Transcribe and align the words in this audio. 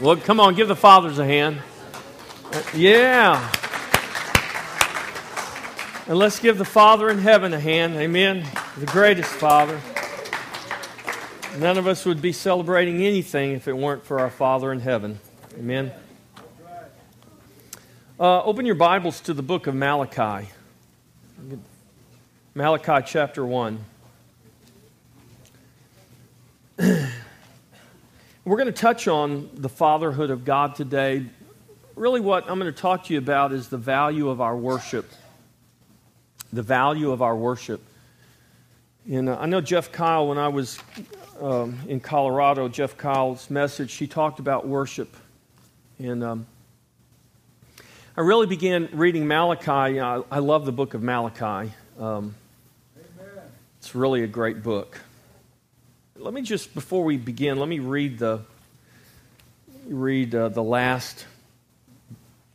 Well, 0.00 0.16
come 0.16 0.40
on, 0.40 0.54
give 0.54 0.66
the 0.66 0.74
fathers 0.74 1.18
a 1.18 1.26
hand. 1.26 1.60
Yeah. 2.74 3.52
And 6.06 6.18
let's 6.18 6.38
give 6.38 6.56
the 6.56 6.64
Father 6.64 7.10
in 7.10 7.18
heaven 7.18 7.52
a 7.52 7.60
hand. 7.60 7.96
Amen. 7.96 8.48
The 8.78 8.86
greatest 8.86 9.28
Father. 9.28 9.78
None 11.58 11.76
of 11.76 11.86
us 11.86 12.06
would 12.06 12.22
be 12.22 12.32
celebrating 12.32 13.04
anything 13.04 13.52
if 13.52 13.68
it 13.68 13.76
weren't 13.76 14.02
for 14.02 14.20
our 14.20 14.30
Father 14.30 14.72
in 14.72 14.80
heaven. 14.80 15.20
Amen. 15.58 15.92
Uh, 18.18 18.42
open 18.42 18.64
your 18.64 18.76
Bibles 18.76 19.20
to 19.20 19.34
the 19.34 19.42
book 19.42 19.66
of 19.66 19.74
Malachi. 19.74 20.48
Malachi 22.54 23.04
chapter 23.06 23.44
1. 23.44 23.84
We're 28.42 28.56
going 28.56 28.72
to 28.72 28.80
touch 28.80 29.06
on 29.06 29.50
the 29.52 29.68
fatherhood 29.68 30.30
of 30.30 30.46
God 30.46 30.74
today. 30.74 31.26
Really, 31.94 32.20
what 32.20 32.50
I'm 32.50 32.58
going 32.58 32.72
to 32.72 32.80
talk 32.80 33.04
to 33.04 33.12
you 33.12 33.18
about 33.18 33.52
is 33.52 33.68
the 33.68 33.76
value 33.76 34.30
of 34.30 34.40
our 34.40 34.56
worship. 34.56 35.10
The 36.50 36.62
value 36.62 37.10
of 37.10 37.20
our 37.20 37.36
worship. 37.36 37.82
And 39.06 39.28
uh, 39.28 39.36
I 39.38 39.44
know 39.44 39.60
Jeff 39.60 39.92
Kyle, 39.92 40.26
when 40.26 40.38
I 40.38 40.48
was 40.48 40.78
um, 41.38 41.78
in 41.86 42.00
Colorado, 42.00 42.66
Jeff 42.68 42.96
Kyle's 42.96 43.50
message, 43.50 43.92
he 43.96 44.06
talked 44.06 44.38
about 44.38 44.66
worship. 44.66 45.14
And 45.98 46.24
um, 46.24 46.46
I 48.16 48.22
really 48.22 48.46
began 48.46 48.88
reading 48.94 49.28
Malachi. 49.28 50.00
I, 50.00 50.22
I 50.30 50.38
love 50.38 50.64
the 50.64 50.72
book 50.72 50.94
of 50.94 51.02
Malachi. 51.02 51.74
Um, 51.98 52.34
it's 53.78 53.94
really 53.94 54.22
a 54.22 54.26
great 54.26 54.62
book 54.62 54.98
let 56.20 56.34
me 56.34 56.42
just 56.42 56.74
before 56.74 57.02
we 57.02 57.16
begin, 57.16 57.58
let 57.58 57.68
me 57.68 57.78
read 57.78 58.18
the 58.18 58.40
read 59.88 60.34
uh, 60.34 60.50
the 60.50 60.62
last 60.62 61.24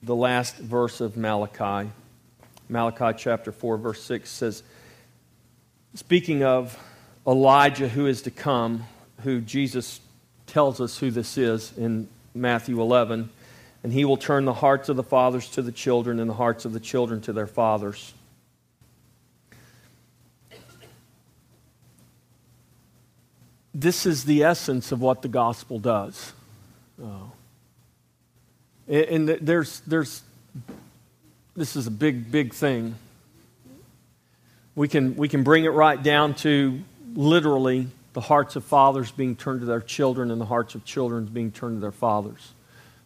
the 0.03 0.15
last 0.15 0.57
verse 0.57 1.01
of 1.01 1.17
Malachi. 1.17 1.89
Malachi 2.69 3.17
chapter 3.17 3.51
4 3.51 3.77
verse 3.77 4.03
6 4.03 4.29
says 4.29 4.63
speaking 5.95 6.43
of 6.43 6.77
Elijah 7.25 7.87
who 7.87 8.05
is 8.05 8.21
to 8.23 8.31
come, 8.31 8.85
who 9.21 9.41
Jesus 9.41 9.99
tells 10.45 10.79
us 10.79 10.99
who 10.99 11.09
this 11.09 11.37
is 11.37 11.75
in 11.75 12.07
Matthew 12.35 12.79
11, 12.79 13.29
and 13.83 13.91
he 13.91 14.05
will 14.05 14.17
turn 14.17 14.45
the 14.45 14.53
hearts 14.53 14.89
of 14.89 14.95
the 14.95 15.03
fathers 15.03 15.49
to 15.51 15.63
the 15.63 15.71
children 15.71 16.19
and 16.19 16.29
the 16.29 16.35
hearts 16.35 16.65
of 16.65 16.73
the 16.73 16.79
children 16.79 17.19
to 17.21 17.33
their 17.33 17.47
fathers. 17.47 18.13
This 23.75 24.05
is 24.05 24.23
the 24.23 24.43
essence 24.43 24.93
of 24.93 25.01
what 25.01 25.21
the 25.21 25.27
gospel 25.27 25.79
does. 25.79 26.31
Oh. 27.01 27.31
And 28.87 29.27
there's, 29.27 29.81
there's, 29.81 30.23
this 31.55 31.75
is 31.75 31.85
a 31.85 31.91
big, 31.91 32.31
big 32.31 32.53
thing. 32.53 32.95
We 34.75 34.87
can, 34.87 35.17
we 35.17 35.27
can 35.27 35.43
bring 35.43 35.65
it 35.65 35.69
right 35.69 36.01
down 36.01 36.35
to 36.35 36.79
literally 37.15 37.87
the 38.13 38.21
hearts 38.21 38.55
of 38.55 38.63
fathers 38.63 39.11
being 39.11 39.35
turned 39.35 39.59
to 39.59 39.65
their 39.65 39.81
children 39.81 40.31
and 40.31 40.39
the 40.39 40.45
hearts 40.45 40.75
of 40.75 40.85
children 40.85 41.25
being 41.25 41.51
turned 41.51 41.77
to 41.77 41.81
their 41.81 41.91
fathers. 41.91 42.53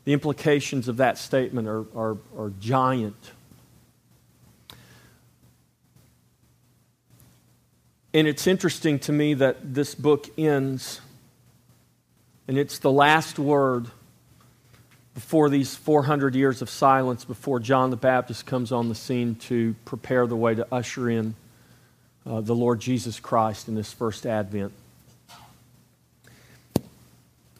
The 0.05 0.13
implications 0.13 0.87
of 0.87 0.97
that 0.97 1.17
statement 1.17 1.67
are, 1.67 1.85
are, 1.95 2.17
are 2.37 2.51
giant. 2.59 3.31
And 8.13 8.27
it's 8.27 8.47
interesting 8.47 8.97
to 8.99 9.11
me 9.11 9.35
that 9.35 9.73
this 9.75 9.93
book 9.93 10.27
ends, 10.37 10.99
and 12.47 12.57
it's 12.57 12.79
the 12.79 12.91
last 12.91 13.37
word 13.37 13.85
before 15.13 15.49
these 15.49 15.75
400 15.75 16.33
years 16.33 16.63
of 16.63 16.71
silence, 16.71 17.23
before 17.23 17.59
John 17.59 17.91
the 17.91 17.97
Baptist 17.97 18.47
comes 18.47 18.71
on 18.71 18.89
the 18.89 18.95
scene 18.95 19.35
to 19.35 19.75
prepare 19.85 20.25
the 20.25 20.35
way 20.35 20.55
to 20.55 20.65
usher 20.71 21.07
in 21.09 21.35
uh, 22.25 22.41
the 22.41 22.55
Lord 22.55 22.79
Jesus 22.79 23.19
Christ 23.19 23.67
in 23.67 23.75
this 23.75 23.93
first 23.93 24.25
advent. 24.25 24.73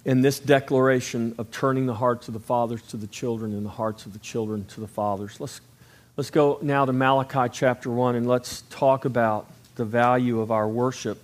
In 0.04 0.22
this 0.22 0.40
declaration 0.40 1.36
of 1.38 1.52
turning 1.52 1.86
the 1.86 1.94
hearts 1.94 2.28
of 2.28 2.34
the 2.34 2.40
fathers 2.40 2.82
to 2.84 2.98
the 2.98 3.08
children 3.08 3.54
and 3.54 3.64
the 3.64 3.70
hearts 3.70 4.08
of 4.08 4.14
the 4.14 4.20
children 4.20 4.66
to 4.70 4.80
the 4.80 4.88
fathers. 4.88 5.40
Let's, 5.40 5.62
let's 6.18 6.32
go 6.32 6.58
now 6.64 6.86
to 6.86 6.94
Malachi 6.94 7.50
chapter 7.54 7.92
1 7.92 8.16
and 8.16 8.28
let's 8.28 8.62
talk 8.72 9.06
about 9.06 9.48
the 9.80 9.86
value 9.86 10.42
of 10.42 10.52
our 10.52 10.68
worship. 10.68 11.18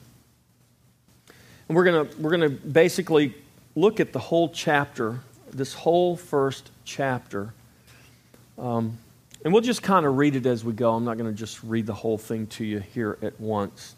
And 1.67 1.75
we're 1.75 1.83
going 1.83 2.09
we're 2.17 2.37
to 2.37 2.49
basically 2.49 3.35
look 3.75 3.99
at 3.99 4.13
the 4.13 4.19
whole 4.19 4.47
chapter, 4.47 5.19
this 5.51 5.73
whole 5.73 6.15
first 6.15 6.71
chapter. 6.85 7.53
Um, 8.57 8.97
and 9.43 9.51
we'll 9.51 9.61
just 9.61 9.83
kind 9.83 10.05
of 10.05 10.15
read 10.15 10.37
it 10.37 10.45
as 10.45 10.63
we 10.63 10.71
go. 10.71 10.93
I'm 10.93 11.03
not 11.03 11.17
going 11.17 11.29
to 11.29 11.37
just 11.37 11.61
read 11.63 11.85
the 11.85 11.93
whole 11.93 12.17
thing 12.17 12.47
to 12.47 12.63
you 12.63 12.79
here 12.79 13.17
at 13.21 13.37
once. 13.41 13.93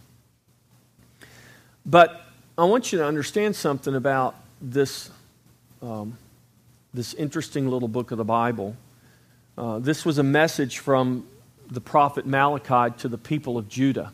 But 1.86 2.26
I 2.58 2.64
want 2.64 2.92
you 2.92 2.98
to 2.98 3.06
understand 3.06 3.56
something 3.56 3.94
about 3.94 4.34
this, 4.60 5.12
um, 5.84 6.18
this 6.96 7.14
interesting 7.14 7.70
little 7.70 7.88
book 7.88 8.10
of 8.10 8.18
the 8.18 8.26
Bible. 8.26 8.76
Uh, 9.56 9.78
this 9.78 10.04
was 10.04 10.18
a 10.18 10.24
message 10.24 10.80
from 10.80 11.28
the 11.70 11.82
prophet 11.82 12.26
Malachi 12.26 12.98
to 12.98 13.08
the 13.08 13.20
people 13.20 13.60
of 13.60 13.70
Judah. 13.70 14.12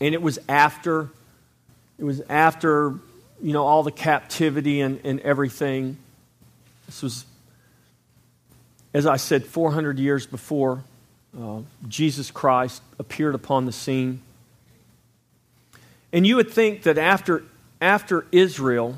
And 0.00 0.14
it 0.14 0.22
was 0.22 0.38
after, 0.48 1.08
it 1.98 2.04
was 2.04 2.20
after, 2.28 2.94
you 3.42 3.52
know, 3.52 3.64
all 3.64 3.82
the 3.82 3.92
captivity 3.92 4.80
and, 4.80 5.00
and 5.04 5.20
everything. 5.20 5.96
This 6.86 7.02
was, 7.02 7.24
as 8.92 9.06
I 9.06 9.16
said, 9.16 9.44
400 9.44 9.98
years 9.98 10.26
before 10.26 10.84
uh, 11.40 11.60
Jesus 11.88 12.30
Christ 12.30 12.82
appeared 12.98 13.34
upon 13.34 13.66
the 13.66 13.72
scene. 13.72 14.20
And 16.12 16.26
you 16.26 16.36
would 16.36 16.50
think 16.50 16.82
that 16.84 16.98
after, 16.98 17.42
after 17.80 18.26
Israel, 18.32 18.96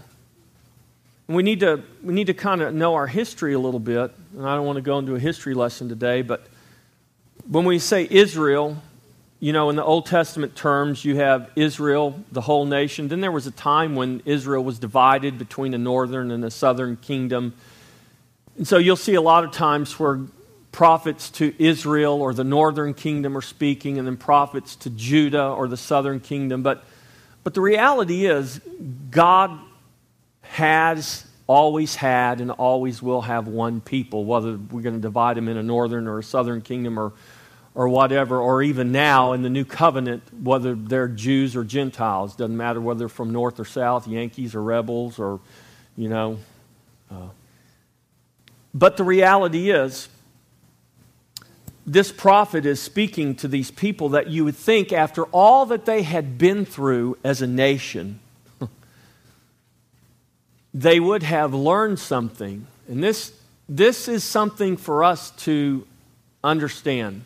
we 1.27 1.43
need 1.43 1.61
to, 1.61 1.83
we 2.03 2.15
need 2.15 2.29
to 2.29 2.35
kind 2.35 2.63
of 2.63 2.75
know 2.75 2.95
our 2.95 3.07
history 3.07 3.55
a 3.55 3.59
little 3.59 3.81
bit. 3.81 4.13
And 4.37 4.47
I 4.47 4.55
don't 4.55 4.67
want 4.67 4.77
to 4.77 4.83
go 4.83 4.99
into 4.99 5.15
a 5.15 5.19
history 5.19 5.55
lesson 5.55 5.89
today, 5.89 6.23
but 6.23 6.47
when 7.47 7.65
we 7.65 7.79
say 7.79 8.07
Israel, 8.11 8.77
you 9.41 9.53
know, 9.53 9.71
in 9.71 9.76
the 9.76 9.84
Old 9.84 10.06
Testament 10.06 10.56
terms, 10.56 11.04
you 11.04 11.16
have 11.16 11.50
Israel, 11.54 12.19
the 12.32 12.41
whole 12.41 12.66
nation. 12.66 13.06
Then 13.06 13.21
there 13.21 13.31
was 13.31 13.47
a 13.47 13.53
time 13.53 13.94
when 13.94 14.21
Israel 14.25 14.65
was 14.65 14.78
divided 14.81 15.38
between 15.38 15.72
the 15.72 15.78
northern 15.78 16.32
and 16.32 16.43
the 16.43 16.50
southern 16.50 16.97
kingdom. 16.97 17.54
And 18.56 18.66
so 18.66 18.78
you'll 18.78 18.97
see 18.97 19.15
a 19.15 19.21
lot 19.21 19.44
of 19.44 19.53
times 19.53 19.99
where 19.99 20.21
prophets 20.72 21.31
to 21.31 21.54
Israel 21.62 22.21
or 22.21 22.34
the 22.34 22.44
northern 22.44 22.94
kingdom 22.94 23.37
are 23.37 23.43
speaking, 23.43 23.99
and 23.99 24.06
then 24.06 24.16
prophets 24.16 24.75
to 24.76 24.91
Judah 24.91 25.50
or 25.50 25.69
the 25.69 25.76
southern 25.76 26.19
kingdom. 26.19 26.62
But, 26.62 26.84
but 27.44 27.55
the 27.55 27.60
reality 27.60 28.26
is, 28.26 28.60
God 29.10 29.56
has 30.43 31.25
always 31.47 31.94
had 31.94 32.41
and 32.41 32.50
always 32.50 33.00
will 33.00 33.22
have 33.22 33.47
one 33.47 33.81
people, 33.81 34.25
whether 34.25 34.56
we're 34.56 34.82
going 34.82 34.97
to 34.97 35.00
divide 35.00 35.37
them 35.37 35.49
in 35.49 35.56
a 35.56 35.62
northern 35.62 36.09
or 36.09 36.19
a 36.19 36.22
southern 36.25 36.60
kingdom 36.60 36.99
or 36.99 37.12
or 37.78 37.89
whatever, 37.89 38.41
or 38.41 38.61
even 38.61 38.91
now 38.91 39.34
in 39.34 39.43
the 39.43 39.49
new 39.49 39.65
covenant, 39.65 40.21
whether 40.43 40.75
they're 40.75 41.06
Jews 41.06 41.55
or 41.55 41.62
Gentiles, 41.62 42.34
doesn't 42.34 42.56
matter 42.56 42.81
whether 42.81 42.99
they're 42.99 43.09
from 43.09 43.31
north 43.31 43.61
or 43.61 43.65
south, 43.65 44.09
Yankees 44.09 44.56
or 44.56 44.62
rebels, 44.65 45.21
or, 45.21 45.39
you 45.97 46.09
know. 46.09 46.41
Uh, 47.09 47.28
but 48.75 48.97
the 48.97 49.05
reality 49.05 49.71
is, 49.71 50.09
this 51.87 52.11
prophet 52.11 52.67
is 52.67 52.83
speaking 52.83 53.37
to 53.37 53.47
these 53.47 53.71
people 53.71 54.09
that 54.09 54.27
you 54.27 54.44
would 54.44 54.56
think, 54.56 54.93
after 54.93 55.27
all 55.27 55.65
that 55.67 55.87
they 55.87 56.03
had 56.03 56.37
been 56.37 56.65
through 56.65 57.17
as 57.22 57.43
a 57.43 57.47
nation, 57.47 58.19
they 60.75 60.99
would 60.99 61.22
have 61.22 61.55
learned 61.55 62.00
something. 62.00 62.67
And 62.88 63.05
this, 63.05 63.32
this 63.69 64.08
is 64.08 64.25
something 64.25 64.76
for 64.76 65.05
us 65.05 65.31
to 65.43 65.87
understand 66.43 67.23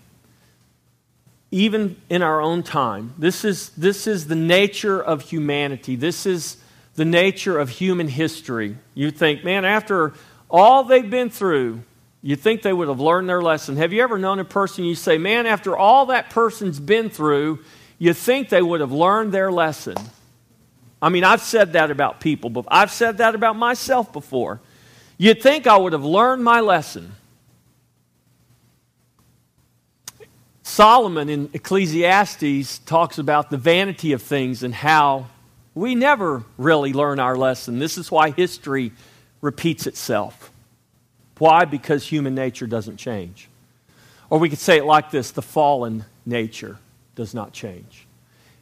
even 1.52 1.96
in 2.08 2.22
our 2.22 2.40
own 2.40 2.62
time. 2.62 3.14
This 3.18 3.44
is, 3.44 3.68
this 3.70 4.06
is 4.06 4.26
the 4.26 4.34
nature 4.34 5.00
of 5.00 5.22
humanity. 5.22 5.94
This 5.94 6.26
is 6.26 6.56
the 6.96 7.04
nature 7.04 7.58
of 7.58 7.68
human 7.68 8.08
history. 8.08 8.76
You 8.94 9.10
think, 9.10 9.44
man, 9.44 9.64
after 9.64 10.14
all 10.50 10.84
they've 10.84 11.08
been 11.08 11.30
through, 11.30 11.82
you 12.22 12.36
think 12.36 12.62
they 12.62 12.72
would 12.72 12.88
have 12.88 13.00
learned 13.00 13.28
their 13.28 13.42
lesson. 13.42 13.76
Have 13.76 13.92
you 13.92 14.02
ever 14.02 14.18
known 14.18 14.38
a 14.38 14.44
person 14.44 14.84
you 14.84 14.94
say, 14.94 15.18
man, 15.18 15.44
after 15.44 15.76
all 15.76 16.06
that 16.06 16.30
person's 16.30 16.80
been 16.80 17.10
through, 17.10 17.60
you 17.98 18.14
think 18.14 18.48
they 18.48 18.62
would 18.62 18.80
have 18.80 18.92
learned 18.92 19.32
their 19.32 19.52
lesson? 19.52 19.96
I 21.02 21.08
mean, 21.08 21.24
I've 21.24 21.42
said 21.42 21.74
that 21.74 21.90
about 21.90 22.20
people, 22.20 22.48
but 22.48 22.64
I've 22.68 22.90
said 22.92 23.18
that 23.18 23.34
about 23.34 23.56
myself 23.56 24.12
before. 24.12 24.60
You'd 25.18 25.42
think 25.42 25.66
I 25.66 25.76
would 25.76 25.92
have 25.92 26.04
learned 26.04 26.44
my 26.44 26.60
lesson. 26.60 27.12
Solomon 30.62 31.28
in 31.28 31.50
Ecclesiastes 31.52 32.78
talks 32.80 33.18
about 33.18 33.50
the 33.50 33.56
vanity 33.56 34.12
of 34.12 34.22
things 34.22 34.62
and 34.62 34.74
how 34.74 35.26
we 35.74 35.94
never 35.94 36.44
really 36.56 36.92
learn 36.92 37.18
our 37.18 37.36
lesson. 37.36 37.78
This 37.78 37.98
is 37.98 38.10
why 38.10 38.30
history 38.30 38.92
repeats 39.40 39.86
itself. 39.86 40.52
Why? 41.38 41.64
Because 41.64 42.06
human 42.06 42.34
nature 42.34 42.66
doesn't 42.66 42.98
change. 42.98 43.48
Or 44.30 44.38
we 44.38 44.48
could 44.48 44.60
say 44.60 44.78
it 44.78 44.84
like 44.84 45.10
this 45.10 45.32
the 45.32 45.42
fallen 45.42 46.04
nature 46.24 46.78
does 47.14 47.34
not 47.34 47.52
change. 47.52 48.06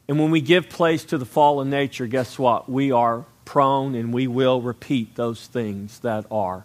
And 0.08 0.19
when 0.19 0.31
we 0.31 0.41
give 0.41 0.69
place 0.69 1.05
to 1.05 1.19
the 1.19 1.26
fallen 1.26 1.70
nature, 1.70 2.06
guess 2.06 2.38
what? 2.38 2.69
We 2.69 2.91
are 2.91 3.25
prone 3.44 3.94
and 3.94 4.12
we 4.12 4.26
will 4.26 4.61
repeat 4.61 5.14
those 5.14 5.46
things 5.46 6.00
that 6.00 6.25
are 6.31 6.64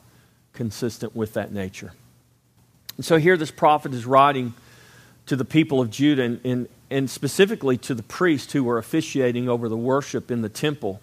consistent 0.54 1.16
with 1.16 1.34
that 1.34 1.52
nature. 1.52 1.92
And 2.96 3.06
so 3.06 3.18
here 3.18 3.38
this 3.38 3.52
prophet 3.52 3.94
is 3.94 4.06
writing 4.06 4.54
to 5.26 5.36
the 5.36 5.46
people 5.46 5.82
of 5.82 5.90
Judah 5.90 6.24
and, 6.24 6.40
and, 6.44 6.70
and 6.90 7.10
specifically 7.10 7.78
to 7.80 7.94
the 7.94 8.04
priests 8.04 8.54
who 8.54 8.64
were 8.64 8.78
officiating 8.78 9.50
over 9.50 9.68
the 9.70 9.78
worship 9.78 10.32
in 10.32 10.42
the 10.42 10.50
temple. 10.50 11.02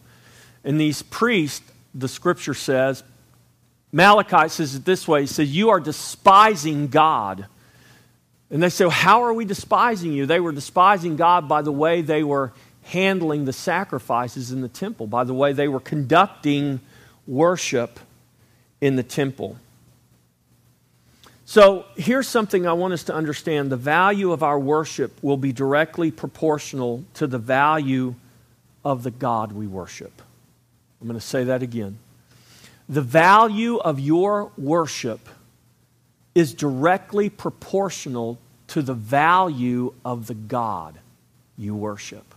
And 0.65 0.81
these 0.81 1.03
priests, 1.03 1.63
the 1.95 2.09
scripture 2.09 2.55
says, 2.55 3.03
Malachi 3.93 4.49
says 4.49 4.75
it 4.75 4.85
this 4.85 5.07
way 5.07 5.23
He 5.23 5.27
says, 5.27 5.55
You 5.55 5.71
are 5.71 5.81
despising 5.81 6.89
God. 6.89 7.47
And 8.51 8.63
they 8.63 8.69
say, 8.69 8.85
well, 8.85 8.91
How 8.91 9.23
are 9.25 9.33
we 9.33 9.45
despising 9.45 10.13
you? 10.13 10.27
They 10.27 10.41
were 10.41 10.53
despising 10.53 11.17
God 11.17 11.49
by 11.49 11.63
the 11.63 11.73
way 11.73 12.03
they 12.03 12.23
were 12.23 12.53
handling 12.85 13.45
the 13.45 13.53
sacrifices 13.53 14.51
in 14.51 14.61
the 14.61 14.69
temple, 14.69 15.07
by 15.07 15.25
the 15.25 15.35
way 15.35 15.53
they 15.53 15.69
were 15.69 15.81
conducting 15.81 16.81
worship 17.27 18.01
in 18.81 18.97
the 18.97 19.03
temple. 19.03 19.57
So 21.53 21.85
here's 21.97 22.29
something 22.29 22.67
I 22.67 22.73
want 22.73 22.95
us 22.95 23.05
to 23.05 23.15
understand 23.15 23.71
the 23.71 23.77
value 23.77 24.33
of 24.33 24.43
our 24.43 24.59
worship 24.59 25.23
will 25.23 25.37
be 25.37 25.53
directly 25.53 26.11
proportional 26.11 27.05
to 27.13 27.27
the 27.27 27.37
value 27.37 28.15
of 28.87 29.03
the 29.03 29.11
God 29.11 29.53
we 29.53 29.67
worship. 29.67 30.23
I'm 30.99 31.09
going 31.09 31.21
to 31.21 31.27
say 31.27 31.45
that 31.45 31.63
again. 31.63 31.99
The 32.89 33.03
value 33.03 33.77
of 33.77 34.01
your 34.01 34.51
worship 34.57 35.29
is 36.35 36.55
directly 36.55 37.29
proportional 37.29 38.39
to 38.69 38.81
the 38.81 38.95
value 38.95 39.93
of 40.07 40.29
the 40.29 40.35
God 40.35 41.01
you 41.59 41.75
worship. 41.75 42.35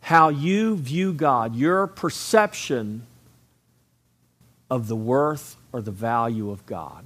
How 0.00 0.30
you 0.30 0.76
view 0.76 1.12
God, 1.12 1.54
your 1.54 1.86
perception 1.86 3.06
of 4.70 4.88
the 4.88 4.96
worth 4.96 5.58
or 5.72 5.80
the 5.80 5.90
value 5.90 6.50
of 6.50 6.64
God 6.66 7.04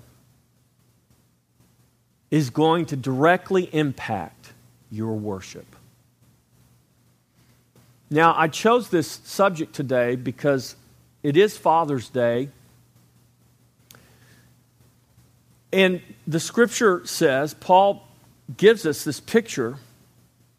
is 2.30 2.50
going 2.50 2.86
to 2.86 2.96
directly 2.96 3.68
impact 3.72 4.52
your 4.90 5.14
worship. 5.14 5.66
Now, 8.10 8.34
I 8.36 8.48
chose 8.48 8.90
this 8.90 9.20
subject 9.24 9.74
today 9.74 10.16
because 10.16 10.76
it 11.22 11.36
is 11.36 11.56
Father's 11.56 12.08
Day. 12.08 12.50
And 15.72 16.00
the 16.26 16.40
scripture 16.40 17.04
says, 17.04 17.54
Paul 17.54 18.06
gives 18.56 18.86
us 18.86 19.04
this 19.04 19.20
picture 19.20 19.78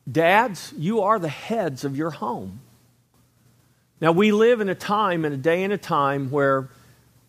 Dads, 0.09 0.73
you 0.77 1.01
are 1.01 1.19
the 1.19 1.27
heads 1.27 1.83
of 1.83 1.97
your 1.97 2.11
home. 2.11 2.61
Now, 3.99 4.13
we 4.13 4.31
live 4.31 4.61
in 4.61 4.69
a 4.69 4.75
time, 4.75 5.25
in 5.25 5.33
a 5.33 5.37
day 5.37 5.63
and 5.63 5.73
a 5.73 5.77
time 5.77 6.31
where 6.31 6.69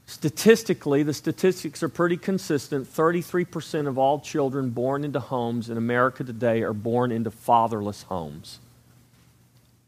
Statistically, 0.08 1.02
the 1.02 1.12
statistics 1.12 1.82
are 1.82 1.88
pretty 1.90 2.16
consistent. 2.16 2.90
33% 2.90 3.86
of 3.86 3.98
all 3.98 4.18
children 4.18 4.70
born 4.70 5.04
into 5.04 5.20
homes 5.20 5.68
in 5.68 5.76
America 5.76 6.24
today 6.24 6.62
are 6.62 6.72
born 6.72 7.12
into 7.12 7.30
fatherless 7.30 8.04
homes. 8.04 8.58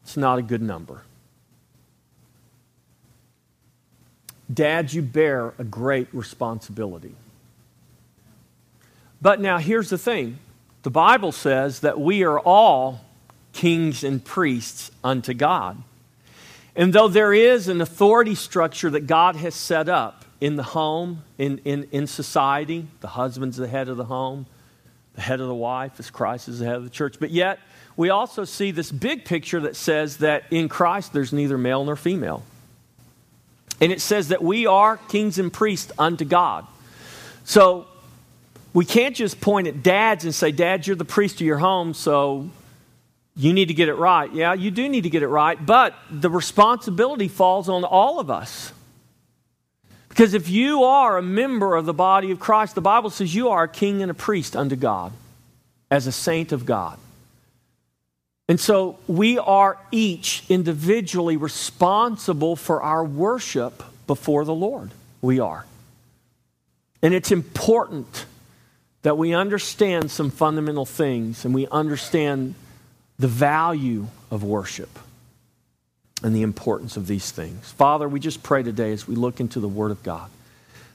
It's 0.03 0.15
not 0.15 0.37
a 0.37 0.43
good 0.43 0.61
number. 0.61 1.01
Dad, 4.53 4.93
you 4.93 5.01
bear 5.01 5.55
a 5.57 5.63
great 5.63 6.07
responsibility. 6.13 7.15
But 9.23 9.41
now 9.41 9.57
here's 9.57 9.89
the 9.89 9.97
thing 9.97 10.37
the 10.83 10.91
Bible 10.91 11.31
says 11.31 11.79
that 11.79 11.99
we 11.99 12.23
are 12.23 12.39
all 12.39 13.01
kings 13.53 14.03
and 14.03 14.23
priests 14.23 14.91
unto 15.03 15.33
God. 15.33 15.81
And 16.75 16.93
though 16.93 17.07
there 17.07 17.33
is 17.33 17.67
an 17.67 17.81
authority 17.81 18.35
structure 18.35 18.89
that 18.89 19.07
God 19.07 19.35
has 19.35 19.55
set 19.55 19.89
up 19.89 20.25
in 20.39 20.55
the 20.55 20.63
home, 20.63 21.23
in, 21.37 21.59
in, 21.65 21.87
in 21.91 22.07
society, 22.07 22.87
the 23.01 23.07
husband's 23.07 23.57
the 23.57 23.67
head 23.67 23.89
of 23.89 23.97
the 23.97 24.05
home, 24.05 24.45
the 25.15 25.21
head 25.21 25.41
of 25.41 25.47
the 25.47 25.55
wife, 25.55 25.99
as 25.99 26.09
Christ 26.09 26.47
is 26.47 26.59
the 26.59 26.65
head 26.65 26.75
of 26.75 26.83
the 26.83 26.89
church. 26.89 27.17
But 27.19 27.31
yet, 27.31 27.59
we 27.97 28.09
also 28.09 28.45
see 28.45 28.71
this 28.71 28.91
big 28.91 29.25
picture 29.25 29.59
that 29.61 29.75
says 29.75 30.17
that 30.17 30.45
in 30.49 30.69
Christ 30.69 31.13
there's 31.13 31.33
neither 31.33 31.57
male 31.57 31.83
nor 31.83 31.95
female. 31.95 32.43
And 33.81 33.91
it 33.91 33.99
says 33.99 34.29
that 34.29 34.41
we 34.43 34.65
are 34.65 34.97
kings 34.97 35.39
and 35.39 35.51
priests 35.51 35.91
unto 35.99 36.23
God. 36.23 36.65
So 37.43 37.87
we 38.73 38.85
can't 38.85 39.15
just 39.15 39.41
point 39.41 39.67
at 39.67 39.83
dads 39.83 40.23
and 40.23 40.33
say, 40.33 40.51
Dad, 40.51 40.87
you're 40.87 40.95
the 40.95 41.03
priest 41.03 41.35
of 41.35 41.41
your 41.41 41.57
home, 41.57 41.93
so 41.93 42.49
you 43.35 43.53
need 43.53 43.67
to 43.69 43.73
get 43.73 43.89
it 43.89 43.95
right. 43.95 44.31
Yeah, 44.31 44.53
you 44.53 44.71
do 44.71 44.87
need 44.89 45.03
to 45.03 45.09
get 45.09 45.23
it 45.23 45.27
right, 45.27 45.63
but 45.63 45.95
the 46.09 46.29
responsibility 46.29 47.27
falls 47.27 47.69
on 47.69 47.83
all 47.83 48.19
of 48.19 48.29
us. 48.29 48.73
Because 50.09 50.33
if 50.33 50.49
you 50.49 50.83
are 50.83 51.17
a 51.17 51.21
member 51.21 51.75
of 51.75 51.85
the 51.85 51.93
body 51.93 52.31
of 52.31 52.39
Christ, 52.39 52.75
the 52.75 52.81
Bible 52.81 53.09
says 53.09 53.33
you 53.33 53.49
are 53.49 53.63
a 53.63 53.69
king 53.69 54.01
and 54.01 54.11
a 54.11 54.13
priest 54.13 54.55
unto 54.55 54.75
God, 54.75 55.13
as 55.89 56.05
a 56.05 56.11
saint 56.11 56.51
of 56.51 56.65
God. 56.65 56.97
And 58.49 58.59
so 58.59 58.99
we 59.07 59.37
are 59.39 59.77
each 59.91 60.43
individually 60.49 61.37
responsible 61.37 62.57
for 62.57 62.81
our 62.81 63.05
worship 63.05 63.81
before 64.07 64.43
the 64.43 64.53
Lord. 64.53 64.91
We 65.21 65.39
are. 65.39 65.65
And 67.01 67.13
it's 67.13 67.31
important 67.31 68.25
that 69.03 69.17
we 69.17 69.33
understand 69.33 70.11
some 70.11 70.29
fundamental 70.29 70.85
things 70.85 71.45
and 71.45 71.55
we 71.55 71.67
understand 71.67 72.55
the 73.21 73.27
value 73.27 74.07
of 74.31 74.43
worship 74.43 74.89
and 76.23 76.35
the 76.35 76.41
importance 76.41 76.97
of 76.97 77.05
these 77.05 77.29
things. 77.29 77.71
Father, 77.73 78.09
we 78.09 78.19
just 78.19 78.41
pray 78.41 78.63
today 78.63 78.91
as 78.91 79.07
we 79.07 79.13
look 79.13 79.39
into 79.39 79.59
the 79.59 79.67
Word 79.67 79.91
of 79.91 80.01
God 80.01 80.29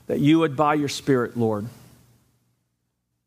that 0.09 0.19
you 0.19 0.41
would, 0.41 0.57
by 0.57 0.75
your 0.75 0.89
Spirit, 0.89 1.37
Lord, 1.37 1.67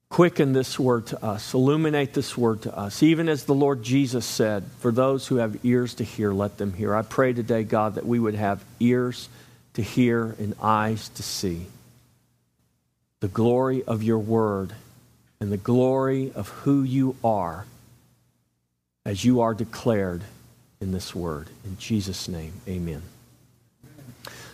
quicken 0.10 0.52
this 0.52 0.78
Word 0.78 1.08
to 1.08 1.24
us, 1.24 1.54
illuminate 1.54 2.14
this 2.14 2.38
Word 2.38 2.64
to 2.64 2.78
us. 2.78 3.02
Even 3.02 3.30
as 3.30 3.46
the 3.46 3.54
Lord 3.54 3.84
Jesus 3.84 4.26
said, 4.26 4.66
for 4.80 4.92
those 4.92 5.28
who 5.28 5.38
have 5.38 5.64
ears 5.64 5.94
to 5.96 6.04
hear, 6.04 6.34
let 6.34 6.58
them 6.58 6.74
hear. 6.74 6.94
I 6.94 7.02
pray 7.02 7.32
today, 7.32 7.64
God, 7.64 7.96
that 7.96 8.06
we 8.06 8.20
would 8.20 8.36
have 8.36 8.64
ears 8.82 9.30
to 9.76 9.82
hear 9.82 10.36
and 10.40 10.56
eyes 10.62 11.08
to 11.10 11.24
see 11.24 11.68
the 13.22 13.30
glory 13.30 13.82
of 13.84 14.04
your 14.04 14.20
Word 14.20 14.74
and 15.40 15.54
the 15.54 15.58
glory 15.58 16.34
of 16.36 16.50
who 16.50 16.84
you 16.84 17.16
are 17.24 17.66
as 19.06 19.24
you 19.24 19.42
are 19.42 19.54
declared 19.54 20.24
in 20.82 20.92
this 20.92 21.14
word. 21.14 21.48
In 21.66 21.78
Jesus' 21.78 22.28
name, 22.28 22.54
amen. 22.68 23.02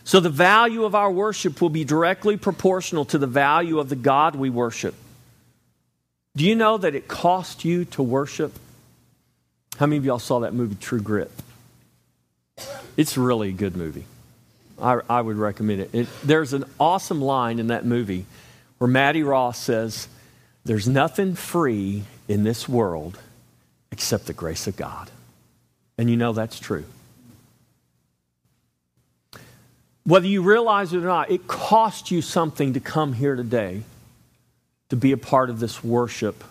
So, 0.03 0.19
the 0.19 0.29
value 0.29 0.83
of 0.83 0.93
our 0.93 1.11
worship 1.11 1.61
will 1.61 1.69
be 1.69 1.83
directly 1.83 2.37
proportional 2.37 3.05
to 3.05 3.17
the 3.17 3.27
value 3.27 3.79
of 3.79 3.89
the 3.89 3.95
God 3.95 4.35
we 4.35 4.51
worship. 4.51 4.93
Do 6.35 6.45
you 6.45 6.55
know 6.55 6.77
that 6.77 6.93
it 6.93 7.07
cost 7.07 7.65
you 7.65 7.85
to 7.85 8.03
worship? 8.03 8.53
How 9.77 9.87
many 9.87 9.97
of 9.97 10.05
y'all 10.05 10.19
saw 10.19 10.39
that 10.39 10.53
movie, 10.53 10.75
True 10.75 11.01
Grit? 11.01 11.31
It's 12.97 13.17
really 13.17 13.49
a 13.49 13.53
good 13.53 13.75
movie. 13.75 14.05
I, 14.81 14.99
I 15.09 15.21
would 15.21 15.37
recommend 15.37 15.81
it. 15.81 15.89
it. 15.93 16.07
There's 16.23 16.53
an 16.53 16.65
awesome 16.79 17.21
line 17.21 17.59
in 17.59 17.67
that 17.67 17.85
movie 17.85 18.25
where 18.77 18.87
Mattie 18.87 19.23
Ross 19.23 19.57
says, 19.57 20.07
There's 20.65 20.87
nothing 20.87 21.35
free 21.35 22.03
in 22.27 22.43
this 22.43 22.69
world 22.69 23.17
except 23.91 24.25
the 24.25 24.33
grace 24.33 24.67
of 24.67 24.75
God. 24.75 25.09
And 25.97 26.09
you 26.09 26.17
know 26.17 26.33
that's 26.33 26.59
true. 26.59 26.85
Whether 30.03 30.27
you 30.27 30.43
realize 30.43 30.93
it 30.93 30.97
or 30.97 31.07
not, 31.07 31.31
it 31.31 31.47
cost 31.47 32.11
you 32.11 32.21
something 32.21 32.73
to 32.73 32.79
come 32.79 33.13
here 33.13 33.35
today 33.35 33.81
to 34.89 34.95
be 34.95 35.11
a 35.11 35.17
part 35.17 35.49
of 35.49 35.59
this 35.59 35.83
worship 35.83 36.43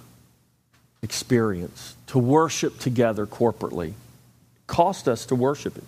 experience, 1.03 1.95
to 2.09 2.19
worship 2.19 2.79
together 2.81 3.26
corporately. 3.26 3.88
It 3.91 4.67
cost 4.67 5.07
us 5.07 5.26
to 5.26 5.35
worship 5.35 5.76
it. 5.76 5.85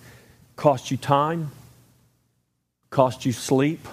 Cost 0.55 0.91
you 0.91 0.97
time, 0.97 1.51
cost 2.91 3.27
you 3.27 3.33
sleep. 3.33 3.87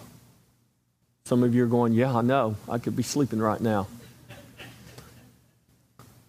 Some 1.26 1.44
of 1.44 1.56
you 1.56 1.64
are 1.64 1.68
going, 1.68 1.94
Yeah, 1.94 2.16
I 2.16 2.22
know. 2.22 2.56
I 2.70 2.78
could 2.78 2.96
be 2.96 3.04
sleeping 3.04 3.40
right 3.40 3.60
now. 3.60 3.88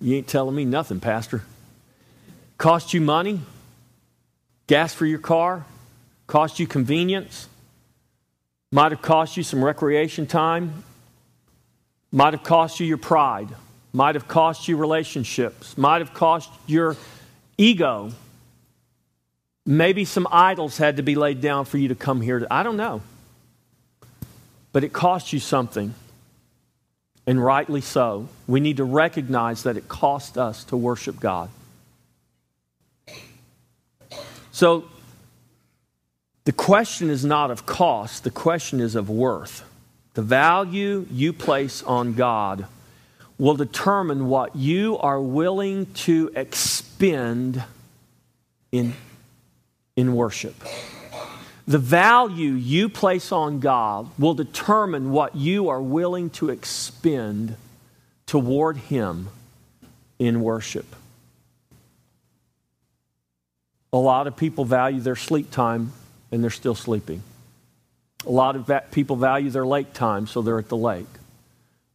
You 0.04 0.16
ain't 0.16 0.28
telling 0.28 0.54
me 0.54 0.66
nothing, 0.66 1.00
Pastor. 1.00 1.42
Cost 2.58 2.92
you 2.92 3.00
money? 3.00 3.40
Gas 4.66 4.92
for 4.92 5.06
your 5.06 5.18
car? 5.18 5.64
Cost 6.26 6.60
you 6.60 6.66
convenience? 6.66 7.48
Might 8.70 8.92
have 8.92 9.00
cost 9.00 9.38
you 9.38 9.42
some 9.42 9.64
recreation 9.64 10.26
time? 10.26 10.84
Might 12.12 12.34
have 12.34 12.42
cost 12.42 12.80
you 12.80 12.86
your 12.86 12.98
pride? 12.98 13.48
Might 13.94 14.14
have 14.14 14.28
cost 14.28 14.68
you 14.68 14.76
relationships? 14.76 15.78
Might 15.78 16.02
have 16.02 16.12
cost 16.12 16.50
your 16.66 16.98
ego? 17.56 18.12
Maybe 19.64 20.04
some 20.04 20.28
idols 20.30 20.76
had 20.76 20.98
to 20.98 21.02
be 21.02 21.14
laid 21.14 21.40
down 21.40 21.64
for 21.64 21.78
you 21.78 21.88
to 21.88 21.94
come 21.94 22.20
here. 22.20 22.46
I 22.50 22.62
don't 22.62 22.76
know. 22.76 23.00
But 24.70 24.84
it 24.84 24.92
cost 24.92 25.32
you 25.32 25.40
something. 25.40 25.94
And 27.26 27.42
rightly 27.42 27.80
so. 27.80 28.28
We 28.46 28.60
need 28.60 28.76
to 28.76 28.84
recognize 28.84 29.62
that 29.62 29.76
it 29.76 29.88
cost 29.88 30.36
us 30.36 30.64
to 30.64 30.76
worship 30.76 31.20
God. 31.20 31.48
So 34.52 34.84
the 36.44 36.52
question 36.52 37.10
is 37.10 37.24
not 37.24 37.50
of 37.50 37.66
cost, 37.66 38.24
the 38.24 38.30
question 38.30 38.80
is 38.80 38.94
of 38.94 39.08
worth. 39.08 39.64
The 40.12 40.22
value 40.22 41.06
you 41.10 41.32
place 41.32 41.82
on 41.82 42.12
God 42.12 42.66
will 43.38 43.56
determine 43.56 44.28
what 44.28 44.54
you 44.54 44.96
are 44.98 45.20
willing 45.20 45.86
to 45.94 46.30
expend 46.36 47.64
in, 48.70 48.94
in 49.96 50.14
worship. 50.14 50.54
The 51.66 51.78
value 51.78 52.52
you 52.52 52.88
place 52.88 53.32
on 53.32 53.60
God 53.60 54.10
will 54.18 54.34
determine 54.34 55.10
what 55.10 55.34
you 55.34 55.70
are 55.70 55.80
willing 55.80 56.30
to 56.30 56.50
expend 56.50 57.56
toward 58.26 58.76
Him 58.76 59.28
in 60.18 60.42
worship. 60.42 60.86
A 63.92 63.98
lot 63.98 64.26
of 64.26 64.36
people 64.36 64.64
value 64.64 65.00
their 65.00 65.16
sleep 65.16 65.50
time 65.50 65.92
and 66.30 66.42
they're 66.42 66.50
still 66.50 66.74
sleeping. 66.74 67.22
A 68.26 68.30
lot 68.30 68.56
of 68.56 68.66
va- 68.66 68.84
people 68.90 69.16
value 69.16 69.50
their 69.50 69.66
lake 69.66 69.92
time, 69.92 70.26
so 70.26 70.42
they're 70.42 70.58
at 70.58 70.68
the 70.68 70.76
lake. 70.76 71.06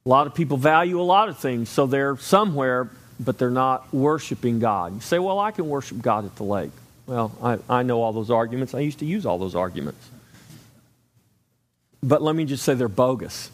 A 0.05 0.09
lot 0.09 0.25
of 0.25 0.33
people 0.33 0.57
value 0.57 0.99
a 0.99 1.03
lot 1.03 1.29
of 1.29 1.37
things, 1.37 1.69
so 1.69 1.85
they're 1.85 2.17
somewhere, 2.17 2.89
but 3.19 3.37
they're 3.37 3.49
not 3.49 3.93
worshiping 3.93 4.59
God. 4.59 4.95
You 4.95 5.01
say, 5.01 5.19
Well, 5.19 5.39
I 5.39 5.51
can 5.51 5.67
worship 5.67 6.01
God 6.01 6.25
at 6.25 6.35
the 6.37 6.43
lake. 6.43 6.71
Well, 7.09 7.31
I, 7.41 7.57
I 7.67 7.81
know 7.81 8.03
all 8.03 8.13
those 8.13 8.29
arguments. 8.29 8.75
I 8.75 8.81
used 8.81 8.99
to 8.99 9.05
use 9.05 9.25
all 9.25 9.39
those 9.39 9.55
arguments. 9.55 10.11
But 12.03 12.21
let 12.21 12.35
me 12.35 12.45
just 12.45 12.63
say 12.63 12.75
they're 12.75 12.87
bogus. 12.87 13.49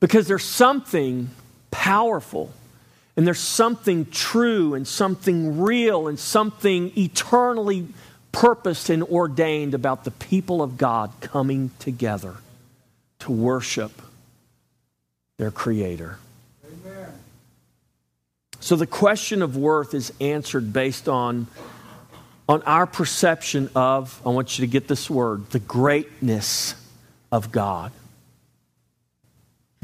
Because 0.00 0.26
there's 0.26 0.42
something 0.42 1.28
powerful 1.70 2.50
and 3.14 3.26
there's 3.26 3.40
something 3.40 4.06
true 4.06 4.72
and 4.72 4.88
something 4.88 5.60
real 5.60 6.08
and 6.08 6.18
something 6.18 6.92
eternally 6.96 7.88
purposed 8.32 8.88
and 8.88 9.02
ordained 9.02 9.74
about 9.74 10.04
the 10.04 10.10
people 10.10 10.62
of 10.62 10.78
God 10.78 11.12
coming 11.20 11.72
together 11.78 12.36
to 13.18 13.32
worship 13.32 14.00
their 15.36 15.50
Creator. 15.50 16.18
Amen. 16.64 17.12
So 18.60 18.76
the 18.76 18.86
question 18.86 19.42
of 19.42 19.58
worth 19.58 19.92
is 19.92 20.10
answered 20.22 20.72
based 20.72 21.06
on, 21.06 21.48
on 22.48 22.62
our 22.62 22.86
perception 22.86 23.70
of, 23.74 24.20
I 24.24 24.30
want 24.30 24.58
you 24.58 24.66
to 24.66 24.70
get 24.70 24.88
this 24.88 25.10
word, 25.10 25.50
the 25.50 25.58
greatness 25.58 26.74
of 27.32 27.50
God 27.52 27.92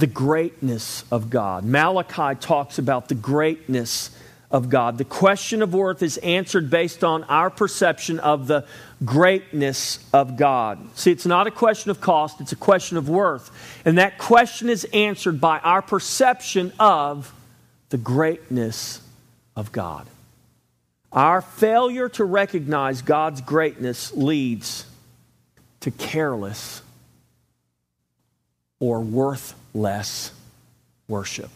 the 0.02 0.06
greatness 0.08 1.04
of 1.12 1.30
God. 1.30 1.64
Malachi 1.64 2.36
talks 2.40 2.78
about 2.78 3.08
the 3.08 3.14
greatness 3.14 4.10
of 4.50 4.68
God. 4.68 4.98
The 4.98 5.04
question 5.04 5.62
of 5.62 5.74
worth 5.74 6.02
is 6.02 6.18
answered 6.18 6.70
based 6.70 7.04
on 7.04 7.22
our 7.24 7.50
perception 7.50 8.18
of 8.18 8.48
the 8.48 8.66
greatness 9.04 9.98
of 10.12 10.36
God. 10.36 10.78
See, 10.96 11.12
it's 11.12 11.24
not 11.24 11.46
a 11.46 11.52
question 11.52 11.92
of 11.92 12.00
cost, 12.00 12.40
it's 12.40 12.50
a 12.50 12.56
question 12.56 12.96
of 12.96 13.08
worth. 13.08 13.50
And 13.84 13.98
that 13.98 14.18
question 14.18 14.68
is 14.68 14.84
answered 14.92 15.40
by 15.40 15.60
our 15.60 15.82
perception 15.82 16.72
of 16.80 17.32
the 17.90 17.98
greatness 17.98 19.00
of 19.54 19.70
God. 19.70 20.08
Our 21.12 21.42
failure 21.42 22.08
to 22.10 22.24
recognize 22.24 23.02
God's 23.02 23.42
greatness 23.42 24.12
leads 24.14 24.86
to 25.80 25.90
careless 25.90 26.82
or 28.80 29.00
worthless 29.00 30.32
worship. 31.08 31.50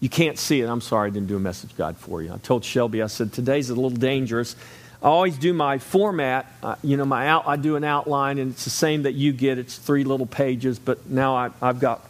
You 0.00 0.08
can't 0.08 0.38
see 0.38 0.60
it. 0.60 0.68
I'm 0.68 0.80
sorry 0.80 1.08
I 1.08 1.12
didn't 1.12 1.28
do 1.28 1.36
a 1.36 1.40
message 1.40 1.76
guide 1.76 1.96
for 1.96 2.22
you. 2.22 2.32
I 2.32 2.38
told 2.38 2.64
Shelby, 2.64 3.02
I 3.02 3.06
said, 3.06 3.32
today's 3.32 3.70
a 3.70 3.74
little 3.74 3.90
dangerous. 3.90 4.56
I 5.02 5.06
always 5.06 5.38
do 5.38 5.52
my 5.52 5.78
format, 5.78 6.52
uh, 6.62 6.76
you 6.82 6.96
know, 6.96 7.04
my 7.04 7.28
out, 7.28 7.46
I 7.46 7.56
do 7.56 7.76
an 7.76 7.84
outline, 7.84 8.38
and 8.38 8.52
it's 8.52 8.64
the 8.64 8.70
same 8.70 9.04
that 9.04 9.12
you 9.12 9.32
get. 9.32 9.58
It's 9.58 9.76
three 9.76 10.04
little 10.04 10.26
pages, 10.26 10.78
but 10.78 11.08
now 11.08 11.34
I, 11.34 11.50
I've 11.60 11.80
got 11.80 12.04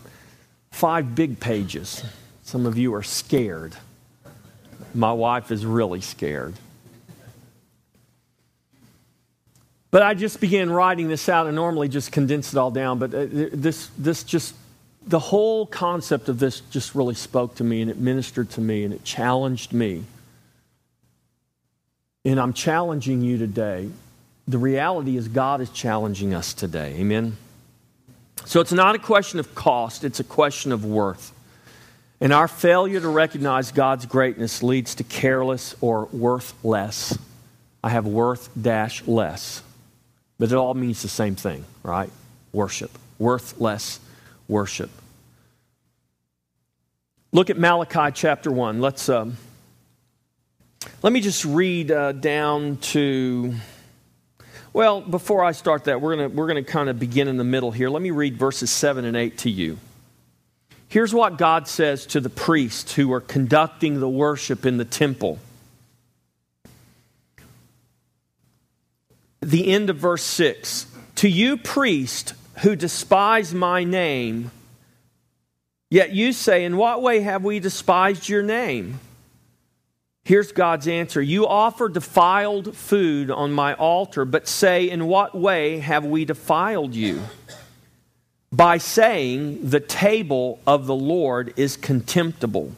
five 0.73 1.15
big 1.15 1.39
pages. 1.39 2.03
Some 2.43 2.67
of 2.67 2.77
you 2.77 2.95
are 2.95 3.03
scared. 3.03 3.77
My 4.95 5.13
wife 5.13 5.51
is 5.51 5.65
really 5.65 6.01
scared. 6.01 6.55
But 9.93 10.03
I 10.03 10.15
just 10.15 10.41
began 10.41 10.71
writing 10.71 11.09
this 11.09 11.29
out 11.29 11.47
and 11.47 11.55
normally 11.55 11.89
just 11.89 12.13
condense 12.13 12.53
it 12.53 12.59
all 12.59 12.71
down. 12.71 12.99
But 12.99 13.15
uh, 13.15 13.27
this, 13.31 13.91
this 13.99 14.25
just, 14.25 14.55
the 15.07 15.19
whole 15.19 15.67
concept 15.67 16.31
of 16.31 16.39
this 16.39 16.61
just 16.71 16.95
really 16.95 17.15
spoke 17.15 17.57
to 17.57 17.65
me 17.65 17.83
and 17.83 17.91
it 17.91 17.99
ministered 17.99 18.49
to 18.53 18.63
me 18.63 18.85
and 18.85 18.95
it 18.95 19.05
challenged 19.05 19.73
me. 19.73 20.05
And 22.25 22.41
I'm 22.41 22.55
challenging 22.55 23.21
you 23.21 23.37
today. 23.37 23.91
The 24.49 24.59
reality 24.59 25.17
is, 25.17 25.29
God 25.29 25.61
is 25.61 25.69
challenging 25.71 26.35
us 26.35 26.55
today. 26.55 26.95
Amen? 26.95 27.37
So 28.47 28.61
it's 28.61 28.73
not 28.73 28.95
a 28.95 28.99
question 28.99 29.39
of 29.39 29.55
cost, 29.55 30.05
it's 30.05 30.21
a 30.21 30.25
question 30.25 30.73
of 30.73 30.85
worth. 30.85 31.32
And 32.23 32.33
our 32.33 32.47
failure 32.47 33.01
to 33.01 33.09
recognize 33.09 33.73
God's 33.73 34.07
greatness 34.07 34.63
leads 34.63 34.95
to 34.95 35.03
careless 35.03 35.75
or 35.81 36.05
worth 36.13 36.55
less. 36.63 37.19
I 37.83 37.89
have 37.89 38.07
worth 38.07 38.49
dash 38.61 39.05
less. 39.09 39.61
But 40.39 40.53
it 40.53 40.55
all 40.55 40.75
means 40.75 41.03
the 41.03 41.09
same 41.09 41.35
thing, 41.35 41.65
right? 41.83 42.11
Worship. 42.53 42.97
Worthless 43.19 43.99
worship. 44.47 44.91
Look 47.33 47.51
at 47.51 47.59
Malachi 47.59 48.13
chapter 48.15 48.53
1. 48.53 48.81
Let's, 48.81 49.09
um, 49.09 49.37
let 51.03 51.13
me 51.13 51.21
just 51.21 51.45
read 51.45 51.91
uh, 51.91 52.13
down 52.13 52.77
to. 52.93 53.53
Well, 54.73 55.01
before 55.01 55.43
I 55.43 55.51
start 55.51 55.85
that, 55.85 56.01
we're 56.01 56.15
going 56.15 56.37
we're 56.37 56.47
going 56.47 56.65
to 56.65 56.71
kind 56.71 56.89
of 56.89 57.01
begin 57.01 57.27
in 57.27 57.37
the 57.37 57.43
middle 57.43 57.73
here. 57.73 57.91
Let 57.91 58.01
me 58.01 58.13
read 58.13 58.37
verses 58.37 58.71
7 58.71 59.05
and 59.05 59.17
8 59.17 59.39
to 59.39 59.51
you. 59.51 59.79
Here's 60.93 61.15
what 61.15 61.39
God 61.39 61.69
says 61.69 62.05
to 62.09 62.21
the 62.21 62.29
priests 62.29 62.93
who 62.93 63.11
are 63.15 63.21
conducting 63.23 63.99
the 63.99 64.11
worship 64.11 64.67
in 64.67 64.77
the 64.77 64.85
temple. 64.85 65.39
the 69.41 69.69
end 69.69 69.89
of 69.89 69.97
verse 69.97 70.23
6 70.23 70.85
To 71.15 71.29
you, 71.31 71.57
priest, 71.57 72.35
who 72.59 72.77
despise 72.77 73.55
my 73.55 73.85
name, 73.85 74.51
yet 75.91 76.13
you 76.13 76.35
say, 76.35 76.63
In 76.63 76.77
what 76.77 77.01
way 77.01 77.21
have 77.21 77.43
we 77.43 77.59
despised 77.59 78.29
your 78.29 78.43
name? 78.43 79.01
Here's 80.25 80.53
God's 80.53 80.87
answer 80.87 81.23
You 81.23 81.47
offer 81.47 81.89
defiled 81.89 82.77
food 82.77 83.31
on 83.31 83.51
my 83.51 83.73
altar, 83.73 84.27
but 84.27 84.47
say, 84.47 84.91
In 84.91 85.07
what 85.07 85.35
way 85.35 85.79
have 85.79 86.05
we 86.05 86.27
defiled 86.27 86.95
you? 86.95 87.23
By 88.53 88.79
saying, 88.79 89.71
The 89.71 89.81
table 89.81 90.61
of 90.67 90.87
the 90.87 90.95
Lord 90.95 91.55
is 91.57 91.77
contemptible. 91.77 92.73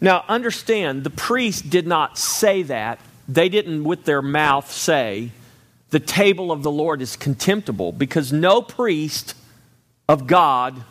Now, 0.00 0.24
understand, 0.28 1.04
the 1.04 1.10
priest 1.10 1.70
did 1.70 1.86
not 1.86 2.18
say 2.18 2.62
that. 2.64 2.98
They 3.28 3.48
didn't, 3.48 3.84
with 3.84 4.04
their 4.04 4.20
mouth, 4.20 4.70
say, 4.70 5.30
the 5.90 6.00
table 6.00 6.50
of 6.50 6.62
the 6.62 6.70
Lord 6.70 7.02
is 7.02 7.16
contemptible 7.16 7.92
because 7.92 8.32
no 8.32 8.62
priest 8.62 9.34
of 10.08 10.26
God 10.26 10.82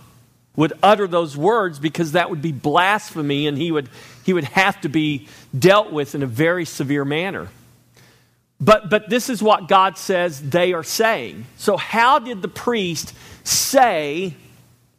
would 0.55 0.73
utter 0.83 1.07
those 1.07 1.35
words 1.35 1.79
because 1.79 2.11
that 2.11 2.29
would 2.29 2.41
be 2.41 2.51
blasphemy 2.51 3.47
and 3.47 3.57
he 3.57 3.71
would, 3.71 3.89
he 4.23 4.31
would 4.31 4.43
have 4.43 4.79
to 4.81 4.89
be 4.89 5.27
dealt 5.57 5.91
with 5.91 6.13
in 6.13 6.23
a 6.23 6.27
very 6.27 6.65
severe 6.65 7.03
manner. 7.03 7.49
But, 8.61 8.91
but 8.91 9.09
this 9.09 9.27
is 9.27 9.41
what 9.41 9.67
God 9.67 9.97
says 9.97 10.39
they 10.39 10.71
are 10.73 10.83
saying. 10.83 11.45
So, 11.57 11.77
how 11.77 12.19
did 12.19 12.43
the 12.43 12.47
priest 12.47 13.15
say, 13.43 14.35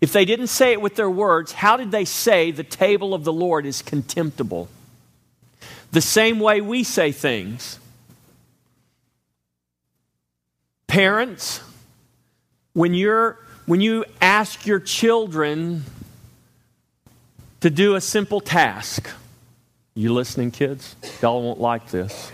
if 0.00 0.12
they 0.12 0.24
didn't 0.24 0.48
say 0.48 0.72
it 0.72 0.80
with 0.80 0.96
their 0.96 1.08
words, 1.08 1.52
how 1.52 1.76
did 1.76 1.92
they 1.92 2.04
say 2.04 2.50
the 2.50 2.64
table 2.64 3.14
of 3.14 3.22
the 3.22 3.32
Lord 3.32 3.64
is 3.64 3.80
contemptible? 3.80 4.68
The 5.92 6.00
same 6.00 6.40
way 6.40 6.60
we 6.60 6.82
say 6.82 7.12
things. 7.12 7.78
Parents, 10.88 11.60
when, 12.72 12.94
you're, 12.94 13.38
when 13.66 13.80
you 13.80 14.04
ask 14.20 14.66
your 14.66 14.80
children 14.80 15.84
to 17.60 17.70
do 17.70 17.94
a 17.94 18.00
simple 18.00 18.40
task, 18.40 19.08
you 19.94 20.12
listening, 20.12 20.50
kids? 20.50 20.96
Y'all 21.20 21.42
won't 21.42 21.60
like 21.60 21.90
this. 21.90 22.32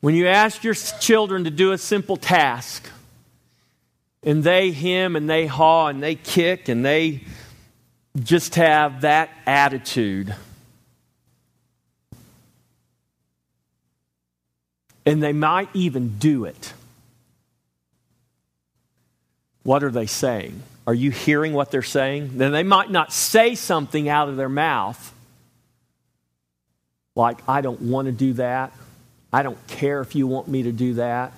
When 0.00 0.14
you 0.14 0.28
ask 0.28 0.64
your 0.64 0.74
children 0.74 1.44
to 1.44 1.50
do 1.50 1.72
a 1.72 1.78
simple 1.78 2.16
task, 2.16 2.88
and 4.22 4.44
they 4.44 4.70
hem 4.70 5.16
and 5.16 5.28
they 5.28 5.46
haw 5.46 5.88
and 5.88 6.02
they 6.02 6.14
kick 6.14 6.68
and 6.68 6.84
they 6.84 7.22
just 8.22 8.56
have 8.56 9.02
that 9.02 9.30
attitude 9.46 10.34
and 15.06 15.22
they 15.22 15.32
might 15.32 15.68
even 15.74 16.18
do 16.18 16.44
it. 16.44 16.74
What 19.62 19.82
are 19.82 19.90
they 19.90 20.06
saying? 20.06 20.62
Are 20.86 20.94
you 20.94 21.10
hearing 21.10 21.52
what 21.52 21.70
they're 21.70 21.82
saying? 21.82 22.38
Then 22.38 22.52
they 22.52 22.62
might 22.62 22.90
not 22.90 23.12
say 23.12 23.54
something 23.54 24.08
out 24.08 24.28
of 24.28 24.36
their 24.36 24.48
mouth 24.48 25.14
like, 27.14 27.38
I 27.48 27.60
don't 27.60 27.80
want 27.82 28.06
to 28.06 28.12
do 28.12 28.34
that. 28.34 28.72
I 29.32 29.42
don't 29.42 29.64
care 29.66 30.00
if 30.00 30.14
you 30.14 30.26
want 30.26 30.48
me 30.48 30.64
to 30.64 30.72
do 30.72 30.94
that. 30.94 31.32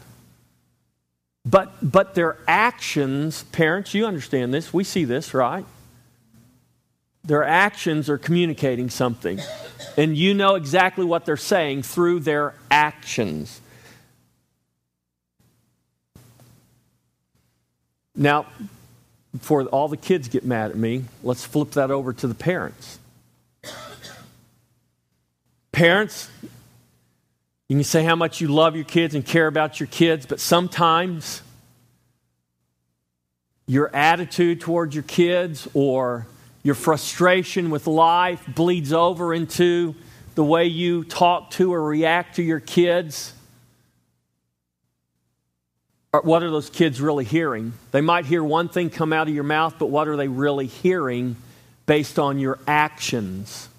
But, 1.44 1.72
but 1.82 2.14
their 2.14 2.38
actions, 2.46 3.42
parents, 3.44 3.94
you 3.94 4.06
understand 4.06 4.54
this. 4.54 4.72
We 4.72 4.84
see 4.84 5.04
this, 5.04 5.34
right? 5.34 5.64
Their 7.24 7.44
actions 7.44 8.08
are 8.08 8.18
communicating 8.18 8.90
something. 8.90 9.40
And 9.96 10.16
you 10.16 10.34
know 10.34 10.54
exactly 10.54 11.04
what 11.04 11.26
they're 11.26 11.36
saying 11.36 11.82
through 11.82 12.20
their 12.20 12.54
actions. 12.70 13.60
Now, 18.14 18.46
before 19.32 19.64
all 19.66 19.88
the 19.88 19.96
kids 19.96 20.28
get 20.28 20.44
mad 20.44 20.70
at 20.70 20.76
me, 20.76 21.04
let's 21.22 21.44
flip 21.44 21.72
that 21.72 21.90
over 21.90 22.12
to 22.12 22.26
the 22.26 22.34
parents. 22.34 22.98
Parents, 25.72 26.30
you 27.72 27.78
can 27.78 27.84
say 27.84 28.04
how 28.04 28.16
much 28.16 28.42
you 28.42 28.48
love 28.48 28.76
your 28.76 28.84
kids 28.84 29.14
and 29.14 29.24
care 29.24 29.46
about 29.46 29.80
your 29.80 29.86
kids, 29.86 30.26
but 30.26 30.40
sometimes 30.40 31.40
your 33.66 33.88
attitude 33.96 34.60
towards 34.60 34.94
your 34.94 35.04
kids 35.04 35.66
or 35.72 36.26
your 36.62 36.74
frustration 36.74 37.70
with 37.70 37.86
life 37.86 38.44
bleeds 38.46 38.92
over 38.92 39.32
into 39.32 39.94
the 40.34 40.44
way 40.44 40.66
you 40.66 41.02
talk 41.04 41.50
to 41.52 41.72
or 41.72 41.82
react 41.82 42.36
to 42.36 42.42
your 42.42 42.60
kids. 42.60 43.32
What 46.10 46.42
are 46.42 46.50
those 46.50 46.68
kids 46.68 47.00
really 47.00 47.24
hearing? 47.24 47.72
They 47.90 48.02
might 48.02 48.26
hear 48.26 48.44
one 48.44 48.68
thing 48.68 48.90
come 48.90 49.14
out 49.14 49.28
of 49.28 49.34
your 49.34 49.44
mouth, 49.44 49.76
but 49.78 49.86
what 49.86 50.08
are 50.08 50.16
they 50.18 50.28
really 50.28 50.66
hearing 50.66 51.36
based 51.86 52.18
on 52.18 52.38
your 52.38 52.58
actions? 52.66 53.70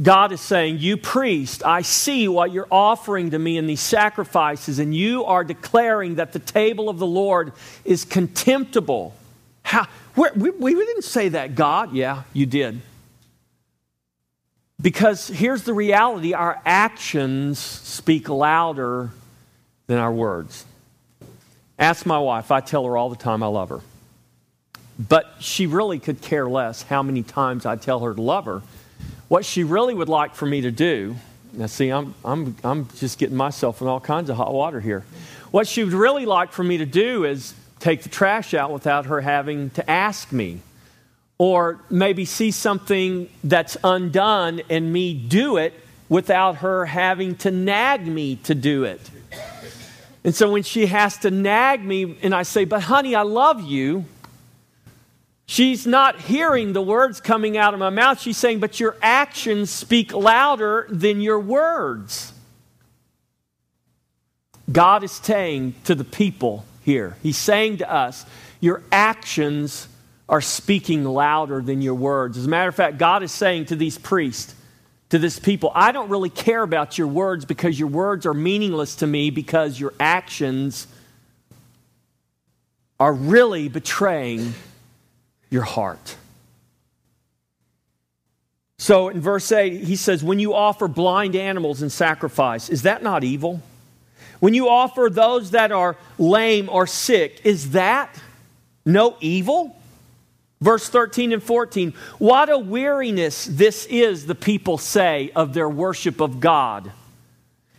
God 0.00 0.32
is 0.32 0.40
saying, 0.40 0.78
You 0.78 0.96
priest, 0.96 1.64
I 1.64 1.82
see 1.82 2.26
what 2.26 2.52
you're 2.52 2.68
offering 2.70 3.30
to 3.30 3.38
me 3.38 3.58
in 3.58 3.66
these 3.66 3.80
sacrifices, 3.80 4.78
and 4.78 4.94
you 4.94 5.24
are 5.24 5.44
declaring 5.44 6.14
that 6.14 6.32
the 6.32 6.38
table 6.38 6.88
of 6.88 6.98
the 6.98 7.06
Lord 7.06 7.52
is 7.84 8.04
contemptible. 8.04 9.14
How, 9.62 9.86
we, 10.16 10.50
we 10.50 10.74
didn't 10.74 11.04
say 11.04 11.30
that, 11.30 11.54
God. 11.54 11.92
Yeah, 11.92 12.22
you 12.32 12.46
did. 12.46 12.80
Because 14.80 15.28
here's 15.28 15.64
the 15.64 15.74
reality 15.74 16.32
our 16.32 16.60
actions 16.64 17.58
speak 17.58 18.30
louder 18.30 19.10
than 19.86 19.98
our 19.98 20.12
words. 20.12 20.64
Ask 21.78 22.06
my 22.06 22.18
wife, 22.18 22.50
I 22.50 22.60
tell 22.60 22.86
her 22.86 22.96
all 22.96 23.10
the 23.10 23.16
time 23.16 23.42
I 23.42 23.46
love 23.48 23.68
her. 23.68 23.80
But 24.98 25.34
she 25.40 25.66
really 25.66 25.98
could 25.98 26.22
care 26.22 26.48
less 26.48 26.82
how 26.82 27.02
many 27.02 27.22
times 27.22 27.66
I 27.66 27.76
tell 27.76 28.00
her 28.00 28.14
to 28.14 28.20
love 28.20 28.46
her 28.46 28.62
what 29.28 29.44
she 29.44 29.64
really 29.64 29.94
would 29.94 30.08
like 30.08 30.34
for 30.34 30.46
me 30.46 30.62
to 30.62 30.70
do, 30.70 31.16
now 31.52 31.66
see, 31.66 31.88
I'm, 31.90 32.14
I'm, 32.24 32.56
I'm 32.62 32.88
just 32.96 33.18
getting 33.18 33.36
myself 33.36 33.80
in 33.80 33.88
all 33.88 34.00
kinds 34.00 34.30
of 34.30 34.36
hot 34.36 34.52
water 34.52 34.80
here. 34.80 35.04
What 35.50 35.66
she 35.66 35.82
would 35.82 35.92
really 35.92 36.26
like 36.26 36.52
for 36.52 36.62
me 36.62 36.78
to 36.78 36.86
do 36.86 37.24
is 37.24 37.54
take 37.80 38.02
the 38.02 38.08
trash 38.08 38.54
out 38.54 38.70
without 38.72 39.06
her 39.06 39.20
having 39.20 39.70
to 39.70 39.90
ask 39.90 40.30
me. 40.32 40.60
Or 41.38 41.80
maybe 41.88 42.26
see 42.26 42.50
something 42.50 43.28
that's 43.42 43.76
undone 43.82 44.60
and 44.68 44.92
me 44.92 45.14
do 45.14 45.56
it 45.56 45.72
without 46.08 46.56
her 46.56 46.84
having 46.84 47.36
to 47.36 47.50
nag 47.50 48.06
me 48.06 48.36
to 48.36 48.54
do 48.54 48.84
it. 48.84 49.00
And 50.22 50.34
so 50.34 50.52
when 50.52 50.62
she 50.62 50.86
has 50.86 51.16
to 51.18 51.30
nag 51.30 51.82
me 51.82 52.18
and 52.22 52.34
I 52.34 52.42
say, 52.42 52.64
But 52.66 52.82
honey, 52.82 53.14
I 53.14 53.22
love 53.22 53.62
you, 53.62 54.04
She's 55.50 55.84
not 55.84 56.20
hearing 56.20 56.74
the 56.74 56.80
words 56.80 57.20
coming 57.20 57.56
out 57.56 57.74
of 57.74 57.80
my 57.80 57.90
mouth. 57.90 58.20
She's 58.20 58.36
saying, 58.36 58.60
But 58.60 58.78
your 58.78 58.96
actions 59.02 59.68
speak 59.68 60.12
louder 60.14 60.86
than 60.88 61.20
your 61.20 61.40
words. 61.40 62.32
God 64.70 65.02
is 65.02 65.10
saying 65.10 65.74
to 65.86 65.96
the 65.96 66.04
people 66.04 66.64
here, 66.84 67.16
He's 67.20 67.36
saying 67.36 67.78
to 67.78 67.92
us, 67.92 68.24
Your 68.60 68.84
actions 68.92 69.88
are 70.28 70.40
speaking 70.40 71.02
louder 71.02 71.60
than 71.60 71.82
your 71.82 71.96
words. 71.96 72.38
As 72.38 72.46
a 72.46 72.48
matter 72.48 72.68
of 72.68 72.76
fact, 72.76 72.98
God 72.98 73.24
is 73.24 73.32
saying 73.32 73.64
to 73.66 73.74
these 73.74 73.98
priests, 73.98 74.54
to 75.08 75.18
this 75.18 75.40
people, 75.40 75.72
I 75.74 75.90
don't 75.90 76.10
really 76.10 76.30
care 76.30 76.62
about 76.62 76.96
your 76.96 77.08
words 77.08 77.44
because 77.44 77.76
your 77.76 77.88
words 77.88 78.24
are 78.24 78.34
meaningless 78.34 78.94
to 78.96 79.06
me 79.08 79.30
because 79.30 79.80
your 79.80 79.94
actions 79.98 80.86
are 83.00 83.12
really 83.12 83.68
betraying 83.68 84.54
your 85.50 85.62
heart. 85.64 86.16
So 88.78 89.10
in 89.10 89.20
verse 89.20 89.52
8, 89.52 89.84
he 89.84 89.96
says, 89.96 90.24
When 90.24 90.38
you 90.38 90.54
offer 90.54 90.88
blind 90.88 91.36
animals 91.36 91.82
in 91.82 91.90
sacrifice, 91.90 92.70
is 92.70 92.82
that 92.82 93.02
not 93.02 93.24
evil? 93.24 93.60
When 94.38 94.54
you 94.54 94.68
offer 94.68 95.10
those 95.10 95.50
that 95.50 95.70
are 95.70 95.96
lame 96.18 96.70
or 96.70 96.86
sick, 96.86 97.42
is 97.44 97.72
that 97.72 98.18
no 98.86 99.16
evil? 99.20 99.76
Verse 100.62 100.88
13 100.88 101.32
and 101.32 101.42
14, 101.42 101.94
what 102.18 102.50
a 102.50 102.58
weariness 102.58 103.46
this 103.46 103.86
is, 103.86 104.26
the 104.26 104.34
people 104.34 104.76
say, 104.76 105.30
of 105.34 105.54
their 105.54 105.68
worship 105.68 106.20
of 106.20 106.38
God. 106.38 106.92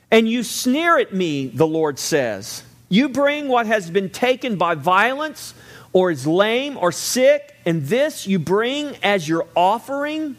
And 0.09 0.27
you 0.27 0.43
sneer 0.43 0.97
at 0.97 1.13
me, 1.13 1.47
the 1.47 1.67
Lord 1.67 1.99
says. 1.99 2.63
You 2.89 3.09
bring 3.09 3.47
what 3.47 3.67
has 3.67 3.89
been 3.89 4.09
taken 4.09 4.57
by 4.57 4.75
violence 4.75 5.53
or 5.93 6.11
is 6.11 6.25
lame 6.25 6.77
or 6.77 6.91
sick, 6.91 7.55
and 7.65 7.83
this 7.83 8.27
you 8.27 8.39
bring 8.39 8.95
as 9.03 9.27
your 9.27 9.47
offering? 9.55 10.35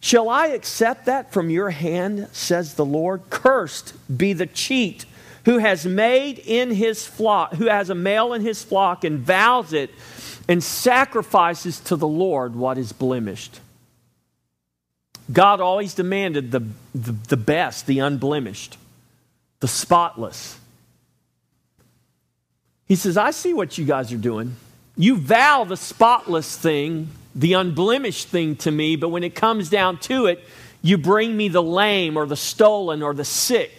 Shall 0.00 0.28
I 0.28 0.48
accept 0.48 1.06
that 1.06 1.32
from 1.32 1.50
your 1.50 1.70
hand, 1.70 2.28
says 2.32 2.74
the 2.74 2.84
Lord? 2.84 3.22
Cursed 3.28 3.94
be 4.16 4.32
the 4.32 4.46
cheat 4.46 5.04
who 5.44 5.58
has 5.58 5.86
made 5.86 6.38
in 6.38 6.70
his 6.70 7.06
flock, 7.06 7.54
who 7.54 7.66
has 7.66 7.90
a 7.90 7.94
male 7.94 8.32
in 8.32 8.42
his 8.42 8.64
flock 8.64 9.04
and 9.04 9.20
vows 9.20 9.72
it 9.72 9.90
and 10.48 10.62
sacrifices 10.62 11.80
to 11.80 11.96
the 11.96 12.06
Lord 12.06 12.54
what 12.56 12.78
is 12.78 12.92
blemished. 12.92 13.60
God 15.32 15.60
always 15.60 15.94
demanded 15.94 16.52
the, 16.52 16.60
the, 16.94 17.12
the 17.12 17.36
best, 17.36 17.86
the 17.86 17.98
unblemished, 17.98 18.76
the 19.60 19.68
spotless. 19.68 20.58
He 22.86 22.94
says, 22.94 23.16
I 23.16 23.32
see 23.32 23.52
what 23.52 23.76
you 23.76 23.84
guys 23.84 24.12
are 24.12 24.18
doing. 24.18 24.54
You 24.96 25.16
vow 25.16 25.64
the 25.64 25.76
spotless 25.76 26.56
thing, 26.56 27.08
the 27.34 27.52
unblemished 27.52 28.28
thing 28.28 28.56
to 28.56 28.70
me, 28.70 28.96
but 28.96 29.10
when 29.10 29.24
it 29.24 29.34
comes 29.34 29.68
down 29.68 29.98
to 30.00 30.26
it, 30.26 30.42
you 30.82 30.96
bring 30.96 31.36
me 31.36 31.48
the 31.48 31.62
lame 31.62 32.16
or 32.16 32.26
the 32.26 32.36
stolen 32.36 33.02
or 33.02 33.12
the 33.12 33.24
sick. 33.24 33.72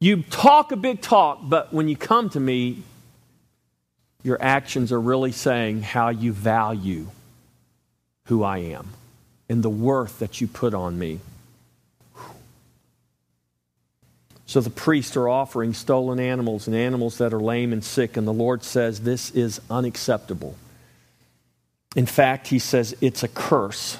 You 0.00 0.22
talk 0.24 0.72
a 0.72 0.76
big 0.76 1.00
talk, 1.00 1.38
but 1.42 1.72
when 1.72 1.88
you 1.88 1.96
come 1.96 2.28
to 2.30 2.40
me, 2.40 2.82
your 4.22 4.40
actions 4.42 4.92
are 4.92 5.00
really 5.00 5.32
saying 5.32 5.82
how 5.82 6.08
you 6.10 6.32
value 6.32 7.06
who 8.26 8.42
I 8.42 8.58
am 8.58 8.90
and 9.48 9.62
the 9.62 9.70
worth 9.70 10.18
that 10.18 10.40
you 10.40 10.46
put 10.46 10.74
on 10.74 10.98
me. 10.98 11.20
So 14.52 14.60
the 14.60 14.68
priests 14.68 15.16
are 15.16 15.30
offering 15.30 15.72
stolen 15.72 16.20
animals 16.20 16.66
and 16.66 16.76
animals 16.76 17.16
that 17.16 17.32
are 17.32 17.40
lame 17.40 17.72
and 17.72 17.82
sick, 17.82 18.18
and 18.18 18.28
the 18.28 18.34
Lord 18.34 18.62
says 18.62 19.00
this 19.00 19.30
is 19.30 19.62
unacceptable. 19.70 20.56
In 21.96 22.04
fact, 22.04 22.48
he 22.48 22.58
says 22.58 22.94
it's 23.00 23.22
a 23.22 23.28
curse. 23.28 23.96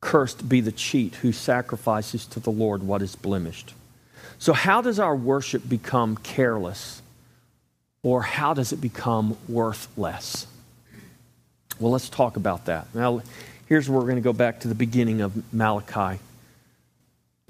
Cursed 0.00 0.48
be 0.48 0.60
the 0.60 0.70
cheat 0.70 1.16
who 1.16 1.32
sacrifices 1.32 2.26
to 2.26 2.38
the 2.38 2.52
Lord 2.52 2.84
what 2.84 3.02
is 3.02 3.16
blemished. 3.16 3.74
So, 4.38 4.52
how 4.52 4.82
does 4.82 5.00
our 5.00 5.16
worship 5.16 5.68
become 5.68 6.16
careless? 6.18 7.02
Or 8.04 8.22
how 8.22 8.54
does 8.54 8.72
it 8.72 8.80
become 8.80 9.36
worthless? 9.48 10.46
Well, 11.80 11.90
let's 11.90 12.08
talk 12.08 12.36
about 12.36 12.66
that. 12.66 12.86
Now, 12.94 13.22
here's 13.66 13.90
where 13.90 13.98
we're 13.98 14.04
going 14.04 14.14
to 14.14 14.20
go 14.20 14.32
back 14.32 14.60
to 14.60 14.68
the 14.68 14.76
beginning 14.76 15.20
of 15.20 15.52
Malachi, 15.52 16.20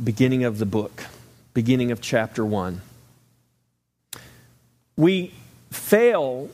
beginning 0.03 0.45
of 0.45 0.57
the 0.57 0.65
book 0.65 1.05
beginning 1.55 1.91
of 1.91 2.01
chapter 2.01 2.45
1. 2.45 2.81
We 4.97 5.33
fail 5.71 6.51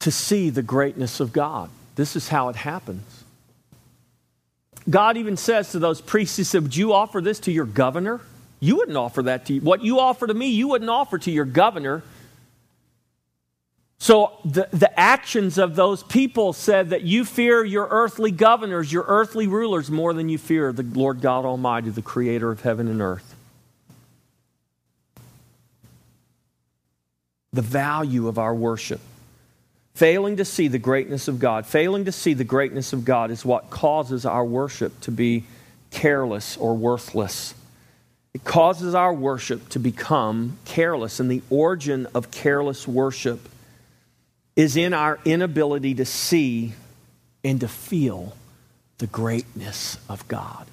to 0.00 0.10
see 0.10 0.50
the 0.50 0.62
greatness 0.62 1.20
of 1.20 1.32
God. 1.32 1.70
This 1.96 2.14
is 2.14 2.28
how 2.28 2.48
it 2.48 2.56
happens. 2.56 3.24
God 4.88 5.16
even 5.16 5.36
says 5.36 5.72
to 5.72 5.78
those 5.78 6.00
priests, 6.00 6.36
He 6.36 6.44
said, 6.44 6.62
Would 6.62 6.76
you 6.76 6.92
offer 6.92 7.20
this 7.20 7.40
to 7.40 7.52
your 7.52 7.66
governor? 7.66 8.20
You 8.60 8.76
wouldn't 8.76 8.96
offer 8.96 9.22
that 9.22 9.46
to 9.46 9.54
you. 9.54 9.60
What 9.60 9.82
you 9.82 10.00
offer 10.00 10.26
to 10.26 10.34
me, 10.34 10.48
you 10.48 10.68
wouldn't 10.68 10.90
offer 10.90 11.18
to 11.18 11.30
your 11.30 11.44
governor. 11.44 12.02
So 13.98 14.38
the, 14.44 14.68
the 14.70 14.98
actions 14.98 15.58
of 15.58 15.74
those 15.74 16.02
people 16.04 16.52
said 16.52 16.90
that 16.90 17.02
you 17.02 17.24
fear 17.24 17.64
your 17.64 17.88
earthly 17.90 18.30
governors, 18.30 18.92
your 18.92 19.04
earthly 19.08 19.48
rulers, 19.48 19.90
more 19.90 20.14
than 20.14 20.28
you 20.28 20.38
fear 20.38 20.72
the 20.72 20.84
Lord 20.84 21.20
God 21.20 21.44
Almighty, 21.44 21.90
the 21.90 22.02
creator 22.02 22.50
of 22.50 22.60
heaven 22.60 22.88
and 22.88 23.02
earth. 23.02 23.34
The 27.52 27.62
value 27.62 28.28
of 28.28 28.38
our 28.38 28.54
worship. 28.54 29.00
Failing 29.94 30.36
to 30.36 30.44
see 30.44 30.68
the 30.68 30.78
greatness 30.78 31.26
of 31.26 31.40
God, 31.40 31.66
failing 31.66 32.04
to 32.04 32.12
see 32.12 32.34
the 32.34 32.44
greatness 32.44 32.92
of 32.92 33.04
God 33.04 33.32
is 33.32 33.44
what 33.44 33.68
causes 33.68 34.24
our 34.24 34.44
worship 34.44 35.00
to 35.00 35.10
be 35.10 35.42
careless 35.90 36.56
or 36.56 36.76
worthless. 36.76 37.52
It 38.32 38.44
causes 38.44 38.94
our 38.94 39.12
worship 39.12 39.68
to 39.70 39.80
become 39.80 40.56
careless. 40.64 41.18
And 41.18 41.28
the 41.28 41.42
origin 41.50 42.06
of 42.14 42.30
careless 42.30 42.86
worship 42.86 43.40
is 44.58 44.76
in 44.76 44.92
our 44.92 45.20
inability 45.24 45.94
to 45.94 46.04
see 46.04 46.72
and 47.44 47.60
to 47.60 47.68
feel 47.68 48.36
the 48.98 49.06
greatness 49.06 49.96
of 50.08 50.26
God. 50.26 50.66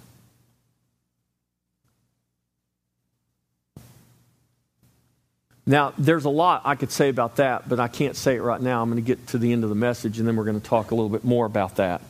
Now, 5.68 5.94
there's 6.00 6.26
a 6.26 6.30
lot 6.30 6.64
I 6.66 6.74
could 6.74 6.92
say 6.92 7.10
about 7.10 7.36
that, 7.36 7.70
but 7.70 7.80
I 7.80 7.88
can't 7.88 8.16
say 8.16 8.36
it 8.36 8.42
right 8.42 8.60
now. 8.60 8.82
I'm 8.82 8.90
going 8.90 9.02
to 9.02 9.06
get 9.06 9.28
to 9.28 9.38
the 9.38 9.54
end 9.54 9.64
of 9.64 9.70
the 9.70 9.76
message, 9.76 10.18
and 10.18 10.28
then 10.28 10.36
we're 10.36 10.46
going 10.46 10.60
to 10.60 10.68
talk 10.68 10.90
a 10.90 10.96
little 10.96 11.10
bit 11.10 11.24
more 11.24 11.46
about 11.46 11.76
that. 11.76 12.02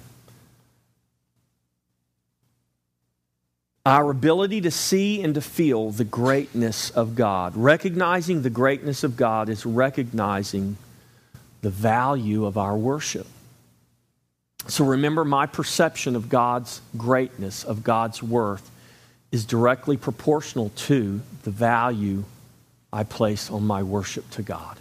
Our 3.85 4.09
ability 4.11 4.61
to 4.61 4.71
see 4.71 5.21
and 5.21 5.35
to 5.35 5.41
feel 5.41 5.91
the 5.91 6.05
greatness 6.05 6.89
of 6.91 7.15
God. 7.15 7.57
Recognizing 7.57 8.43
the 8.43 8.49
greatness 8.49 9.03
of 9.03 9.17
God 9.17 9.49
is 9.49 9.65
recognizing 9.65 10.77
the 11.65 11.71
value 11.71 12.45
of 12.45 12.59
our 12.59 12.77
worship. 12.77 13.25
So 14.67 14.85
remember, 14.85 15.25
my 15.25 15.47
perception 15.47 16.15
of 16.15 16.29
God's 16.29 16.79
greatness, 16.95 17.63
of 17.63 17.83
God's 17.83 18.21
worth, 18.21 18.69
is 19.31 19.45
directly 19.45 19.97
proportional 19.97 20.69
to 20.75 21.21
the 21.41 21.49
value 21.49 22.23
I 22.93 23.03
place 23.03 23.49
on 23.49 23.65
my 23.65 23.81
worship 23.81 24.29
to 24.31 24.43
God. 24.43 24.77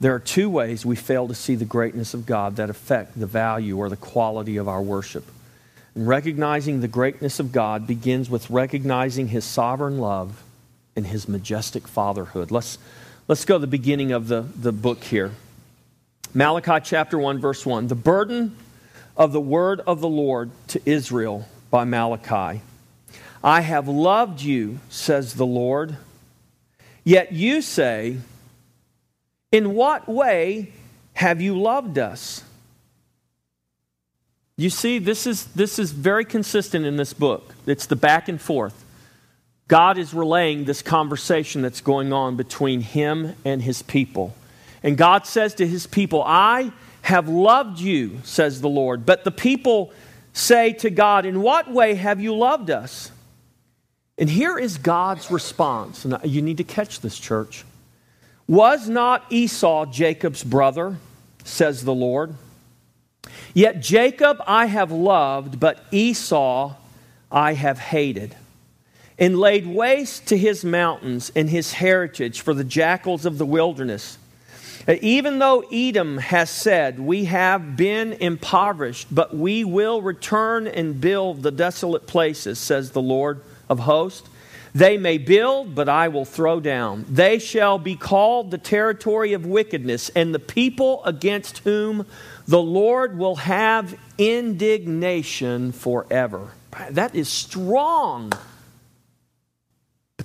There 0.00 0.16
are 0.16 0.18
two 0.18 0.50
ways 0.50 0.84
we 0.84 0.96
fail 0.96 1.28
to 1.28 1.34
see 1.36 1.54
the 1.54 1.64
greatness 1.64 2.12
of 2.12 2.26
God 2.26 2.56
that 2.56 2.70
affect 2.70 3.20
the 3.20 3.28
value 3.28 3.78
or 3.78 3.88
the 3.88 3.96
quality 3.96 4.56
of 4.56 4.66
our 4.66 4.82
worship. 4.82 5.30
And 5.94 6.08
recognizing 6.08 6.80
the 6.80 6.88
greatness 6.88 7.38
of 7.38 7.52
God 7.52 7.86
begins 7.86 8.28
with 8.28 8.50
recognizing 8.50 9.28
His 9.28 9.44
sovereign 9.44 9.98
love 9.98 10.42
and 10.96 11.06
His 11.06 11.28
majestic 11.28 11.86
fatherhood. 11.86 12.50
Let's, 12.50 12.78
let's 13.30 13.44
go 13.44 13.54
to 13.54 13.60
the 13.60 13.66
beginning 13.68 14.10
of 14.10 14.26
the, 14.26 14.40
the 14.40 14.72
book 14.72 15.04
here. 15.04 15.30
Malachi 16.34 16.80
chapter 16.82 17.16
1, 17.16 17.38
verse 17.38 17.64
1. 17.64 17.86
The 17.86 17.94
burden 17.94 18.56
of 19.16 19.30
the 19.30 19.40
word 19.40 19.80
of 19.86 20.00
the 20.00 20.08
Lord 20.08 20.50
to 20.66 20.82
Israel 20.84 21.46
by 21.70 21.84
Malachi. 21.84 22.60
I 23.44 23.60
have 23.60 23.86
loved 23.86 24.42
you, 24.42 24.80
says 24.88 25.34
the 25.34 25.46
Lord. 25.46 25.96
Yet 27.04 27.30
you 27.30 27.62
say, 27.62 28.16
In 29.52 29.74
what 29.74 30.08
way 30.08 30.72
have 31.12 31.40
you 31.40 31.56
loved 31.56 31.98
us? 31.98 32.42
You 34.56 34.70
see, 34.70 34.98
this 34.98 35.28
is, 35.28 35.44
this 35.44 35.78
is 35.78 35.92
very 35.92 36.24
consistent 36.24 36.84
in 36.84 36.96
this 36.96 37.12
book. 37.12 37.54
It's 37.64 37.86
the 37.86 37.94
back 37.94 38.28
and 38.28 38.40
forth. 38.40 38.84
God 39.70 39.98
is 39.98 40.12
relaying 40.12 40.64
this 40.64 40.82
conversation 40.82 41.62
that's 41.62 41.80
going 41.80 42.12
on 42.12 42.34
between 42.34 42.80
him 42.80 43.36
and 43.44 43.62
his 43.62 43.82
people. 43.82 44.34
And 44.82 44.98
God 44.98 45.26
says 45.26 45.54
to 45.54 45.66
his 45.66 45.86
people, 45.86 46.24
I 46.26 46.72
have 47.02 47.28
loved 47.28 47.78
you, 47.78 48.18
says 48.24 48.60
the 48.60 48.68
Lord. 48.68 49.06
But 49.06 49.22
the 49.22 49.30
people 49.30 49.92
say 50.32 50.72
to 50.72 50.90
God, 50.90 51.24
In 51.24 51.40
what 51.40 51.70
way 51.70 51.94
have 51.94 52.20
you 52.20 52.34
loved 52.34 52.68
us? 52.68 53.12
And 54.18 54.28
here 54.28 54.58
is 54.58 54.76
God's 54.76 55.30
response. 55.30 56.04
And 56.04 56.18
you 56.24 56.42
need 56.42 56.56
to 56.56 56.64
catch 56.64 57.00
this, 57.00 57.16
church. 57.16 57.64
Was 58.48 58.88
not 58.88 59.24
Esau 59.30 59.86
Jacob's 59.86 60.42
brother, 60.42 60.96
says 61.44 61.84
the 61.84 61.94
Lord? 61.94 62.34
Yet 63.54 63.80
Jacob 63.80 64.42
I 64.48 64.66
have 64.66 64.90
loved, 64.90 65.60
but 65.60 65.84
Esau 65.92 66.74
I 67.30 67.52
have 67.52 67.78
hated, 67.78 68.34
and 69.20 69.38
laid 69.38 69.66
waste 69.66 70.26
to 70.28 70.36
his 70.36 70.64
mountains 70.64 71.30
and 71.36 71.48
his 71.48 71.74
heritage 71.74 72.40
for 72.40 72.54
the 72.54 72.64
jackals 72.64 73.26
of 73.26 73.36
the 73.38 73.46
wilderness. 73.46 74.16
Uh, 74.88 74.96
even 75.02 75.38
though 75.38 75.62
Edom 75.70 76.16
has 76.16 76.48
said, 76.48 76.98
We 76.98 77.26
have 77.26 77.76
been 77.76 78.14
impoverished, 78.14 79.08
but 79.14 79.36
we 79.36 79.62
will 79.62 80.00
return 80.00 80.66
and 80.66 80.98
build 80.98 81.42
the 81.42 81.50
desolate 81.50 82.06
places, 82.06 82.58
says 82.58 82.92
the 82.92 83.02
Lord 83.02 83.42
of 83.68 83.80
hosts. 83.80 84.26
They 84.74 84.96
may 84.96 85.18
build, 85.18 85.74
but 85.74 85.88
I 85.88 86.08
will 86.08 86.24
throw 86.24 86.60
down. 86.60 87.04
They 87.08 87.38
shall 87.38 87.78
be 87.78 87.96
called 87.96 88.50
the 88.50 88.58
territory 88.58 89.32
of 89.32 89.44
wickedness, 89.44 90.10
and 90.10 90.34
the 90.34 90.38
people 90.38 91.04
against 91.04 91.58
whom 91.58 92.06
the 92.46 92.62
Lord 92.62 93.18
will 93.18 93.36
have 93.36 93.98
indignation 94.16 95.72
forever. 95.72 96.52
That 96.90 97.14
is 97.14 97.28
strong. 97.28 98.32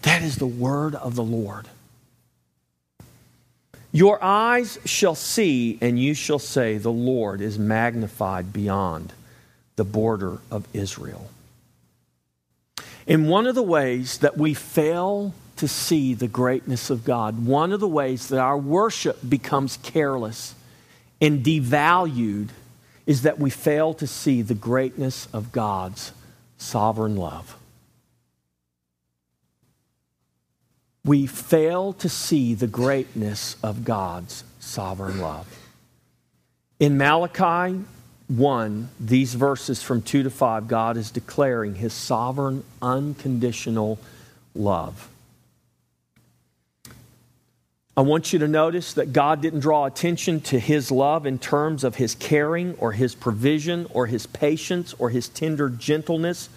That 0.05 0.21
is 0.21 0.35
the 0.35 0.45
word 0.45 0.93
of 0.93 1.15
the 1.15 1.23
Lord. 1.23 1.67
Your 3.91 4.23
eyes 4.23 4.77
shall 4.85 5.15
see, 5.15 5.79
and 5.81 5.99
you 5.99 6.13
shall 6.13 6.37
say, 6.37 6.77
The 6.77 6.91
Lord 6.91 7.41
is 7.41 7.57
magnified 7.57 8.53
beyond 8.53 9.13
the 9.77 9.83
border 9.83 10.37
of 10.51 10.67
Israel. 10.73 11.31
In 13.07 13.27
one 13.27 13.47
of 13.47 13.55
the 13.55 13.63
ways 13.63 14.19
that 14.19 14.37
we 14.37 14.53
fail 14.53 15.33
to 15.55 15.67
see 15.67 16.13
the 16.13 16.27
greatness 16.27 16.91
of 16.91 17.03
God, 17.03 17.43
one 17.43 17.73
of 17.73 17.79
the 17.79 17.87
ways 17.87 18.27
that 18.27 18.39
our 18.39 18.57
worship 18.57 19.17
becomes 19.27 19.77
careless 19.77 20.53
and 21.19 21.43
devalued 21.43 22.49
is 23.07 23.23
that 23.23 23.39
we 23.39 23.49
fail 23.49 23.95
to 23.95 24.05
see 24.05 24.43
the 24.43 24.53
greatness 24.53 25.27
of 25.33 25.51
God's 25.51 26.11
sovereign 26.59 27.15
love. 27.15 27.57
We 31.05 31.27
fail 31.27 31.93
to 31.93 32.09
see 32.09 32.55
the 32.55 32.67
greatness 32.67 33.55
of 33.63 33.85
God's 33.85 34.43
sovereign 34.59 35.21
love. 35.21 35.47
In 36.79 36.97
Malachi, 36.97 37.85
1, 38.27 38.89
these 38.99 39.35
verses 39.35 39.83
from 39.83 40.01
2 40.01 40.23
to 40.23 40.29
5, 40.31 40.67
God 40.67 40.97
is 40.97 41.11
declaring 41.11 41.75
his 41.75 41.93
sovereign, 41.93 42.63
unconditional 42.81 43.99
love. 44.55 45.09
I 47.97 48.01
want 48.01 48.33
you 48.33 48.39
to 48.39 48.47
notice 48.47 48.93
that 48.93 49.13
God 49.13 49.41
didn't 49.41 49.61
draw 49.61 49.85
attention 49.85 50.41
to 50.41 50.59
his 50.59 50.91
love 50.91 51.25
in 51.25 51.39
terms 51.39 51.85
of 51.85 51.95
his 51.95 52.15
caring 52.15 52.73
or 52.73 52.91
his 52.91 53.15
provision 53.15 53.87
or 53.91 54.07
his 54.07 54.25
patience 54.25 54.93
or 54.99 55.11
his 55.11 55.29
tender 55.29 55.69
gentleness 55.69 56.49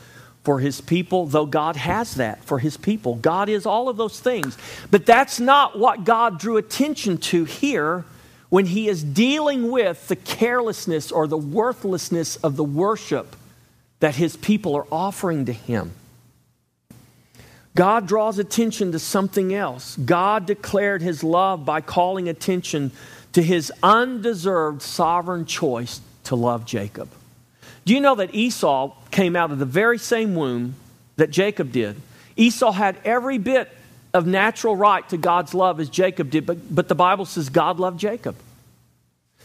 for 0.49 0.61
his 0.61 0.81
people, 0.81 1.27
though 1.27 1.45
God 1.45 1.77
has 1.77 2.15
that 2.15 2.43
for 2.43 2.59
his 2.59 2.79
people. 2.79 3.17
God 3.17 3.51
is 3.51 3.67
all 3.67 3.91
of 3.91 3.99
those 3.99 4.19
things. 4.19 4.57
But 4.91 5.05
that's 5.05 5.39
not 5.39 5.79
what 5.79 6.05
God 6.05 6.39
drew 6.39 6.57
attention 6.57 7.19
to 7.19 7.45
here 7.45 8.07
when 8.49 8.65
he 8.65 8.89
is 8.89 9.05
dealing 9.05 9.71
with 9.71 10.09
the 10.09 10.17
carelessness 10.17 11.13
or 11.13 11.27
the 11.27 11.37
worthlessness 11.37 12.37
of 12.37 12.57
the 12.57 12.65
worship 12.65 13.37
that 14.01 14.15
his 14.15 14.39
people 14.39 14.75
are 14.75 14.87
offering 14.91 15.45
to 15.45 15.53
him. 15.53 15.93
God 17.75 18.07
draws 18.07 18.39
attention 18.39 18.93
to 18.93 18.99
something 18.99 19.53
else. 19.53 19.97
God 19.97 20.47
declared 20.47 21.03
his 21.03 21.23
love 21.23 21.67
by 21.67 21.83
calling 21.83 22.27
attention 22.27 22.91
to 23.35 23.43
his 23.43 23.71
undeserved 23.83 24.81
sovereign 24.81 25.45
choice 25.45 26.01
to 26.25 26.37
love 26.37 26.65
Jacob. 26.65 27.11
Do 27.89 27.95
you 27.95 28.03
know 28.03 28.17
that 28.17 28.35
Esau 28.35 28.93
came 29.11 29.35
out 29.35 29.51
of 29.51 29.59
the 29.59 29.65
very 29.65 29.97
same 29.97 30.35
womb 30.35 30.75
that 31.17 31.31
Jacob 31.31 31.73
did? 31.73 31.97
Esau 32.37 32.71
had 32.71 32.99
every 33.03 33.39
bit 33.39 33.75
of 34.13 34.27
natural 34.27 34.77
right 34.77 35.09
to 35.09 35.17
God's 35.17 35.55
love 35.55 35.81
as 35.81 35.89
Jacob 35.89 36.29
did, 36.29 36.45
but, 36.45 36.59
but 36.75 36.89
the 36.89 36.95
Bible 36.95 37.25
says 37.25 37.49
God 37.49 37.81
loved 37.81 37.99
Jacob. 37.99 38.37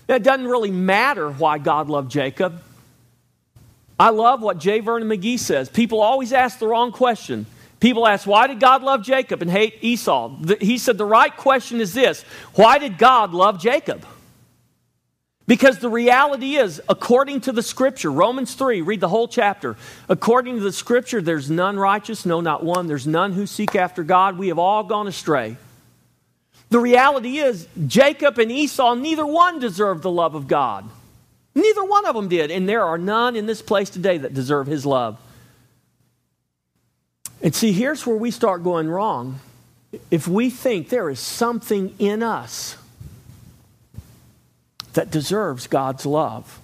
Now, 0.09 0.15
it 0.15 0.23
doesn't 0.23 0.45
really 0.45 0.71
matter 0.71 1.31
why 1.31 1.57
God 1.57 1.87
loved 1.87 2.11
Jacob. 2.11 2.61
I 3.97 4.09
love 4.09 4.41
what 4.41 4.57
J. 4.57 4.81
Vernon 4.81 5.07
McGee 5.07 5.39
says. 5.39 5.69
People 5.69 6.01
always 6.01 6.33
ask 6.33 6.59
the 6.59 6.67
wrong 6.67 6.91
question. 6.91 7.45
People 7.79 8.05
ask, 8.05 8.27
why 8.27 8.47
did 8.47 8.59
God 8.59 8.83
love 8.83 9.03
Jacob 9.03 9.41
and 9.41 9.49
hate 9.49 9.77
Esau? 9.79 10.35
he 10.59 10.77
said, 10.77 10.97
the 10.97 11.05
right 11.05 11.33
question 11.37 11.79
is 11.79 11.93
this 11.93 12.23
why 12.55 12.77
did 12.77 12.97
God 12.97 13.33
love 13.33 13.61
Jacob? 13.61 14.05
Because 15.45 15.79
the 15.79 15.89
reality 15.89 16.55
is, 16.55 16.81
according 16.87 17.41
to 17.41 17.51
the 17.51 17.61
scripture, 17.61 18.11
Romans 18.11 18.53
3, 18.53 18.81
read 18.81 19.01
the 19.01 19.09
whole 19.09 19.27
chapter. 19.27 19.75
According 20.07 20.55
to 20.55 20.61
the 20.61 20.71
scripture, 20.71 21.21
there's 21.21 21.49
none 21.49 21.77
righteous, 21.77 22.25
no, 22.25 22.39
not 22.39 22.63
one. 22.63 22.87
There's 22.87 23.05
none 23.05 23.33
who 23.33 23.45
seek 23.45 23.75
after 23.75 24.03
God. 24.03 24.37
We 24.37 24.47
have 24.47 24.59
all 24.59 24.83
gone 24.83 25.07
astray. 25.07 25.57
The 26.69 26.79
reality 26.79 27.39
is, 27.39 27.67
Jacob 27.87 28.39
and 28.39 28.51
Esau, 28.51 28.95
neither 28.95 29.25
one 29.25 29.59
deserved 29.59 30.01
the 30.01 30.11
love 30.11 30.33
of 30.33 30.47
God. 30.47 30.89
Neither 31.55 31.83
one 31.83 32.05
of 32.05 32.15
them 32.15 32.29
did. 32.29 32.49
And 32.49 32.67
there 32.67 32.83
are 32.83 32.97
none 32.97 33.35
in 33.35 33.45
this 33.45 33.61
place 33.61 33.89
today 33.89 34.19
that 34.19 34.33
deserve 34.33 34.65
his 34.65 34.85
love. 34.85 35.19
And 37.41 37.53
see, 37.53 37.73
here's 37.73 38.07
where 38.07 38.15
we 38.15 38.31
start 38.31 38.63
going 38.63 38.89
wrong. 38.89 39.39
If 40.09 40.25
we 40.25 40.49
think 40.49 40.87
there 40.87 41.09
is 41.09 41.19
something 41.19 41.93
in 41.99 42.23
us 42.23 42.77
that 44.93 45.11
deserves 45.11 45.67
God's 45.67 46.05
love, 46.05 46.59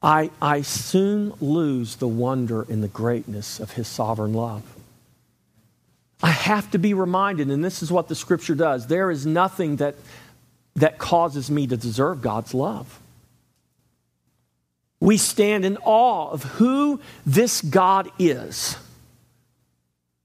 I, 0.00 0.30
I 0.40 0.62
soon 0.62 1.32
lose 1.40 1.96
the 1.96 2.08
wonder 2.08 2.62
and 2.62 2.82
the 2.82 2.88
greatness 2.88 3.58
of 3.58 3.72
his 3.72 3.88
sovereign 3.88 4.32
love. 4.32 4.62
I 6.22 6.30
have 6.30 6.70
to 6.72 6.78
be 6.78 6.94
reminded, 6.94 7.50
and 7.50 7.64
this 7.64 7.82
is 7.82 7.92
what 7.92 8.08
the 8.08 8.14
scripture 8.14 8.54
does 8.54 8.86
there 8.86 9.10
is 9.10 9.26
nothing 9.26 9.76
that, 9.76 9.96
that 10.76 10.98
causes 10.98 11.50
me 11.50 11.66
to 11.66 11.76
deserve 11.76 12.22
God's 12.22 12.54
love. 12.54 13.00
We 15.00 15.16
stand 15.16 15.64
in 15.64 15.76
awe 15.78 16.30
of 16.30 16.42
who 16.42 17.00
this 17.24 17.60
God 17.60 18.10
is 18.18 18.76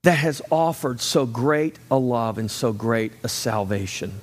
that 0.02 0.18
has 0.18 0.42
offered 0.50 1.00
so 1.00 1.26
great 1.26 1.78
a 1.90 1.96
love 1.96 2.38
and 2.38 2.50
so 2.50 2.72
great 2.72 3.12
a 3.22 3.28
salvation. 3.28 4.20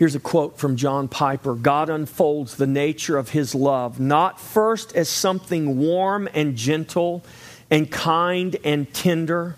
Here's 0.00 0.14
a 0.14 0.18
quote 0.18 0.56
from 0.56 0.76
John 0.76 1.08
Piper 1.08 1.54
God 1.54 1.90
unfolds 1.90 2.56
the 2.56 2.66
nature 2.66 3.18
of 3.18 3.28
his 3.28 3.54
love, 3.54 4.00
not 4.00 4.40
first 4.40 4.96
as 4.96 5.10
something 5.10 5.76
warm 5.76 6.26
and 6.32 6.56
gentle 6.56 7.22
and 7.70 7.90
kind 7.90 8.56
and 8.64 8.90
tender, 8.94 9.56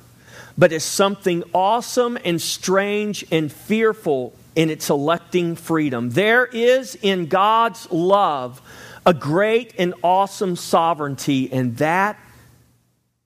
but 0.59 0.73
as 0.73 0.83
something 0.83 1.45
awesome 1.55 2.19
and 2.25 2.43
strange 2.43 3.25
and 3.31 3.53
fearful 3.53 4.35
in 4.57 4.69
its 4.69 4.91
electing 4.91 5.55
freedom. 5.55 6.11
There 6.11 6.47
is 6.47 6.97
in 6.97 7.27
God's 7.27 7.89
love 7.93 8.61
a 9.07 9.15
great 9.15 9.75
and 9.79 9.95
awesome 10.03 10.57
sovereignty, 10.57 11.53
and 11.53 11.77
that 11.77 12.19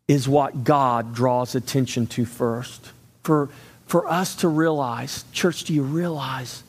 is 0.06 0.28
what 0.28 0.64
God 0.64 1.14
draws 1.14 1.54
attention 1.54 2.08
to 2.08 2.26
first. 2.26 2.92
For, 3.22 3.48
for 3.86 4.06
us 4.06 4.36
to 4.36 4.48
realize, 4.48 5.24
church, 5.32 5.64
do 5.64 5.72
you 5.72 5.82
realize? 5.82 6.62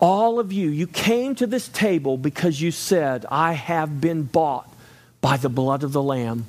All 0.00 0.38
of 0.38 0.52
you, 0.52 0.68
you 0.68 0.86
came 0.86 1.34
to 1.36 1.46
this 1.46 1.68
table 1.68 2.16
because 2.16 2.60
you 2.60 2.70
said, 2.70 3.26
I 3.30 3.54
have 3.54 4.00
been 4.00 4.22
bought 4.22 4.72
by 5.20 5.36
the 5.36 5.48
blood 5.48 5.82
of 5.82 5.92
the 5.92 6.02
Lamb. 6.02 6.46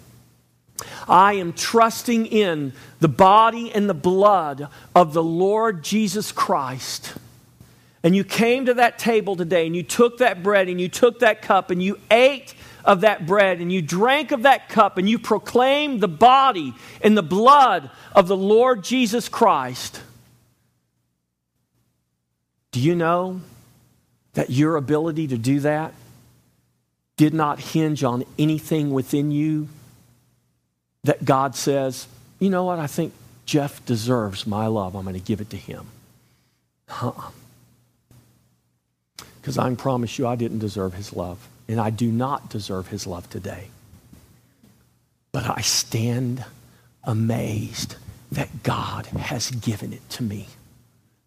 I 1.08 1.34
am 1.34 1.54
trusting 1.54 2.28
in 2.28 2.74
the 3.00 3.08
body 3.08 3.72
and 3.72 3.90
the 3.90 3.96
blood 3.96 4.68
of 4.96 5.14
the 5.14 5.24
Lord 5.24 5.84
Jesus 5.84 6.32
Christ. 6.32 7.16
And 8.04 8.16
you 8.16 8.24
came 8.24 8.68
to 8.68 8.76
that 8.76 8.98
table 8.98 9.36
today 9.36 9.66
and 9.66 9.76
you 9.76 9.84
took 9.84 10.20
that 10.20 10.42
bread 10.42 10.70
and 10.70 10.80
you 10.80 10.88
took 10.88 11.20
that 11.20 11.42
cup 11.42 11.70
and 11.70 11.84
you 11.84 12.00
ate 12.10 12.54
of 12.86 13.02
that 13.02 13.26
bread 13.26 13.60
and 13.60 13.74
you 13.74 13.82
drank 13.82 14.32
of 14.32 14.44
that 14.44 14.70
cup 14.70 14.98
and 14.98 15.10
you 15.10 15.20
proclaimed 15.20 16.00
the 16.00 16.08
body 16.08 16.74
and 17.02 17.18
the 17.18 17.24
blood 17.24 17.90
of 18.14 18.28
the 18.28 18.38
Lord 18.38 18.84
Jesus 18.84 19.28
Christ. 19.28 20.02
Do 22.72 22.80
you 22.80 22.96
know 22.96 23.42
that 24.34 24.50
your 24.50 24.76
ability 24.76 25.28
to 25.28 25.38
do 25.38 25.60
that 25.62 25.94
did 27.18 27.34
not 27.34 27.60
hinge 27.60 28.04
on 28.04 28.24
anything 28.38 28.92
within 28.92 29.32
you 29.32 29.68
that 31.04 31.26
God 31.26 31.56
says, 31.56 32.08
you 32.40 32.50
know 32.50 32.64
what, 32.64 32.80
I 32.80 32.88
think 32.88 33.14
Jeff 33.46 33.84
deserves 33.86 34.46
my 34.46 34.68
love. 34.68 34.96
I'm 34.96 35.04
going 35.04 35.16
to 35.16 35.20
give 35.20 35.42
it 35.42 35.50
to 35.50 35.58
him. 35.58 35.88
Huh. 36.88 37.32
Because 39.42 39.58
I 39.58 39.66
can 39.66 39.76
promise 39.76 40.20
you 40.20 40.28
I 40.28 40.36
didn't 40.36 40.60
deserve 40.60 40.94
his 40.94 41.14
love, 41.14 41.48
and 41.68 41.80
I 41.80 41.90
do 41.90 42.12
not 42.12 42.50
deserve 42.50 42.88
his 42.90 43.08
love 43.08 43.30
today. 43.30 43.70
But 45.32 45.50
I 45.50 45.62
stand 45.62 46.46
amazed 47.04 47.96
that 48.32 48.64
God 48.64 49.08
has 49.08 49.52
given 49.52 49.94
it 49.94 50.08
to 50.12 50.24
me. 50.24 50.48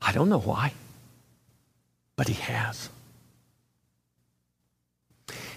I 0.01 0.13
don't 0.13 0.29
know 0.29 0.41
why 0.41 0.73
but 2.17 2.29
He 2.29 2.35
has. 2.35 2.91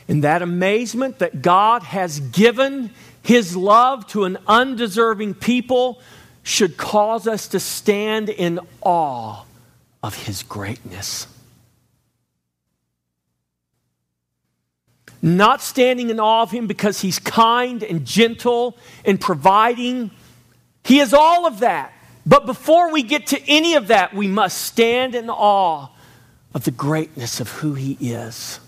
In 0.07 0.21
that 0.21 0.41
amazement 0.41 1.19
that 1.19 1.41
God 1.41 1.83
has 1.83 2.19
given 2.19 2.91
His 3.21 3.55
love 3.55 4.07
to 4.07 4.25
an 4.25 4.37
undeserving 4.47 5.35
people 5.35 6.01
should 6.43 6.77
cause 6.77 7.27
us 7.27 7.47
to 7.49 7.59
stand 7.59 8.29
in 8.29 8.59
awe 8.81 9.43
of 10.03 10.15
His 10.25 10.43
greatness. 10.43 11.27
Not 15.21 15.59
standing 15.63 16.11
in 16.11 16.19
awe 16.19 16.43
of 16.43 16.51
Him 16.51 16.67
because 16.67 17.01
He's 17.01 17.17
kind 17.17 17.81
and 17.81 18.05
gentle 18.05 18.77
and 19.03 19.19
providing. 19.19 20.11
He 20.83 20.99
is 20.99 21.15
all 21.15 21.47
of 21.47 21.61
that. 21.61 21.93
But 22.27 22.45
before 22.45 22.91
we 22.91 23.01
get 23.01 23.27
to 23.27 23.41
any 23.47 23.73
of 23.73 23.87
that, 23.87 24.13
we 24.13 24.27
must 24.27 24.61
stand 24.61 25.15
in 25.15 25.31
awe 25.31 25.89
of 26.55 26.63
the 26.63 26.71
greatness 26.71 27.39
of 27.39 27.49
who 27.49 27.75
He 27.75 27.97
is. 27.99 28.59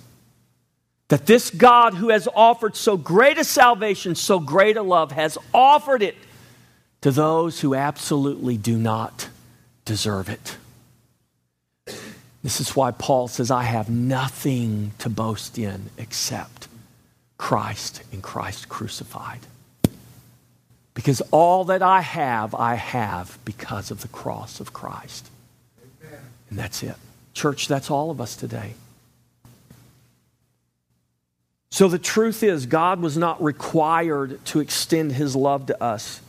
That 1.08 1.26
this 1.26 1.50
God 1.50 1.94
who 1.94 2.10
has 2.10 2.28
offered 2.36 2.76
so 2.76 2.98
great 2.98 3.38
a 3.38 3.46
salvation, 3.46 4.14
so 4.14 4.40
great 4.40 4.76
a 4.76 4.84
love, 4.84 5.14
has 5.14 5.38
offered 5.54 6.04
it 6.04 6.16
to 7.02 7.12
those 7.12 7.62
who 7.62 7.74
absolutely 7.74 8.58
do 8.58 8.78
not 8.78 9.30
deserve 9.86 10.28
it. 10.28 10.58
This 12.44 12.60
is 12.60 12.76
why 12.76 12.92
Paul 12.92 13.30
says, 13.30 13.50
I 13.50 13.64
have 13.64 13.90
nothing 13.90 14.92
to 15.00 15.10
boast 15.10 15.58
in 15.58 15.90
except 15.98 16.68
Christ 17.38 18.04
and 18.12 18.22
Christ 18.22 18.68
crucified. 18.68 19.40
Because 20.94 21.22
all 21.32 21.66
that 21.66 21.82
I 21.82 22.02
have, 22.02 22.54
I 22.54 22.76
have 22.76 23.38
because 23.46 23.92
of 23.92 24.02
the 24.02 24.08
cross 24.10 24.60
of 24.60 24.74
Christ. 24.74 25.30
Amen. 26.04 26.20
And 26.50 26.60
that's 26.60 26.84
it. 26.84 26.96
Church, 27.38 27.68
that's 27.68 27.92
all 27.92 28.10
of 28.10 28.20
us 28.20 28.36
today. 28.36 28.74
So 31.70 31.88
the 31.88 32.00
truth 32.00 32.42
is, 32.42 32.66
God 32.66 33.00
was 33.00 33.16
not 33.16 33.42
required 33.44 34.44
to 34.46 34.60
extend 34.60 35.12
his 35.12 35.36
love 35.36 35.68
to 35.68 35.84
us, 35.84 36.20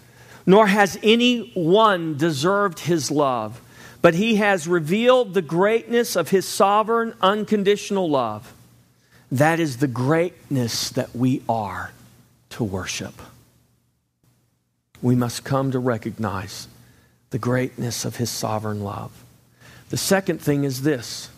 nor 0.44 0.66
has 0.66 0.98
anyone 1.02 2.18
deserved 2.18 2.80
his 2.80 3.10
love, 3.10 3.58
but 4.02 4.12
he 4.12 4.36
has 4.36 4.68
revealed 4.68 5.32
the 5.32 5.40
greatness 5.40 6.14
of 6.14 6.28
his 6.28 6.46
sovereign, 6.46 7.14
unconditional 7.22 8.10
love. 8.10 8.52
That 9.32 9.60
is 9.60 9.78
the 9.78 9.88
greatness 9.88 10.90
that 10.90 11.16
we 11.16 11.40
are 11.48 11.92
to 12.50 12.64
worship. 12.64 13.14
We 15.00 15.14
must 15.14 15.42
come 15.42 15.70
to 15.70 15.78
recognize 15.78 16.68
the 17.30 17.38
greatness 17.38 18.04
of 18.04 18.16
his 18.16 18.28
sovereign 18.28 18.84
love. 18.84 19.24
The 19.90 19.96
second 19.96 20.40
thing 20.40 20.64
is 20.64 20.82
this. 20.82 21.30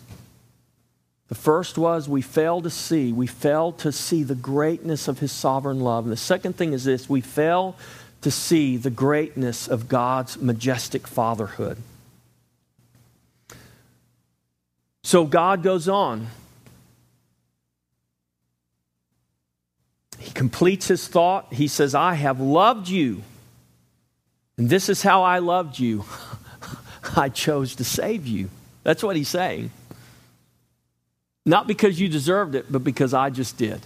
The 1.29 1.35
first 1.35 1.77
was 1.77 2.09
we 2.09 2.21
fail 2.21 2.61
to 2.61 2.69
see, 2.69 3.13
we 3.13 3.25
fail 3.25 3.71
to 3.73 3.91
see 3.93 4.23
the 4.23 4.35
greatness 4.35 5.07
of 5.07 5.19
his 5.19 5.31
sovereign 5.31 5.79
love. 5.79 6.03
And 6.03 6.11
the 6.11 6.17
second 6.17 6.57
thing 6.57 6.73
is 6.73 6.83
this 6.83 7.09
we 7.09 7.21
fail 7.21 7.77
to 8.21 8.29
see 8.29 8.75
the 8.75 8.89
greatness 8.89 9.67
of 9.67 9.87
God's 9.87 10.37
majestic 10.39 11.07
fatherhood. 11.07 11.77
So 15.03 15.25
God 15.25 15.63
goes 15.63 15.87
on. 15.87 16.27
He 20.19 20.31
completes 20.31 20.87
his 20.87 21.07
thought. 21.07 21.53
He 21.53 21.67
says, 21.67 21.95
I 21.95 22.13
have 22.13 22.39
loved 22.39 22.89
you. 22.89 23.23
And 24.57 24.69
this 24.69 24.89
is 24.89 25.01
how 25.01 25.23
I 25.23 25.39
loved 25.39 25.79
you. 25.79 26.03
I 27.15 27.29
chose 27.29 27.75
to 27.75 27.83
save 27.83 28.27
you. 28.27 28.49
That's 28.83 29.03
what 29.03 29.15
he's 29.15 29.29
saying. 29.29 29.71
Not 31.45 31.67
because 31.67 31.99
you 31.99 32.07
deserved 32.07 32.55
it, 32.55 32.71
but 32.71 32.83
because 32.83 33.13
I 33.13 33.29
just 33.29 33.57
did. 33.57 33.81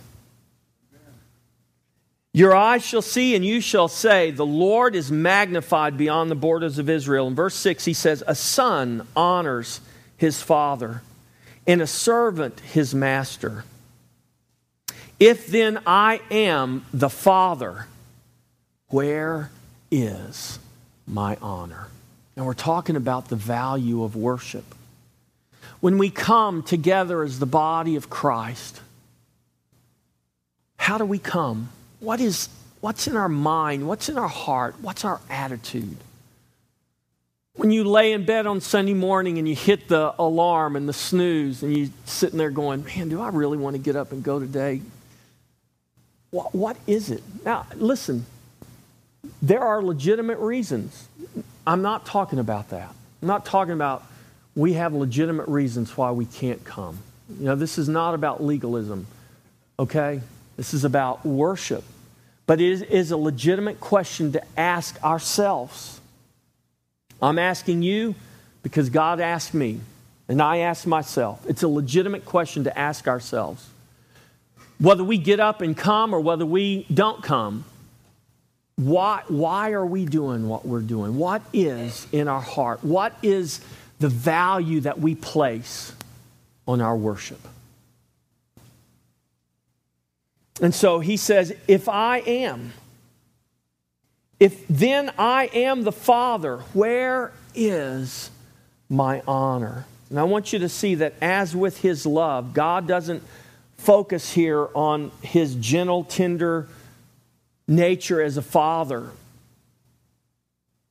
Your 2.34 2.54
eyes 2.54 2.86
shall 2.86 3.02
see, 3.02 3.34
and 3.34 3.46
you 3.46 3.62
shall 3.62 3.88
say, 3.88 4.32
The 4.32 4.46
Lord 4.46 4.94
is 4.94 5.10
magnified 5.10 5.98
beyond 5.98 6.30
the 6.30 6.36
borders 6.36 6.78
of 6.78 6.90
Israel. 6.90 7.28
In 7.28 7.36
verse 7.36 7.56
6, 7.56 7.86
he 7.86 7.94
says, 7.94 8.24
A 8.28 8.36
son 8.36 9.08
honors 9.16 9.80
his 10.18 10.42
father, 10.42 11.02
and 11.66 11.82
a 11.82 11.88
servant 11.88 12.60
his 12.60 12.94
master. 12.94 13.64
If 15.18 15.48
then 15.48 15.80
I 15.88 16.20
am 16.30 16.86
the 16.94 17.10
father, 17.10 17.88
where 18.90 19.50
is 19.90 20.60
my 21.08 21.38
honor? 21.42 21.88
And 22.36 22.46
we're 22.46 22.54
talking 22.54 22.96
about 22.96 23.30
the 23.30 23.36
value 23.36 24.04
of 24.04 24.16
worship. 24.16 24.66
When 25.80 25.98
we 25.98 26.10
come 26.10 26.64
together 26.64 27.24
as 27.24 27.40
the 27.40 27.46
body 27.46 27.96
of 27.96 28.10
Christ, 28.10 28.82
how 30.78 30.98
do 30.98 31.06
we 31.06 31.20
come? 31.20 31.70
What 32.00 32.20
is, 32.20 32.50
what's 32.82 33.08
in 33.08 33.16
our 33.16 33.30
mind? 33.30 33.88
What's 33.88 34.10
in 34.10 34.18
our 34.18 34.28
heart? 34.28 34.76
What's 34.82 35.06
our 35.06 35.22
attitude? 35.30 35.98
When 37.56 37.72
you 37.72 37.86
lay 37.86 38.12
in 38.12 38.26
bed 38.26 38.48
on 38.48 38.60
Sunday 38.60 38.94
morning 38.94 39.38
and 39.38 39.48
you 39.48 39.56
hit 39.56 39.88
the 39.88 40.14
alarm 40.20 40.76
and 40.76 40.90
the 40.90 40.94
snooze 40.94 41.64
and 41.64 41.76
you're 41.76 41.90
sitting 42.06 42.38
there 42.38 42.50
going, 42.50 42.84
man, 42.84 43.08
do 43.08 43.22
I 43.22 43.30
really 43.30 43.58
want 43.58 43.76
to 43.76 43.82
get 43.82 43.96
up 43.96 44.12
and 44.12 44.22
go 44.22 44.40
today? 44.40 44.82
What, 46.32 46.54
what 46.54 46.76
is 46.86 47.10
it? 47.10 47.24
Now, 47.46 47.66
listen, 47.76 48.26
there 49.42 49.62
are 49.62 49.82
legitimate 49.82 50.40
reasons. 50.40 51.08
I'm 51.68 51.82
not 51.82 52.06
talking 52.06 52.40
about 52.40 52.70
that. 52.70 52.90
I'm 53.22 53.28
not 53.28 53.46
talking 53.46 53.74
about 53.74 54.04
we 54.56 54.74
have 54.74 54.94
legitimate 54.94 55.48
reasons 55.48 55.96
why 55.98 56.12
we 56.12 56.26
can't 56.26 56.64
come. 56.64 57.00
You 57.40 57.46
know, 57.46 57.56
this 57.56 57.78
is 57.78 57.90
not 57.90 58.14
about 58.14 58.44
legalism, 58.44 59.08
okay? 59.80 60.22
This 60.58 60.74
is 60.74 60.86
about 60.86 61.26
worship. 61.26 61.84
But 62.48 62.62
it 62.62 62.90
is 62.92 63.12
a 63.12 63.18
legitimate 63.18 63.80
question 63.80 64.34
to 64.34 64.44
ask 64.56 65.04
ourselves. 65.04 66.00
I'm 67.22 67.40
asking 67.40 67.82
you 67.82 68.16
because 68.62 68.90
God 68.90 69.20
asked 69.20 69.54
me, 69.54 69.80
and 70.28 70.42
I 70.42 70.58
asked 70.58 70.88
myself. 70.88 71.44
It's 71.48 71.64
a 71.64 71.68
legitimate 71.68 72.26
question 72.26 72.64
to 72.66 72.78
ask 72.78 73.08
ourselves. 73.08 73.68
Whether 74.80 75.04
we 75.04 75.18
get 75.18 75.40
up 75.40 75.62
and 75.62 75.76
come 75.76 76.14
or 76.14 76.20
whether 76.20 76.46
we 76.46 76.86
don't 76.94 77.24
come, 77.24 77.64
why, 78.78 79.24
why 79.28 79.72
are 79.72 79.86
we 79.86 80.06
doing 80.06 80.50
what 80.50 80.66
we're 80.66 80.82
doing? 80.82 81.18
What 81.18 81.42
is 81.54 82.08
in 82.12 82.28
our 82.28 82.42
heart? 82.42 82.84
What 82.84 83.16
is 83.24 83.62
the 84.00 84.10
value 84.10 84.82
that 84.82 85.00
we 85.00 85.16
place 85.16 85.94
on 86.68 86.82
our 86.82 86.96
worship? 86.96 87.40
And 90.62 90.74
so 90.74 91.00
he 91.00 91.18
says, 91.18 91.54
If 91.68 91.88
I 91.88 92.18
am, 92.20 92.74
if 94.40 94.68
then 94.68 95.12
I 95.18 95.50
am 95.54 95.84
the 95.84 95.92
Father, 95.92 96.58
where 96.74 97.32
is 97.54 98.30
my 98.90 99.22
honor? 99.28 99.86
And 100.10 100.20
I 100.20 100.24
want 100.24 100.54
you 100.54 100.60
to 100.60 100.70
see 100.70 100.96
that 100.96 101.14
as 101.22 101.56
with 101.56 101.80
his 101.80 102.06
love, 102.06 102.54
God 102.54 102.88
doesn't 102.88 103.24
focus 103.78 104.34
here 104.34 104.68
on 104.74 105.12
his 105.22 105.56
gentle, 105.56 106.04
tender 106.04 106.68
nature 107.68 108.22
as 108.22 108.38
a 108.38 108.42
father. 108.42 109.10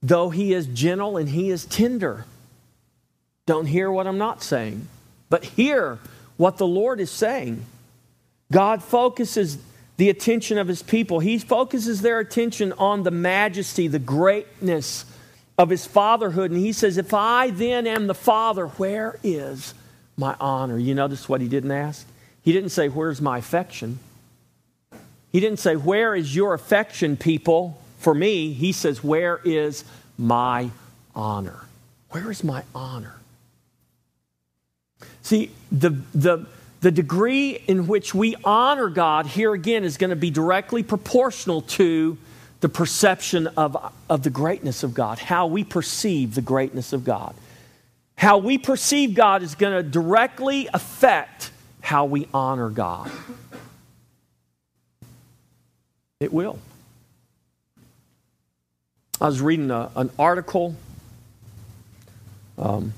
Though 0.02 0.30
he 0.30 0.52
is 0.52 0.66
gentle 0.66 1.16
and 1.16 1.28
he 1.28 1.50
is 1.50 1.64
tender. 1.64 2.24
Don't 3.46 3.66
hear 3.66 3.90
what 3.90 4.06
I'm 4.06 4.18
not 4.18 4.42
saying, 4.42 4.88
but 5.28 5.44
hear 5.44 5.98
what 6.36 6.58
the 6.58 6.66
Lord 6.66 7.00
is 7.00 7.10
saying. 7.10 7.64
God 8.50 8.82
focuses 8.82 9.58
the 9.96 10.10
attention 10.10 10.58
of 10.58 10.68
his 10.68 10.82
people. 10.82 11.20
He 11.20 11.38
focuses 11.38 12.02
their 12.02 12.20
attention 12.20 12.72
on 12.72 13.02
the 13.02 13.10
majesty, 13.10 13.86
the 13.86 13.98
greatness 13.98 15.04
of 15.56 15.70
his 15.70 15.86
fatherhood. 15.86 16.50
And 16.50 16.60
he 16.60 16.72
says, 16.72 16.98
If 16.98 17.14
I 17.14 17.50
then 17.50 17.86
am 17.86 18.06
the 18.06 18.14
father, 18.14 18.66
where 18.66 19.18
is 19.22 19.74
my 20.16 20.36
honor? 20.40 20.78
You 20.78 20.94
notice 20.94 21.28
what 21.28 21.40
he 21.40 21.48
didn't 21.48 21.70
ask? 21.70 22.06
He 22.42 22.52
didn't 22.52 22.70
say, 22.70 22.88
Where's 22.88 23.20
my 23.20 23.38
affection? 23.38 23.98
He 25.34 25.40
didn't 25.40 25.58
say, 25.58 25.74
Where 25.74 26.14
is 26.14 26.36
your 26.36 26.54
affection, 26.54 27.16
people, 27.16 27.76
for 27.98 28.14
me? 28.14 28.52
He 28.52 28.70
says, 28.70 29.02
Where 29.02 29.40
is 29.44 29.82
my 30.16 30.70
honor? 31.12 31.64
Where 32.10 32.30
is 32.30 32.44
my 32.44 32.62
honor? 32.72 33.16
See, 35.22 35.50
the, 35.72 35.90
the, 36.14 36.46
the 36.82 36.92
degree 36.92 37.58
in 37.66 37.88
which 37.88 38.14
we 38.14 38.36
honor 38.44 38.88
God 38.88 39.26
here 39.26 39.52
again 39.52 39.82
is 39.82 39.96
going 39.96 40.10
to 40.10 40.16
be 40.16 40.30
directly 40.30 40.84
proportional 40.84 41.62
to 41.62 42.16
the 42.60 42.68
perception 42.68 43.48
of, 43.56 43.92
of 44.08 44.22
the 44.22 44.30
greatness 44.30 44.84
of 44.84 44.94
God, 44.94 45.18
how 45.18 45.48
we 45.48 45.64
perceive 45.64 46.36
the 46.36 46.42
greatness 46.42 46.92
of 46.92 47.02
God. 47.02 47.34
How 48.16 48.38
we 48.38 48.56
perceive 48.56 49.14
God 49.14 49.42
is 49.42 49.56
going 49.56 49.74
to 49.74 49.82
directly 49.82 50.68
affect 50.72 51.50
how 51.80 52.04
we 52.04 52.28
honor 52.32 52.70
God. 52.70 53.10
It 56.24 56.32
will. 56.32 56.58
I 59.20 59.26
was 59.26 59.42
reading 59.42 59.70
a, 59.70 59.90
an 59.94 60.08
article. 60.18 60.74
Um, 62.56 62.94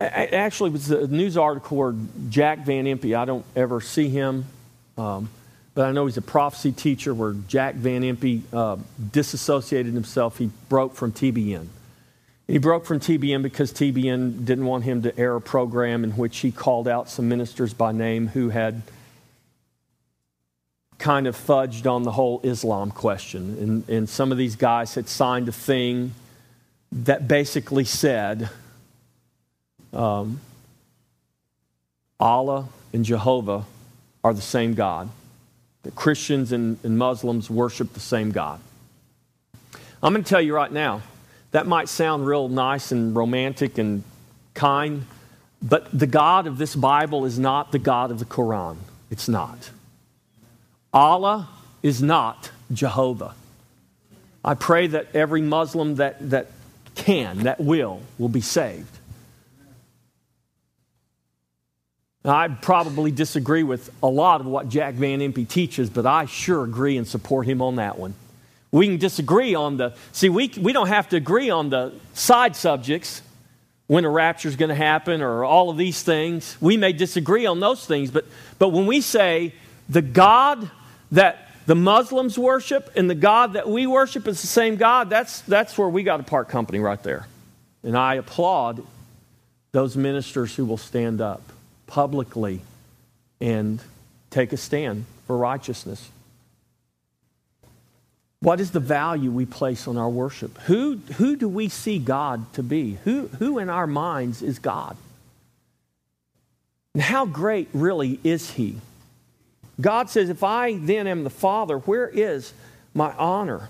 actually 0.00 0.70
it 0.70 0.72
was 0.72 0.90
a 0.90 1.06
news 1.06 1.36
article 1.36 1.76
where 1.76 1.94
Jack 2.28 2.66
Van 2.66 2.86
Impe, 2.86 3.16
I 3.16 3.24
don't 3.24 3.44
ever 3.54 3.80
see 3.80 4.08
him, 4.08 4.44
um, 4.98 5.30
but 5.74 5.86
I 5.86 5.92
know 5.92 6.06
he's 6.06 6.16
a 6.16 6.22
prophecy 6.22 6.72
teacher 6.72 7.14
where 7.14 7.34
Jack 7.46 7.76
Van 7.76 8.02
Impe 8.02 8.42
uh, 8.52 8.76
disassociated 9.12 9.94
himself. 9.94 10.38
He 10.38 10.50
broke 10.68 10.96
from 10.96 11.12
TBN. 11.12 11.68
He 12.48 12.58
broke 12.58 12.86
from 12.86 12.98
TBN 12.98 13.42
because 13.42 13.72
TBN 13.72 14.44
didn't 14.44 14.66
want 14.66 14.82
him 14.82 15.02
to 15.02 15.16
air 15.16 15.36
a 15.36 15.40
program 15.40 16.02
in 16.02 16.10
which 16.12 16.38
he 16.38 16.50
called 16.50 16.88
out 16.88 17.08
some 17.08 17.28
ministers 17.28 17.72
by 17.72 17.92
name 17.92 18.26
who 18.26 18.48
had 18.48 18.82
kind 21.02 21.26
of 21.26 21.36
fudged 21.36 21.90
on 21.90 22.04
the 22.04 22.12
whole 22.12 22.40
Islam 22.44 22.92
question. 22.92 23.58
And, 23.60 23.88
and 23.88 24.08
some 24.08 24.30
of 24.30 24.38
these 24.38 24.54
guys 24.54 24.94
had 24.94 25.08
signed 25.08 25.48
a 25.48 25.52
thing 25.52 26.14
that 26.92 27.26
basically 27.26 27.84
said, 27.84 28.48
um, 29.92 30.40
Allah 32.20 32.68
and 32.92 33.04
Jehovah 33.04 33.64
are 34.22 34.32
the 34.32 34.40
same 34.40 34.74
God. 34.74 35.10
That 35.82 35.96
Christians 35.96 36.52
and, 36.52 36.78
and 36.84 36.96
Muslims 36.96 37.50
worship 37.50 37.94
the 37.94 38.00
same 38.00 38.30
God. 38.30 38.60
I'm 40.00 40.12
going 40.12 40.22
to 40.22 40.28
tell 40.28 40.40
you 40.40 40.54
right 40.54 40.70
now, 40.70 41.02
that 41.50 41.66
might 41.66 41.88
sound 41.88 42.26
real 42.28 42.48
nice 42.48 42.92
and 42.92 43.16
romantic 43.16 43.76
and 43.76 44.04
kind, 44.54 45.06
but 45.60 45.88
the 45.92 46.06
God 46.06 46.46
of 46.46 46.58
this 46.58 46.76
Bible 46.76 47.24
is 47.24 47.40
not 47.40 47.72
the 47.72 47.80
God 47.80 48.12
of 48.12 48.20
the 48.20 48.24
Quran. 48.24 48.76
It's 49.10 49.28
not. 49.28 49.70
Allah 50.92 51.48
is 51.82 52.02
not 52.02 52.50
Jehovah. 52.72 53.34
I 54.44 54.54
pray 54.54 54.88
that 54.88 55.14
every 55.14 55.40
Muslim 55.40 55.96
that, 55.96 56.30
that 56.30 56.48
can, 56.94 57.44
that 57.44 57.60
will, 57.60 58.00
will 58.18 58.28
be 58.28 58.40
saved. 58.40 58.98
Now, 62.24 62.36
I 62.36 62.48
probably 62.48 63.10
disagree 63.10 63.62
with 63.62 63.90
a 64.02 64.08
lot 64.08 64.40
of 64.40 64.46
what 64.46 64.68
Jack 64.68 64.94
Van 64.94 65.20
Impe 65.20 65.48
teaches, 65.48 65.90
but 65.90 66.06
I 66.06 66.26
sure 66.26 66.64
agree 66.64 66.96
and 66.96 67.06
support 67.06 67.46
him 67.46 67.60
on 67.62 67.76
that 67.76 67.98
one. 67.98 68.14
We 68.70 68.86
can 68.86 68.98
disagree 68.98 69.54
on 69.54 69.76
the, 69.76 69.94
see, 70.12 70.28
we, 70.28 70.52
we 70.60 70.72
don't 70.72 70.86
have 70.86 71.08
to 71.10 71.16
agree 71.16 71.50
on 71.50 71.70
the 71.70 71.92
side 72.14 72.54
subjects, 72.54 73.22
when 73.92 74.06
a 74.06 74.08
rapture 74.08 74.48
is 74.48 74.56
going 74.56 74.70
to 74.70 74.74
happen 74.74 75.20
or 75.20 75.44
all 75.44 75.68
of 75.68 75.76
these 75.76 76.02
things. 76.02 76.56
We 76.62 76.78
may 76.78 76.94
disagree 76.94 77.44
on 77.44 77.60
those 77.60 77.84
things, 77.84 78.10
but, 78.10 78.24
but 78.58 78.70
when 78.70 78.86
we 78.86 79.02
say 79.02 79.52
the 79.88 80.00
God 80.00 80.70
that 81.12 81.48
the 81.66 81.74
Muslims 81.74 82.38
worship 82.38 82.90
and 82.96 83.08
the 83.08 83.14
God 83.14 83.52
that 83.52 83.68
we 83.68 83.86
worship 83.86 84.26
is 84.26 84.40
the 84.40 84.48
same 84.48 84.76
God, 84.76 85.08
that's, 85.08 85.42
that's 85.42 85.78
where 85.78 85.88
we 85.88 86.02
got 86.02 86.16
to 86.16 86.22
part 86.24 86.48
company 86.48 86.80
right 86.80 87.02
there. 87.02 87.26
And 87.84 87.96
I 87.96 88.16
applaud 88.16 88.84
those 89.70 89.96
ministers 89.96 90.54
who 90.54 90.64
will 90.64 90.76
stand 90.76 91.20
up 91.20 91.42
publicly 91.86 92.60
and 93.40 93.80
take 94.30 94.52
a 94.52 94.56
stand 94.56 95.04
for 95.26 95.36
righteousness. 95.36 96.10
What 98.40 98.60
is 98.60 98.72
the 98.72 98.80
value 98.80 99.30
we 99.30 99.46
place 99.46 99.86
on 99.86 99.96
our 99.96 100.10
worship? 100.10 100.58
Who, 100.62 100.96
who 101.16 101.36
do 101.36 101.48
we 101.48 101.68
see 101.68 101.98
God 101.98 102.52
to 102.54 102.62
be? 102.62 102.98
Who, 103.04 103.28
who 103.38 103.58
in 103.58 103.70
our 103.70 103.86
minds 103.86 104.42
is 104.42 104.58
God? 104.58 104.96
And 106.94 107.02
how 107.02 107.24
great 107.24 107.68
really 107.72 108.18
is 108.24 108.50
He? 108.50 108.78
God 109.80 110.10
says, 110.10 110.28
If 110.28 110.44
I 110.44 110.76
then 110.76 111.06
am 111.06 111.24
the 111.24 111.30
Father, 111.30 111.78
where 111.78 112.08
is 112.08 112.52
my 112.94 113.12
honor? 113.14 113.68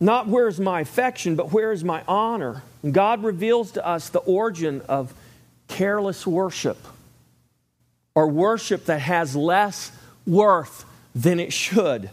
Not 0.00 0.28
where 0.28 0.48
is 0.48 0.58
my 0.58 0.80
affection, 0.80 1.36
but 1.36 1.52
where 1.52 1.72
is 1.72 1.84
my 1.84 2.02
honor? 2.08 2.62
And 2.82 2.94
God 2.94 3.22
reveals 3.22 3.72
to 3.72 3.86
us 3.86 4.08
the 4.08 4.20
origin 4.20 4.80
of 4.88 5.12
careless 5.68 6.26
worship 6.26 6.78
or 8.14 8.26
worship 8.26 8.86
that 8.86 9.00
has 9.00 9.36
less 9.36 9.92
worth 10.26 10.86
than 11.14 11.38
it 11.38 11.52
should. 11.52 12.08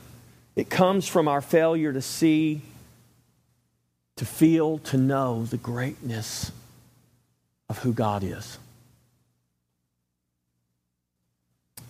It 0.55 0.69
comes 0.69 1.07
from 1.07 1.27
our 1.27 1.41
failure 1.41 1.93
to 1.93 2.01
see, 2.01 2.61
to 4.17 4.25
feel, 4.25 4.79
to 4.79 4.97
know 4.97 5.45
the 5.45 5.57
greatness 5.57 6.51
of 7.69 7.79
who 7.79 7.93
God 7.93 8.23
is. 8.23 8.57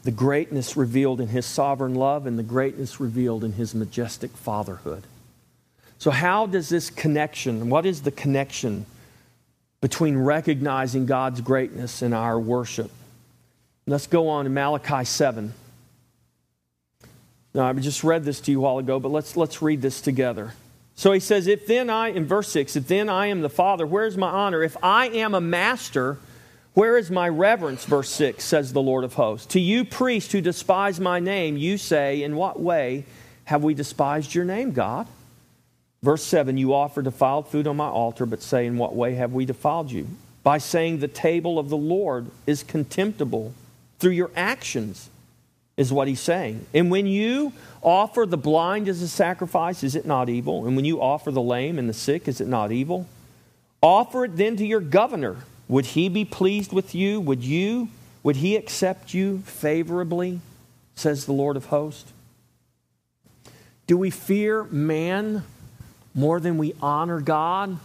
The 0.04 0.12
greatness 0.12 0.78
revealed 0.78 1.20
in 1.20 1.28
His 1.28 1.45
sovereign 1.45 1.95
love 1.95 2.26
and 2.26 2.39
the 2.39 2.43
greatness 2.43 3.00
revealed 3.00 3.43
in 3.43 3.54
His 3.54 3.76
majestic 3.76 4.32
fatherhood. 4.32 5.04
So, 5.98 6.12
how 6.12 6.45
does 6.45 6.70
this 6.70 6.89
connection, 6.89 7.70
what 7.70 7.86
is 7.86 8.04
the 8.04 8.12
connection 8.12 8.86
between 9.82 10.18
recognizing 10.18 11.06
God's 11.06 11.41
greatness 11.41 12.02
and 12.02 12.14
our 12.14 12.39
worship. 12.39 12.91
Let's 13.86 14.08
go 14.08 14.30
on 14.30 14.45
to 14.45 14.50
Malachi 14.50 15.06
7. 15.06 15.54
Now, 17.54 17.68
I 17.68 17.74
just 17.74 18.04
read 18.04 18.24
this 18.24 18.39
to 18.41 18.52
you 18.52 18.60
a 18.60 18.62
while 18.62 18.80
ago, 18.80 19.00
but 19.00 19.10
let's, 19.10 19.38
let's 19.38 19.62
read 19.62 19.82
this 19.82 20.02
together. 20.02 20.54
So 20.95 21.12
he 21.12 21.20
says, 21.20 21.48
If 21.48 21.68
then 21.68 21.89
I, 21.89 22.10
in 22.10 22.26
verse 22.26 22.50
6, 22.50 22.76
if 22.76 22.88
then 22.88 23.08
I 23.08 23.28
am 23.28 23.41
the 23.41 23.50
Father, 23.50 23.86
where's 23.86 24.18
my 24.18 24.30
honor? 24.30 24.64
If 24.64 24.76
I 24.84 25.08
am 25.10 25.34
a 25.34 25.41
master, 25.41 26.18
where 26.78 26.95
is 26.95 27.09
my 27.09 27.28
reverence? 27.28 27.86
Verse 27.86 28.07
6 28.11 28.43
says 28.43 28.71
the 28.71 28.84
Lord 28.84 29.03
of 29.03 29.15
hosts. 29.15 29.47
To 29.53 29.59
you, 29.59 29.84
priests 29.84 30.32
who 30.32 30.41
despise 30.41 30.99
my 30.99 31.19
name, 31.19 31.57
you 31.57 31.75
say, 31.75 32.21
In 32.21 32.36
what 32.36 32.59
way 32.59 33.05
have 33.45 33.63
we 33.63 33.73
despised 33.73 34.36
your 34.36 34.45
name, 34.45 34.73
God? 34.73 35.07
Verse 36.03 36.21
7 36.21 36.55
You 36.55 36.75
offer 36.75 37.01
defiled 37.01 37.47
food 37.47 37.65
on 37.65 37.78
my 37.78 37.88
altar, 37.88 38.28
but 38.28 38.43
say, 38.43 38.67
In 38.67 38.78
what 38.78 38.95
way 38.95 39.15
have 39.15 39.34
we 39.34 39.43
defiled 39.43 39.91
you? 39.91 40.05
By 40.43 40.59
saying 40.59 40.99
the 40.99 41.07
table 41.07 41.57
of 41.57 41.69
the 41.69 41.78
Lord 41.78 42.28
is 42.45 42.61
contemptible 42.61 43.55
through 43.97 44.11
your 44.11 44.30
actions, 44.36 45.09
is 45.78 45.91
what 45.91 46.07
he's 46.07 46.19
saying. 46.19 46.67
And 46.75 46.91
when 46.91 47.07
you 47.07 47.53
offer 47.82 48.28
the 48.28 48.38
blind 48.38 48.88
as 48.88 49.01
a 49.01 49.07
sacrifice, 49.07 49.84
is 49.84 49.95
it 49.95 50.05
not 50.05 50.30
evil? 50.30 50.67
And 50.67 50.75
when 50.75 50.86
you 50.86 51.01
offer 51.01 51.32
the 51.32 51.41
lame 51.41 51.80
and 51.80 51.89
the 51.89 51.93
sick, 51.93 52.28
is 52.28 52.39
it 52.39 52.47
not 52.47 52.71
evil? 52.71 53.07
Offer 53.82 54.25
it 54.25 54.38
then 54.38 54.57
to 54.57 54.65
your 54.65 54.82
governor. 54.82 55.38
Would 55.68 55.88
he 55.88 56.09
be 56.09 56.26
pleased 56.26 56.72
with 56.72 56.95
you? 56.95 57.20
Would 57.20 57.43
you? 57.43 57.89
Would 58.24 58.38
he 58.38 58.55
accept 58.55 59.13
you 59.13 59.39
favorably? 59.39 60.41
Says 60.95 61.26
the 61.26 61.34
Lord 61.34 61.57
of 61.57 61.65
hosts. 61.65 62.11
Do 63.86 63.97
we 63.97 64.09
fear 64.09 64.63
man 64.65 65.43
more 66.13 66.39
than 66.39 66.57
we 66.57 66.74
honor 66.82 67.22
God? 67.22 67.78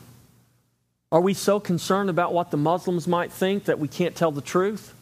Are 1.12 1.20
we 1.20 1.35
so 1.35 1.61
concerned 1.61 2.11
about 2.11 2.33
what 2.33 2.51
the 2.51 2.57
Muslims 2.57 3.07
might 3.07 3.30
think 3.30 3.64
that 3.64 3.78
we 3.78 3.87
can't 3.87 4.16
tell 4.16 4.33
the 4.33 4.41
truth? 4.41 4.95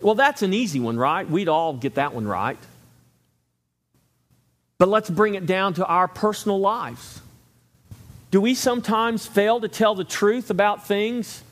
Well, 0.00 0.14
that's 0.14 0.42
an 0.42 0.54
easy 0.54 0.78
one, 0.78 0.96
right? 0.96 1.28
We'd 1.28 1.48
all 1.48 1.74
get 1.74 1.96
that 1.96 2.14
one 2.14 2.26
right. 2.26 2.58
But 4.78 4.88
let's 4.88 5.10
bring 5.10 5.34
it 5.34 5.46
down 5.46 5.74
to 5.74 5.86
our 5.86 6.06
personal 6.06 6.60
lives. 6.60 7.20
Do 8.30 8.40
we 8.40 8.54
sometimes 8.54 9.26
fail 9.26 9.60
to 9.60 9.68
tell 9.68 9.94
the 9.94 10.04
truth 10.04 10.50
about 10.50 10.86
things, 10.86 11.42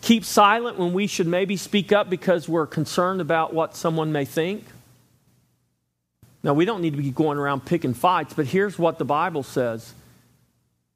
keep 0.00 0.24
silent 0.24 0.78
when 0.78 0.92
we 0.92 1.06
should 1.06 1.26
maybe 1.26 1.56
speak 1.56 1.92
up 1.92 2.10
because 2.10 2.48
we're 2.48 2.66
concerned 2.66 3.20
about 3.20 3.54
what 3.54 3.76
someone 3.76 4.12
may 4.12 4.24
think? 4.24 4.64
Now, 6.42 6.54
we 6.54 6.64
don't 6.64 6.80
need 6.80 6.90
to 6.96 7.02
be 7.02 7.10
going 7.10 7.38
around 7.38 7.64
picking 7.64 7.94
fights, 7.94 8.32
but 8.32 8.46
here's 8.46 8.78
what 8.78 8.98
the 8.98 9.04
Bible 9.04 9.42
says 9.42 9.94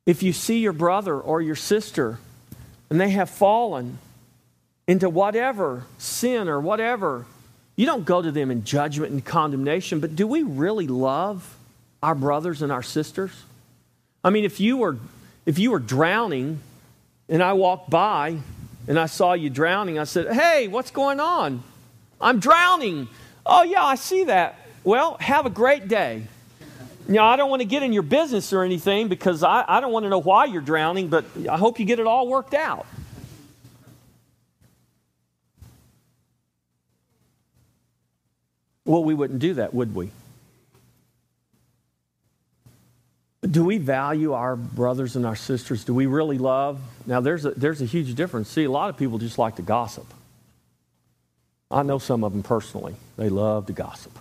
If 0.07 0.23
you 0.23 0.33
see 0.33 0.61
your 0.61 0.73
brother 0.73 1.19
or 1.19 1.43
your 1.43 1.57
sister 1.57 2.19
and 2.89 3.01
they 3.01 3.11
have 3.11 3.31
fallen 3.31 3.99
into 4.87 5.09
whatever 5.09 5.85
sin 5.99 6.49
or 6.49 6.61
whatever, 6.61 7.27
you 7.77 7.87
don't 7.87 8.05
go 8.05 8.21
to 8.21 8.31
them 8.31 8.51
in 8.51 8.65
judgment 8.65 9.13
and 9.13 9.25
condemnation, 9.25 10.01
but 10.01 10.15
do 10.15 10.27
we 10.27 10.43
really 10.43 10.87
love 10.87 11.57
our 12.03 12.15
brothers 12.15 12.63
and 12.63 12.71
our 12.71 12.83
sisters? 12.83 13.33
I 14.23 14.31
mean, 14.31 14.45
if 14.45 14.61
you 14.61 14.77
were, 14.77 14.99
if 15.47 15.59
you 15.59 15.71
were 15.71 15.79
drowning 15.79 16.61
and 17.29 17.43
I 17.43 17.55
walked 17.55 17.89
by 17.89 18.39
and 18.91 18.99
I 18.99 19.07
saw 19.07 19.35
you 19.35 19.51
drowning, 19.51 20.01
I 20.01 20.05
said, 20.05 20.33
Hey, 20.35 20.67
what's 20.67 20.91
going 20.91 21.21
on? 21.21 21.63
I'm 22.21 22.41
drowning. 22.41 23.07
Oh, 23.47 23.63
yeah, 23.63 23.85
I 23.85 23.95
see 23.95 24.25
that. 24.25 24.59
Well, 24.83 25.17
have 25.21 25.47
a 25.47 25.51
great 25.51 25.87
day. 25.87 26.25
Know, 27.07 27.23
I 27.23 27.37
don't 27.37 27.51
want 27.51 27.63
to 27.63 27.67
get 27.67 27.85
in 27.85 27.93
your 27.93 28.03
business 28.03 28.53
or 28.53 28.65
anything 28.65 29.07
because 29.07 29.45
I, 29.45 29.65
I 29.69 29.81
don't 29.81 29.93
want 29.93 30.07
to 30.07 30.11
know 30.11 30.21
why 30.21 30.47
you're 30.47 30.61
drowning, 30.61 31.07
but 31.07 31.25
I 31.49 31.57
hope 31.57 31.79
you 31.79 31.85
get 31.85 32.01
it 32.01 32.07
all 32.09 32.27
worked 32.27 32.53
out. 32.53 32.85
Well, 38.85 39.05
we 39.05 39.15
wouldn't 39.15 39.39
do 39.39 39.55
that, 39.55 39.73
would 39.73 39.95
we? 39.95 40.11
Do 43.49 43.65
we 43.65 43.79
value 43.79 44.35
our 44.35 44.55
brothers 44.55 45.17
and 45.17 45.25
our 45.25 45.37
sisters? 45.37 45.85
Do 45.85 45.95
we 45.95 46.07
really 46.07 46.37
love? 46.37 46.79
Now, 47.07 47.21
there's 47.21 47.47
a, 47.47 47.53
there's 47.53 47.81
a 47.81 47.87
huge 47.87 48.15
difference. 48.15 48.51
See, 48.51 48.65
a 48.65 48.71
lot 48.71 48.91
of 48.91 48.99
people 48.99 49.19
just 49.19 49.39
like 49.39 49.57
to 49.57 49.63
gossip. 49.63 50.07
I 51.71 51.83
know 51.83 51.99
some 51.99 52.23
of 52.23 52.33
them 52.33 52.43
personally. 52.43 52.97
They 53.17 53.31
love 53.31 53.67
to 53.67 53.73
gossip. 53.73 54.19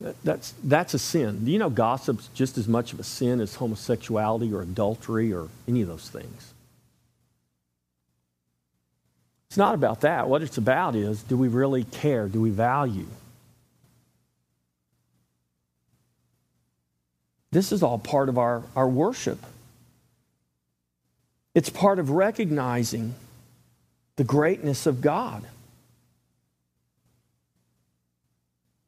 That, 0.00 0.16
that's, 0.24 0.54
that's 0.64 0.94
a 0.94 0.98
sin. 0.98 1.44
Do 1.44 1.52
you 1.52 1.58
know 1.58 1.70
gossip's 1.70 2.28
just 2.34 2.58
as 2.58 2.66
much 2.66 2.92
of 2.92 2.98
a 2.98 3.04
sin 3.04 3.40
as 3.40 3.54
homosexuality 3.54 4.52
or 4.52 4.62
adultery 4.62 5.32
or 5.32 5.48
any 5.68 5.82
of 5.82 5.88
those 5.88 6.08
things? 6.08 6.52
It's 9.48 9.56
not 9.56 9.74
about 9.74 10.00
that. 10.00 10.28
What 10.28 10.42
it's 10.42 10.58
about 10.58 10.96
is 10.96 11.22
do 11.22 11.36
we 11.36 11.46
really 11.46 11.84
care? 11.84 12.26
Do 12.26 12.40
we 12.40 12.50
value? 12.50 13.06
This 17.52 17.70
is 17.70 17.82
all 17.82 17.98
part 17.98 18.28
of 18.28 18.38
our, 18.38 18.62
our 18.74 18.88
worship. 18.88 19.38
It's 21.54 21.68
part 21.68 21.98
of 21.98 22.10
recognizing 22.10 23.14
the 24.16 24.24
greatness 24.24 24.86
of 24.86 25.02
God. 25.02 25.44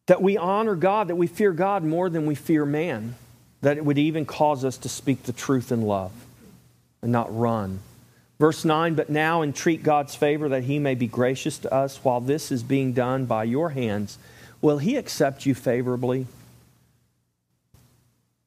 That 0.06 0.22
we 0.22 0.36
honor 0.36 0.74
God, 0.74 1.08
that 1.08 1.16
we 1.16 1.26
fear 1.26 1.52
God 1.52 1.84
more 1.84 2.08
than 2.08 2.26
we 2.26 2.34
fear 2.34 2.64
man, 2.64 3.14
that 3.60 3.76
it 3.76 3.84
would 3.84 3.98
even 3.98 4.24
cause 4.26 4.64
us 4.64 4.78
to 4.78 4.88
speak 4.88 5.22
the 5.22 5.32
truth 5.32 5.70
in 5.70 5.82
love 5.82 6.12
and 7.02 7.12
not 7.12 7.36
run. 7.36 7.80
Verse 8.38 8.64
9, 8.64 8.94
but 8.94 9.10
now 9.10 9.42
entreat 9.42 9.82
God's 9.82 10.14
favor 10.14 10.48
that 10.48 10.64
he 10.64 10.78
may 10.78 10.94
be 10.94 11.06
gracious 11.06 11.58
to 11.58 11.72
us 11.72 11.98
while 12.02 12.20
this 12.20 12.50
is 12.50 12.62
being 12.62 12.92
done 12.92 13.26
by 13.26 13.44
your 13.44 13.70
hands. 13.70 14.18
Will 14.60 14.78
he 14.78 14.96
accept 14.96 15.46
you 15.46 15.54
favorably? 15.54 16.26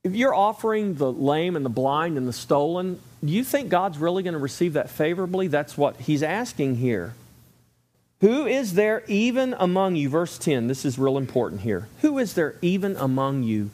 If 0.08 0.16
you're 0.16 0.34
offering 0.34 0.94
the 0.94 1.12
lame 1.12 1.58
and 1.58 1.66
the 1.66 1.70
blind 1.70 2.18
and 2.18 2.26
the 2.26 2.32
stolen, 2.32 3.02
do 3.22 3.30
you 3.30 3.44
think 3.44 3.68
God's 3.68 3.98
really 3.98 4.24
going 4.24 4.36
to 4.36 4.40
receive 4.40 4.74
that 4.74 4.90
favorably? 4.90 5.50
That's 5.50 5.78
what 5.78 5.98
he's 5.98 6.24
asking 6.24 6.78
here. 6.78 7.14
Who 8.22 8.46
is 8.46 8.76
there 8.76 9.04
even 9.08 9.54
among 9.60 9.98
you? 9.98 10.08
Verse 10.08 10.38
10, 10.38 10.68
this 10.68 10.86
is 10.86 10.98
real 10.98 11.18
important 11.18 11.60
here. 11.60 11.90
Who 12.00 12.20
is 12.20 12.36
there 12.36 12.56
even 12.62 12.96
among 12.96 13.44
you 13.44 13.70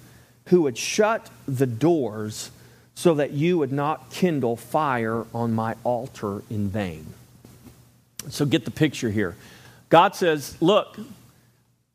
who 0.48 0.64
would 0.64 0.76
shut 0.76 1.30
the 1.48 1.68
doors 1.68 2.50
so 2.96 3.14
that 3.14 3.30
you 3.30 3.60
would 3.60 3.72
not 3.72 4.10
kindle 4.10 4.56
fire 4.56 5.26
on 5.36 5.54
my 5.54 5.76
altar 5.84 6.42
in 6.50 6.68
vain? 6.68 7.14
So 8.30 8.44
get 8.48 8.66
the 8.66 8.72
picture 8.72 9.12
here. 9.12 9.36
God 9.90 10.16
says, 10.16 10.58
Look, 10.60 10.98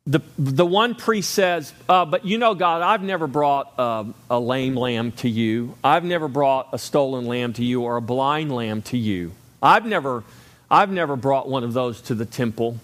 the, 0.09 0.21
the 0.39 0.65
one 0.65 0.95
priest 0.95 1.31
says, 1.33 1.73
uh, 1.87 2.07
But 2.07 2.25
you 2.25 2.39
know, 2.39 2.55
God, 2.55 2.81
I've 2.81 3.03
never 3.03 3.27
brought 3.27 3.79
uh, 3.79 4.05
a 4.31 4.41
lame 4.41 4.75
lamb 4.75 5.13
to 5.13 5.29
you. 5.29 5.77
I've 5.85 6.03
never 6.03 6.29
brought 6.29 6.71
a 6.73 6.79
stolen 6.79 7.27
lamb 7.27 7.53
to 7.55 7.65
you 7.65 7.83
or 7.83 7.97
a 7.97 8.01
blind 8.01 8.51
lamb 8.51 8.81
to 8.83 8.97
you. 8.97 9.33
I've 9.63 9.85
never, 9.85 10.25
I've 10.71 10.91
never 10.91 11.15
brought 11.15 11.47
one 11.47 11.63
of 11.63 11.75
those 11.75 12.01
to 12.03 12.15
the 12.15 12.25
temple. 12.25 12.79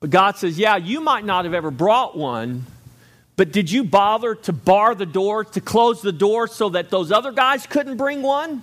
But 0.00 0.10
God 0.10 0.36
says, 0.36 0.58
Yeah, 0.58 0.76
you 0.76 1.00
might 1.00 1.24
not 1.24 1.44
have 1.44 1.54
ever 1.54 1.70
brought 1.70 2.16
one, 2.16 2.66
but 3.36 3.52
did 3.52 3.70
you 3.70 3.84
bother 3.84 4.34
to 4.34 4.52
bar 4.52 4.96
the 4.96 5.06
door, 5.06 5.44
to 5.44 5.60
close 5.60 6.02
the 6.02 6.12
door 6.12 6.48
so 6.48 6.70
that 6.70 6.90
those 6.90 7.12
other 7.12 7.30
guys 7.30 7.68
couldn't 7.68 7.98
bring 7.98 8.20
one? 8.20 8.62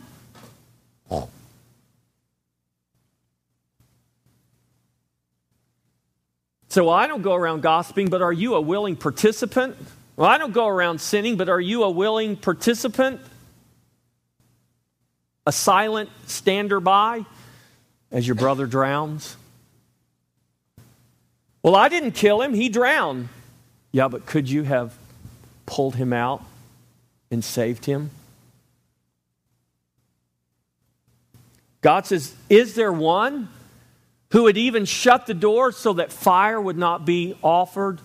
So 6.70 6.86
well, 6.86 6.94
I 6.94 7.08
don't 7.08 7.24
go 7.24 7.34
around 7.34 7.62
gossiping, 7.62 8.10
but 8.10 8.22
are 8.22 8.34
you 8.34 8.56
a 8.56 8.62
willing 8.62 8.96
participant? 8.96 9.76
Well, 10.16 10.30
I 10.30 10.38
don't 10.38 10.54
go 10.54 10.68
around 10.68 11.02
sinning, 11.02 11.36
but 11.36 11.50
are 11.50 11.60
you 11.60 11.84
a 11.84 11.90
willing 11.90 12.36
participant? 12.36 13.22
A 15.48 15.52
silent 15.52 16.10
stander 16.28 16.80
by 16.80 17.26
as 18.12 18.28
your 18.28 18.36
brother 18.36 18.66
drowns? 18.66 19.36
Well, 21.64 21.76
I 21.76 21.90
didn't 21.90 22.12
kill 22.12 22.42
him, 22.42 22.54
he 22.54 22.70
drowned. 22.70 23.30
Yeah, 23.92 24.08
but 24.08 24.26
could 24.26 24.50
you 24.50 24.64
have 24.64 24.96
pulled 25.66 25.96
him 25.96 26.14
out 26.14 26.44
and 27.32 27.44
saved 27.44 27.86
him? 27.86 28.12
God 31.82 32.06
says, 32.06 32.36
Is 32.50 32.76
there 32.76 32.94
one? 32.94 33.50
Who 34.32 34.44
would 34.44 34.58
even 34.58 34.86
shut 34.86 35.26
the 35.26 35.34
door 35.34 35.72
so 35.72 35.94
that 35.94 36.12
fire 36.12 36.62
would 36.62 36.78
not 36.78 37.06
be 37.06 37.36
offered, 37.42 38.00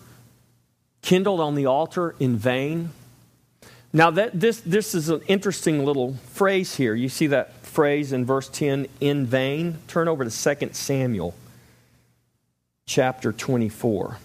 kindled 1.03 1.41
on 1.41 1.55
the 1.55 1.67
altar 1.67 2.15
in 2.19 2.37
vain. 2.37 2.91
Now, 3.93 4.11
that, 4.11 4.39
this, 4.39 4.61
this 4.61 4.95
is 4.95 5.09
an 5.09 5.21
interesting 5.29 5.85
little 5.85 6.15
phrase 6.33 6.75
here. 6.75 6.95
You 6.95 7.09
see 7.09 7.29
that 7.29 7.55
phrase 7.65 8.13
in 8.13 8.25
verse 8.25 8.49
10, 8.49 8.89
in 9.01 9.27
vain? 9.27 9.79
Turn 9.87 10.09
over 10.09 10.25
to 10.25 10.57
2 10.57 10.71
Samuel 10.73 11.35
chapter 12.87 13.33
24. 13.33 14.19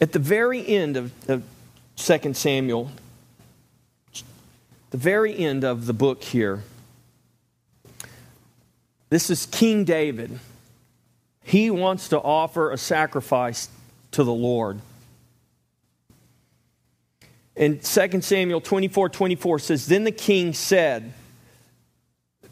At 0.00 0.12
the 0.12 0.18
very 0.18 0.66
end 0.66 0.96
of, 0.96 1.12
of 1.28 1.42
2 1.96 2.34
Samuel, 2.34 2.90
the 4.90 4.96
very 4.96 5.36
end 5.36 5.64
of 5.64 5.86
the 5.86 5.92
book 5.92 6.22
here. 6.22 6.62
This 9.10 9.28
is 9.28 9.46
King 9.46 9.84
David. 9.84 10.38
He 11.42 11.70
wants 11.70 12.08
to 12.08 12.20
offer 12.20 12.70
a 12.70 12.78
sacrifice 12.78 13.68
to 14.12 14.24
the 14.24 14.32
Lord. 14.32 14.80
And 17.56 17.82
2 17.82 18.20
Samuel 18.22 18.60
24 18.60 19.10
24 19.10 19.58
says, 19.58 19.86
Then 19.86 20.04
the 20.04 20.12
king 20.12 20.54
said, 20.54 21.12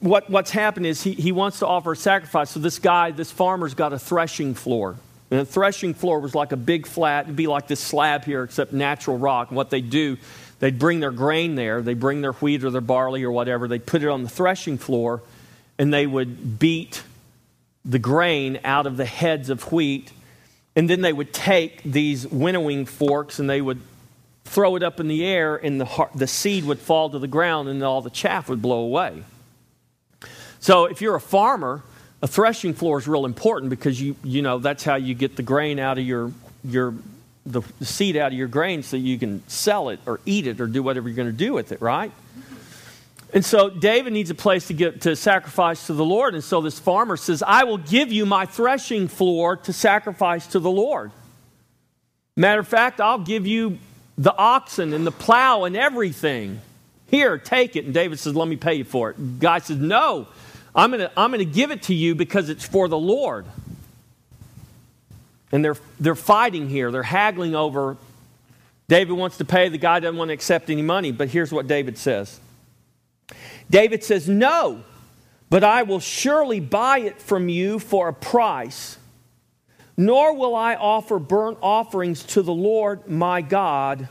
what, 0.01 0.29
What's 0.29 0.51
happened 0.51 0.87
is 0.87 1.03
he, 1.03 1.13
he 1.13 1.33
wants 1.33 1.61
to 1.61 1.67
offer 1.67 1.93
a 1.93 1.97
sacrifice. 1.97 2.51
So 2.51 2.61
this 2.61 2.79
guy, 2.79 3.11
this 3.11 3.31
farmer's 3.31 3.75
got 3.75 3.93
a 3.93 3.99
threshing 3.99 4.55
floor. 4.55 4.97
And 5.31 5.41
the 5.41 5.45
threshing 5.45 5.95
floor 5.95 6.21
was 6.21 6.35
like 6.35 6.53
a 6.53 6.57
big 6.57 6.87
flat, 6.87 7.27
it'd 7.27 7.37
be 7.37 7.47
like 7.47 7.67
this 7.67 7.81
slab 7.81 8.25
here, 8.25 8.43
except 8.43 8.73
natural 8.73 9.19
rock. 9.19 9.49
And 9.49 9.57
what 9.57 9.71
they 9.71 9.81
do, 9.81 10.17
they'd 10.59 10.79
bring 10.79 11.01
their 11.01 11.11
grain 11.11 11.55
there, 11.55 11.83
they 11.83 11.95
bring 11.95 12.23
their 12.23 12.33
wheat 12.33 12.65
or 12.65 12.71
their 12.71 12.81
barley 12.81 13.25
or 13.25 13.31
whatever, 13.31 13.69
they'd 13.69 13.85
put 13.85 14.03
it 14.03 14.09
on 14.09 14.23
the 14.23 14.29
threshing 14.29 14.79
floor, 14.79 15.23
and 15.79 15.93
they 15.93 16.07
would 16.07 16.59
beat 16.59 17.03
the 17.85 17.99
grain 17.99 18.59
out 18.65 18.87
of 18.87 18.97
the 18.97 19.05
heads 19.05 19.51
of 19.51 19.71
wheat. 19.71 20.13
And 20.75 20.89
then 20.89 21.01
they 21.01 21.13
would 21.13 21.33
take 21.33 21.83
these 21.83 22.27
winnowing 22.27 22.87
forks 22.87 23.39
and 23.39 23.51
they 23.51 23.61
would 23.61 23.81
throw 24.45 24.77
it 24.77 24.83
up 24.83 24.99
in 24.99 25.09
the 25.09 25.25
air, 25.27 25.57
and 25.57 25.81
the, 25.81 26.09
the 26.15 26.27
seed 26.27 26.65
would 26.65 26.79
fall 26.79 27.11
to 27.11 27.19
the 27.19 27.29
ground, 27.29 27.69
and 27.69 27.83
all 27.83 28.01
the 28.01 28.11
chaff 28.11 28.49
would 28.49 28.63
blow 28.63 28.81
away. 28.81 29.23
So 30.59 30.87
if 30.87 31.03
you're 31.03 31.15
a 31.15 31.21
farmer, 31.21 31.83
a 32.23 32.27
threshing 32.27 32.75
floor 32.75 32.99
is 32.99 33.07
real 33.07 33.25
important 33.25 33.71
because 33.71 34.01
you, 34.01 34.17
you 34.25 34.43
know 34.43 34.59
that's 34.59 34.85
how 34.85 34.97
you 34.97 35.15
get 35.15 35.37
the 35.37 35.43
grain 35.43 35.79
out 35.79 35.99
of 35.99 36.05
your, 36.05 36.33
your 36.65 36.95
the, 37.47 37.63
seed 37.81 38.17
out 38.17 38.33
of 38.33 38.39
your 38.39 38.49
grain 38.49 38.83
so 38.83 38.97
you 38.97 39.19
can 39.19 39.47
sell 39.49 39.89
it 39.89 40.01
or 40.07 40.21
eat 40.27 40.47
it 40.47 40.61
or 40.61 40.67
do 40.67 40.83
whatever 40.83 41.09
you're 41.09 41.17
going 41.17 41.29
to 41.31 41.33
do 41.33 41.53
with 41.53 41.73
it, 41.73 41.81
right? 41.81 42.13
And 43.33 43.45
so 43.45 43.69
David 43.69 44.15
needs 44.15 44.31
a 44.31 44.35
place 44.35 44.69
to 44.69 44.75
get 44.75 45.03
to 45.03 45.15
sacrifice 45.15 45.87
to 45.89 45.93
the 45.93 46.05
Lord. 46.05 46.35
And 46.35 46.43
so 46.43 46.61
this 46.63 46.79
farmer 46.79 47.17
says, 47.17 47.43
I 47.47 47.65
will 47.65 47.79
give 47.79 48.11
you 48.11 48.25
my 48.25 48.47
threshing 48.47 49.07
floor 49.07 49.57
to 49.57 49.73
sacrifice 49.73 50.47
to 50.49 50.59
the 50.59 50.71
Lord. 50.71 51.13
Matter 52.37 52.61
of 52.61 52.69
fact, 52.69 53.01
I'll 53.01 53.19
give 53.19 53.47
you 53.47 53.79
the 54.17 54.35
oxen 54.35 54.95
and 54.95 55.07
the 55.07 55.13
plow 55.13 55.65
and 55.65 55.77
everything. 55.77 56.61
Here, 57.09 57.37
take 57.37 57.77
it. 57.77 57.85
And 57.85 57.93
David 57.93 58.19
says, 58.19 58.35
Let 58.35 58.49
me 58.49 58.57
pay 58.57 58.75
you 58.75 58.85
for 58.85 59.11
it. 59.11 59.39
God 59.41 59.63
says, 59.63 59.77
No, 59.77 60.29
I'm 60.75 60.91
going 60.91 61.01
to 61.01 61.13
I'm 61.17 61.31
going 61.31 61.39
to 61.39 61.45
give 61.45 61.71
it 61.71 61.83
to 61.85 61.95
you 61.95 62.15
because 62.15 62.49
it's 62.49 62.67
for 62.67 62.89
the 62.89 62.99
Lord. 62.99 63.47
And 65.51 65.65
they're, 65.65 65.77
they're 65.99 66.15
fighting 66.15 66.69
here. 66.69 66.91
They're 66.91 67.03
haggling 67.03 67.55
over. 67.55 67.97
David 68.87 69.15
wants 69.15 69.39
to 69.39 69.47
pay. 69.47 69.71
The 69.71 69.79
guy 69.79 69.99
doesn't 70.01 70.19
want 70.19 70.29
to 70.29 70.35
accept 70.35 70.69
any 70.69 70.83
money. 70.83 71.11
But 71.11 71.29
here's 71.29 71.53
what 71.53 71.67
David 71.67 71.99
says 71.99 72.39
David 73.71 74.05
says, 74.05 74.29
No, 74.29 74.83
but 75.51 75.65
I 75.65 75.85
will 75.85 76.01
surely 76.01 76.61
buy 76.61 76.99
it 76.99 77.21
from 77.21 77.49
you 77.49 77.79
for 77.79 78.09
a 78.09 78.13
price 78.13 78.99
nor 79.99 80.33
will 80.33 80.55
I 80.55 80.77
offer 80.77 81.19
burnt 81.19 81.59
offerings 81.61 82.23
to 82.23 82.43
the 82.43 82.55
Lord 82.55 83.09
my 83.11 83.43
God 83.43 84.09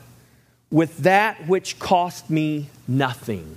with 0.69 0.97
that 0.99 1.47
which 1.47 1.79
cost 1.79 2.29
me 2.29 2.69
nothing. 2.89 3.55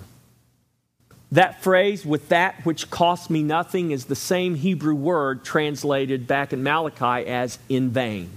That 1.33 1.63
phrase, 1.63 2.05
with 2.05 2.29
that 2.31 2.65
which 2.65 2.91
cost 2.91 3.31
me 3.31 3.43
nothing, 3.43 3.93
is 3.93 4.07
the 4.07 4.17
same 4.17 4.57
Hebrew 4.57 4.95
word 4.95 5.45
translated 5.45 6.27
back 6.27 6.53
in 6.53 6.63
Malachi 6.63 7.27
as 7.27 7.59
in 7.69 7.91
vain. 7.91 8.31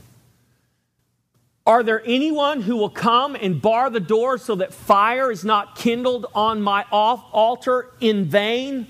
Are 1.65 1.81
there 1.81 2.03
anyone 2.05 2.61
who 2.61 2.75
will 2.75 2.89
come 2.89 3.35
and 3.35 3.61
bar 3.61 3.89
the 3.89 3.99
door 3.99 4.37
so 4.37 4.55
that 4.55 4.73
fire 4.73 5.31
is 5.31 5.45
not 5.45 5.75
kindled 5.75 6.25
on 6.35 6.61
my 6.61 6.85
altar 6.91 7.89
in 7.99 8.25
vain? 8.25 8.87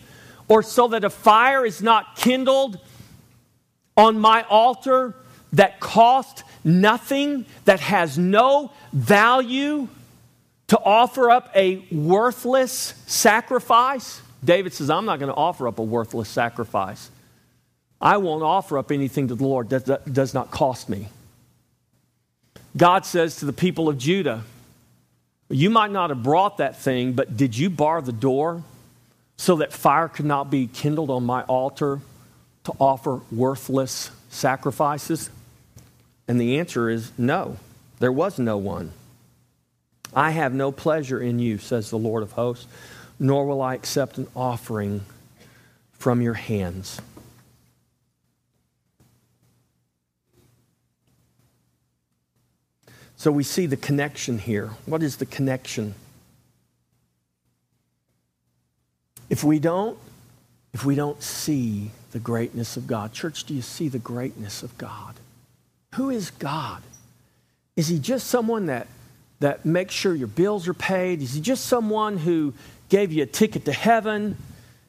Or 0.48 0.64
so 0.64 0.90
that 0.90 1.04
a 1.04 1.10
fire 1.10 1.66
is 1.66 1.82
not 1.82 2.16
kindled 2.16 2.80
on 3.96 4.20
my 4.20 4.44
altar 4.50 5.16
that 5.54 5.80
cost 5.80 6.44
nothing, 6.64 7.46
that 7.66 7.80
has 7.80 8.18
no 8.18 8.72
value, 8.92 9.88
to 10.74 10.80
offer 10.84 11.30
up 11.30 11.52
a 11.56 11.86
worthless 11.92 12.96
sacrifice? 13.06 14.20
David 14.44 14.74
says, 14.74 14.90
I'm 14.90 15.06
not 15.06 15.20
going 15.20 15.30
to 15.30 15.36
offer 15.36 15.68
up 15.68 15.78
a 15.78 15.84
worthless 15.84 16.28
sacrifice. 16.28 17.12
I 18.02 18.18
won't 18.18 18.42
offer 18.42 18.80
up 18.80 18.92
anything 18.92 19.28
to 19.28 19.36
the 19.36 19.44
Lord 19.44 19.70
that 19.70 20.12
does 20.12 20.34
not 20.34 20.50
cost 20.50 20.90
me. 20.90 21.10
God 22.76 23.06
says 23.06 23.36
to 23.36 23.46
the 23.46 23.54
people 23.54 23.88
of 23.88 24.00
Judah, 24.00 24.46
You 25.48 25.70
might 25.70 25.92
not 25.92 26.10
have 26.10 26.24
brought 26.24 26.58
that 26.58 26.82
thing, 26.82 27.14
but 27.14 27.38
did 27.38 27.56
you 27.56 27.70
bar 27.70 28.02
the 28.02 28.12
door 28.12 28.64
so 29.38 29.58
that 29.58 29.74
fire 29.74 30.08
could 30.08 30.26
not 30.26 30.50
be 30.50 30.66
kindled 30.66 31.12
on 31.12 31.24
my 31.24 31.44
altar 31.44 32.02
to 32.64 32.74
offer 32.80 33.22
worthless 33.32 34.10
sacrifices? 34.32 35.30
And 36.28 36.42
the 36.42 36.58
answer 36.58 36.90
is 36.90 37.12
no, 37.16 37.58
there 38.00 38.12
was 38.12 38.40
no 38.40 38.58
one. 38.58 38.92
I 40.16 40.32
have 40.32 40.54
no 40.54 40.72
pleasure 40.72 41.22
in 41.22 41.40
you, 41.40 41.58
says 41.58 41.90
the 41.90 41.98
Lord 41.98 42.24
of 42.24 42.34
hosts, 42.34 42.68
nor 43.20 43.46
will 43.46 43.62
I 43.62 43.74
accept 43.74 44.18
an 44.18 44.28
offering 44.36 45.02
from 45.94 46.22
your 46.22 46.34
hands. 46.34 47.02
So 53.16 53.32
we 53.32 53.44
see 53.44 53.66
the 53.66 53.78
connection 53.78 54.38
here. 54.38 54.72
What 54.86 55.02
is 55.02 55.18
the 55.18 55.26
connection? 55.26 55.96
If 59.30 59.44
we 59.44 59.60
don't 59.60 59.98
if 60.74 60.84
we 60.84 60.96
don't 60.96 61.22
see 61.22 61.92
the 62.12 62.20
greatness 62.20 62.78
of 62.78 62.88
God. 62.88 63.14
Church, 63.14 63.44
do 63.44 63.54
you 63.54 63.62
see 63.62 63.88
the 63.88 64.00
greatness 64.00 64.64
of 64.64 64.78
God? 64.78 65.16
Who 65.96 66.10
is 66.10 66.32
God? 66.32 66.82
Is 67.76 67.88
he 67.88 68.00
just 68.00 68.28
someone 68.28 68.66
that, 68.66 68.88
that 69.44 69.66
makes 69.66 69.94
sure 69.94 70.16
your 70.16 70.30
bills 70.30 70.70
are 70.70 70.74
paid? 70.74 71.22
Is 71.22 71.34
he 71.34 71.42
just 71.42 71.66
someone 71.66 72.18
who 72.18 72.54
gave 72.88 73.12
you 73.12 73.24
a 73.24 73.26
ticket 73.26 73.66
to 73.66 73.74
heaven? 73.74 74.38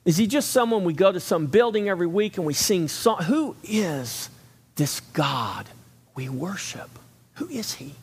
Is 0.05 0.17
he 0.17 0.29
just 0.29 0.51
someone 0.51 0.85
we 0.85 0.93
go 0.93 1.11
to 1.11 1.19
some 1.19 1.49
building 1.49 1.89
every 1.89 2.07
week 2.07 2.37
and 2.37 2.47
we 2.47 2.55
sing 2.55 2.87
song? 2.87 3.21
Who 3.25 3.57
is 3.65 4.31
this 4.77 5.01
God 5.01 5.69
we 6.15 6.29
worship? 6.29 6.89
Who 7.35 7.49
is 7.49 7.75
he? 7.75 7.95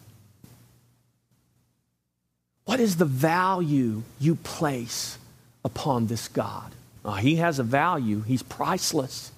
What 2.66 2.82
is 2.82 2.98
the 2.98 3.06
value 3.06 4.04
you 4.20 4.36
place 4.36 5.18
upon 5.64 6.08
this 6.08 6.28
God? 6.28 6.74
Oh, 7.06 7.14
he 7.14 7.38
has 7.38 7.60
a 7.60 7.64
value, 7.64 8.24
he's 8.24 8.44
priceless. 8.44 9.32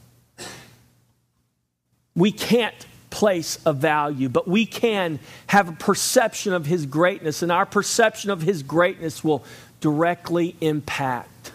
We 2.16 2.32
can't 2.32 2.88
place 3.14 3.60
of 3.64 3.78
value, 3.78 4.28
but 4.28 4.48
we 4.48 4.66
can 4.66 5.20
have 5.46 5.70
a 5.70 5.74
perception 5.74 6.52
of 6.52 6.66
his 6.66 6.88
greatness, 6.88 7.44
and 7.44 7.52
our 7.52 7.66
perception 7.66 8.32
of 8.32 8.42
his 8.42 8.64
greatness 8.64 9.24
will 9.24 9.46
directly 9.82 10.56
impact 10.62 11.52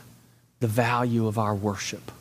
the 0.61 0.69
value 0.69 1.27
of 1.27 1.37
our 1.37 1.57
worship. 1.57 2.13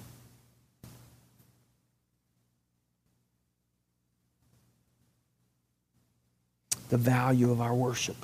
The 6.89 6.97
value 6.97 7.51
of 7.51 7.61
our 7.61 7.75
worship. 7.75 8.17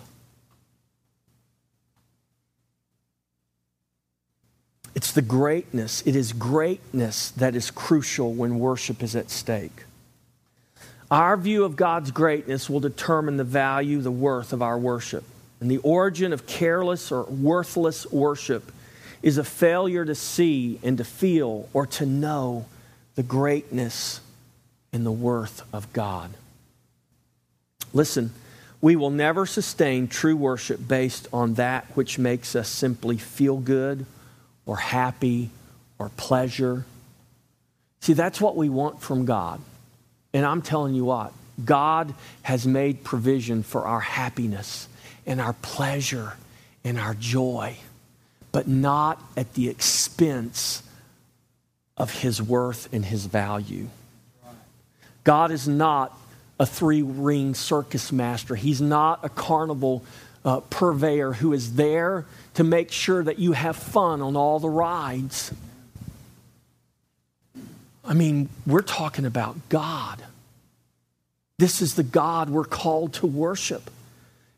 It's 4.95 5.11
the 5.11 5.21
greatness, 5.21 6.01
it 6.07 6.15
is 6.15 6.33
greatness 6.33 7.29
that 7.31 7.55
is 7.55 7.69
crucial 7.69 8.33
when 8.33 8.57
worship 8.57 9.03
is 9.03 9.15
at 9.15 9.29
stake. 9.29 9.83
Our 11.13 11.37
view 11.37 11.63
of 11.63 11.75
God's 11.75 12.09
greatness 12.09 12.67
will 12.67 12.79
determine 12.79 13.37
the 13.37 13.43
value, 13.43 14.01
the 14.01 14.09
worth 14.09 14.51
of 14.51 14.63
our 14.63 14.79
worship. 14.79 15.23
And 15.59 15.69
the 15.69 15.77
origin 15.77 16.33
of 16.33 16.47
careless 16.47 17.11
or 17.11 17.25
worthless 17.25 18.11
worship 18.11 18.71
is 19.21 19.37
a 19.37 19.43
failure 19.43 20.03
to 20.03 20.15
see 20.15 20.79
and 20.81 20.97
to 20.97 21.03
feel 21.03 21.69
or 21.71 21.85
to 21.85 22.07
know 22.07 22.65
the 23.13 23.21
greatness 23.21 24.21
and 24.91 25.05
the 25.05 25.11
worth 25.11 25.61
of 25.71 25.93
God. 25.93 26.31
Listen, 27.93 28.31
we 28.81 28.95
will 28.95 29.11
never 29.11 29.45
sustain 29.45 30.07
true 30.07 30.35
worship 30.35 30.87
based 30.87 31.27
on 31.31 31.53
that 31.53 31.85
which 31.93 32.17
makes 32.17 32.55
us 32.55 32.67
simply 32.67 33.17
feel 33.17 33.57
good 33.57 34.07
or 34.65 34.77
happy 34.77 35.51
or 35.99 36.09
pleasure. 36.09 36.85
See, 38.01 38.13
that's 38.13 38.41
what 38.41 38.55
we 38.55 38.67
want 38.67 38.99
from 38.99 39.25
God. 39.25 39.61
And 40.33 40.45
I'm 40.45 40.61
telling 40.61 40.95
you 40.95 41.05
what, 41.05 41.31
God 41.63 42.13
has 42.41 42.65
made 42.65 43.03
provision 43.03 43.63
for 43.63 43.85
our 43.85 43.99
happiness 43.99 44.87
and 45.25 45.39
our 45.39 45.53
pleasure 45.53 46.33
and 46.83 46.99
our 46.99 47.13
joy, 47.13 47.77
but 48.51 48.67
not 48.67 49.21
at 49.37 49.53
the 49.53 49.69
expense 49.69 50.83
of 51.95 52.11
His 52.21 52.41
worth 52.41 52.91
and 52.91 53.05
His 53.05 53.25
value. 53.25 53.87
God 55.23 55.51
is 55.51 55.67
not 55.67 56.17
a 56.59 56.65
three 56.65 57.01
ring 57.01 57.53
circus 57.53 58.11
master, 58.11 58.55
He's 58.55 58.81
not 58.81 59.23
a 59.23 59.29
carnival 59.29 60.03
uh, 60.43 60.59
purveyor 60.69 61.33
who 61.33 61.53
is 61.53 61.75
there 61.75 62.25
to 62.55 62.63
make 62.63 62.91
sure 62.91 63.23
that 63.23 63.39
you 63.39 63.53
have 63.53 63.75
fun 63.75 64.21
on 64.21 64.35
all 64.35 64.59
the 64.59 64.69
rides. 64.69 65.53
I 68.03 68.13
mean, 68.13 68.49
we're 68.67 68.81
talking 68.81 69.25
about 69.25 69.69
God. 69.69 70.21
This 71.59 71.81
is 71.81 71.95
the 71.95 72.03
God 72.03 72.49
we're 72.49 72.65
called 72.65 73.13
to 73.13 73.27
worship. 73.27 73.89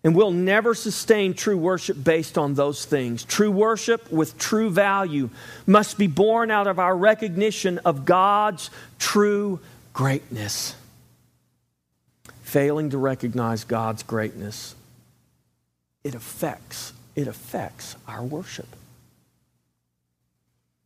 And 0.03 0.15
we'll 0.15 0.31
never 0.31 0.75
sustain 0.75 1.33
true 1.33 1.57
worship 1.57 2.03
based 2.03 2.37
on 2.37 2.53
those 2.53 2.85
things. 2.85 3.23
True 3.23 3.49
worship 3.49 4.11
with 4.11 4.37
true 4.37 4.69
value 4.69 5.29
must 5.65 5.97
be 5.97 6.05
born 6.05 6.51
out 6.51 6.67
of 6.67 6.77
our 6.77 6.95
recognition 6.95 7.79
of 7.79 8.05
God's 8.05 8.69
true 8.99 9.59
greatness. 9.93 10.75
Failing 12.43 12.91
to 12.91 12.99
recognize 12.99 13.63
God's 13.63 14.03
greatness, 14.03 14.75
it 16.03 16.13
affects, 16.13 16.93
it 17.15 17.27
affects 17.27 17.95
our 18.07 18.23
worship. 18.23 18.67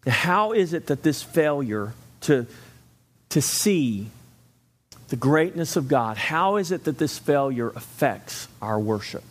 How 0.07 0.53
is 0.53 0.72
it 0.72 0.88
that 0.88 1.03
this 1.03 1.22
failure 1.22 1.93
to, 2.22 2.45
to 3.30 3.41
see 3.41 4.09
the 5.09 5.15
greatness 5.15 5.76
of 5.76 5.88
God, 5.88 6.17
how 6.17 6.57
is 6.57 6.72
it 6.72 6.84
that 6.84 6.97
this 6.97 7.17
failure 7.17 7.70
affects 7.70 8.47
our 8.61 8.80
worship? 8.80 9.24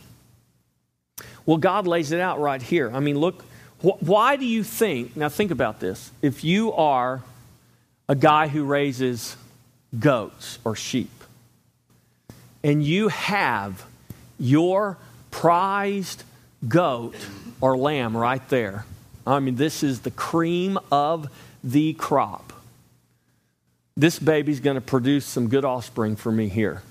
Well, 1.46 1.58
God 1.58 1.86
lays 1.86 2.12
it 2.12 2.20
out 2.20 2.40
right 2.40 2.60
here. 2.60 2.90
I 2.92 3.00
mean, 3.00 3.18
look, 3.18 3.44
wh- 3.80 4.02
why 4.02 4.36
do 4.36 4.44
you 4.44 4.62
think, 4.62 5.16
now 5.16 5.28
think 5.28 5.50
about 5.50 5.80
this, 5.80 6.10
if 6.20 6.44
you 6.44 6.72
are 6.72 7.22
a 8.08 8.14
guy 8.14 8.48
who 8.48 8.64
raises 8.64 9.36
goats 9.98 10.58
or 10.64 10.74
sheep, 10.74 11.10
and 12.64 12.82
you 12.82 13.08
have 13.08 13.86
your 14.38 14.98
prized 15.30 16.24
goat 16.66 17.14
or 17.60 17.76
lamb 17.76 18.16
right 18.16 18.46
there, 18.48 18.84
I 19.26 19.40
mean, 19.40 19.56
this 19.56 19.82
is 19.82 20.00
the 20.00 20.10
cream 20.10 20.78
of 20.90 21.28
the 21.62 21.92
crop 21.94 22.52
this 23.98 24.20
baby's 24.20 24.60
going 24.60 24.76
to 24.76 24.80
produce 24.80 25.26
some 25.26 25.48
good 25.48 25.64
offspring 25.64 26.14
for 26.14 26.30
me 26.30 26.48
here. 26.48 26.82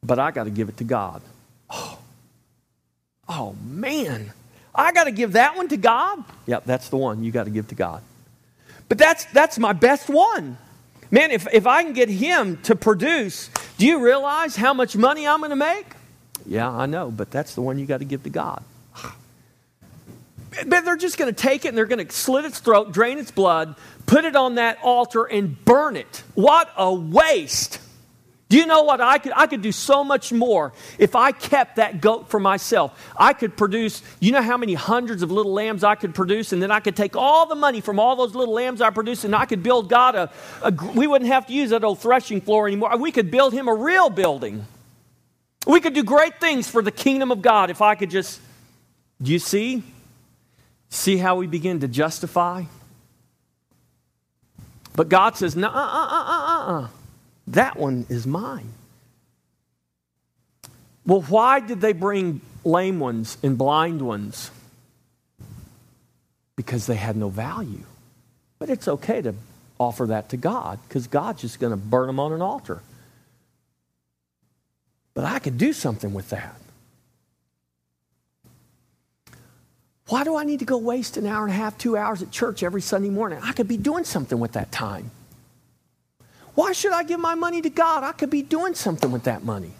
But 0.00 0.20
I 0.20 0.30
got 0.30 0.44
to 0.44 0.50
give 0.50 0.68
it 0.68 0.76
to 0.76 0.84
God. 0.84 1.22
Oh, 1.68 1.98
oh 3.28 3.56
man. 3.64 4.32
I 4.72 4.92
got 4.92 5.04
to 5.04 5.10
give 5.10 5.32
that 5.32 5.56
one 5.56 5.68
to 5.68 5.76
God? 5.76 6.24
Yep, 6.46 6.64
that's 6.64 6.88
the 6.88 6.96
one 6.96 7.24
you 7.24 7.32
got 7.32 7.44
to 7.44 7.50
give 7.50 7.66
to 7.68 7.74
God. 7.74 8.02
But 8.88 8.98
that's, 8.98 9.24
that's 9.26 9.58
my 9.58 9.72
best 9.72 10.08
one. 10.08 10.56
Man, 11.10 11.32
if, 11.32 11.48
if 11.52 11.66
I 11.66 11.82
can 11.82 11.94
get 11.94 12.08
him 12.08 12.58
to 12.62 12.76
produce, 12.76 13.50
do 13.76 13.86
you 13.86 14.04
realize 14.04 14.54
how 14.54 14.72
much 14.72 14.96
money 14.96 15.26
I'm 15.26 15.40
going 15.40 15.50
to 15.50 15.56
make? 15.56 15.86
Yeah, 16.46 16.70
I 16.70 16.86
know, 16.86 17.10
but 17.10 17.32
that's 17.32 17.54
the 17.54 17.62
one 17.62 17.78
you 17.78 17.86
got 17.86 17.98
to 17.98 18.04
give 18.04 18.22
to 18.22 18.30
God. 18.30 18.62
But 20.66 20.84
they're 20.84 20.96
just 20.96 21.18
going 21.18 21.32
to 21.32 21.40
take 21.40 21.64
it 21.64 21.68
and 21.68 21.78
they're 21.78 21.86
going 21.86 22.06
to 22.06 22.12
slit 22.12 22.44
its 22.44 22.58
throat, 22.58 22.92
drain 22.92 23.18
its 23.18 23.30
blood, 23.30 23.76
put 24.06 24.24
it 24.24 24.36
on 24.36 24.56
that 24.56 24.78
altar, 24.82 25.24
and 25.24 25.62
burn 25.64 25.96
it. 25.96 26.22
What 26.34 26.70
a 26.76 26.92
waste! 26.92 27.80
Do 28.50 28.58
you 28.58 28.66
know 28.66 28.82
what 28.82 29.00
I 29.00 29.18
could 29.18 29.32
I 29.34 29.46
could 29.46 29.62
do 29.62 29.72
so 29.72 30.04
much 30.04 30.32
more 30.32 30.74
if 30.98 31.16
I 31.16 31.32
kept 31.32 31.76
that 31.76 32.00
goat 32.00 32.28
for 32.28 32.38
myself. 32.38 33.12
I 33.18 33.32
could 33.32 33.56
produce, 33.56 34.02
you 34.20 34.30
know 34.32 34.42
how 34.42 34.56
many 34.56 34.74
hundreds 34.74 35.22
of 35.22 35.32
little 35.32 35.52
lambs 35.52 35.82
I 35.82 35.96
could 35.96 36.14
produce 36.14 36.52
and 36.52 36.62
then 36.62 36.70
I 36.70 36.78
could 36.78 36.94
take 36.94 37.16
all 37.16 37.46
the 37.46 37.56
money 37.56 37.80
from 37.80 37.98
all 37.98 38.14
those 38.14 38.34
little 38.34 38.54
lambs 38.54 38.80
I 38.80 38.90
produced 38.90 39.24
and 39.24 39.34
I 39.34 39.46
could 39.46 39.62
build 39.62 39.88
God 39.88 40.14
a, 40.14 40.30
a 40.62 40.72
we 40.94 41.06
wouldn't 41.06 41.32
have 41.32 41.46
to 41.46 41.52
use 41.52 41.70
that 41.70 41.82
old 41.82 41.98
threshing 41.98 42.40
floor 42.42 42.68
anymore. 42.68 42.96
We 42.96 43.10
could 43.12 43.30
build 43.30 43.54
him 43.54 43.66
a 43.66 43.74
real 43.74 44.10
building. 44.10 44.66
We 45.66 45.80
could 45.80 45.94
do 45.94 46.04
great 46.04 46.38
things 46.38 46.68
for 46.68 46.82
the 46.82 46.92
kingdom 46.92 47.32
of 47.32 47.40
God 47.40 47.70
if 47.70 47.82
I 47.82 47.94
could 47.94 48.10
just 48.10 48.40
do 49.22 49.32
you 49.32 49.38
see? 49.38 49.82
See 50.94 51.16
how 51.16 51.34
we 51.34 51.48
begin 51.48 51.80
to 51.80 51.88
justify? 51.88 52.62
But 54.94 55.08
God 55.08 55.36
says, 55.36 55.56
no, 55.56 55.66
uh, 55.66 55.72
uh, 55.72 55.74
uh, 55.74 56.24
uh, 56.28 56.82
uh. 56.82 56.88
That 57.48 57.76
one 57.76 58.06
is 58.08 58.28
mine. 58.28 58.72
Well, 61.04 61.22
why 61.22 61.58
did 61.58 61.80
they 61.80 61.94
bring 61.94 62.42
lame 62.64 63.00
ones 63.00 63.36
and 63.42 63.58
blind 63.58 64.02
ones? 64.02 64.52
Because 66.54 66.86
they 66.86 66.94
had 66.94 67.16
no 67.16 67.28
value. 67.28 67.82
But 68.60 68.70
it's 68.70 68.86
okay 68.86 69.20
to 69.20 69.34
offer 69.80 70.06
that 70.06 70.28
to 70.28 70.36
God 70.36 70.78
because 70.86 71.08
God's 71.08 71.40
just 71.40 71.58
going 71.58 71.72
to 71.72 71.76
burn 71.76 72.06
them 72.06 72.20
on 72.20 72.32
an 72.32 72.40
altar. 72.40 72.82
But 75.12 75.24
I 75.24 75.40
could 75.40 75.58
do 75.58 75.72
something 75.72 76.14
with 76.14 76.30
that. 76.30 76.54
Why 80.08 80.22
do 80.24 80.36
I 80.36 80.44
need 80.44 80.58
to 80.58 80.64
go 80.64 80.76
waste 80.76 81.16
an 81.16 81.26
hour 81.26 81.44
and 81.44 81.52
a 81.52 81.56
half, 81.56 81.78
two 81.78 81.96
hours 81.96 82.22
at 82.22 82.30
church 82.30 82.62
every 82.62 82.82
Sunday 82.82 83.08
morning? 83.08 83.38
I 83.42 83.52
could 83.52 83.68
be 83.68 83.78
doing 83.78 84.04
something 84.04 84.38
with 84.38 84.52
that 84.52 84.70
time. 84.70 85.10
Why 86.54 86.72
should 86.72 86.92
I 86.92 87.02
give 87.02 87.18
my 87.18 87.34
money 87.34 87.62
to 87.62 87.70
God? 87.70 88.04
I 88.04 88.12
could 88.12 88.30
be 88.30 88.42
doing 88.42 88.74
something 88.74 89.10
with 89.10 89.24
that 89.24 89.44
money. 89.44 89.72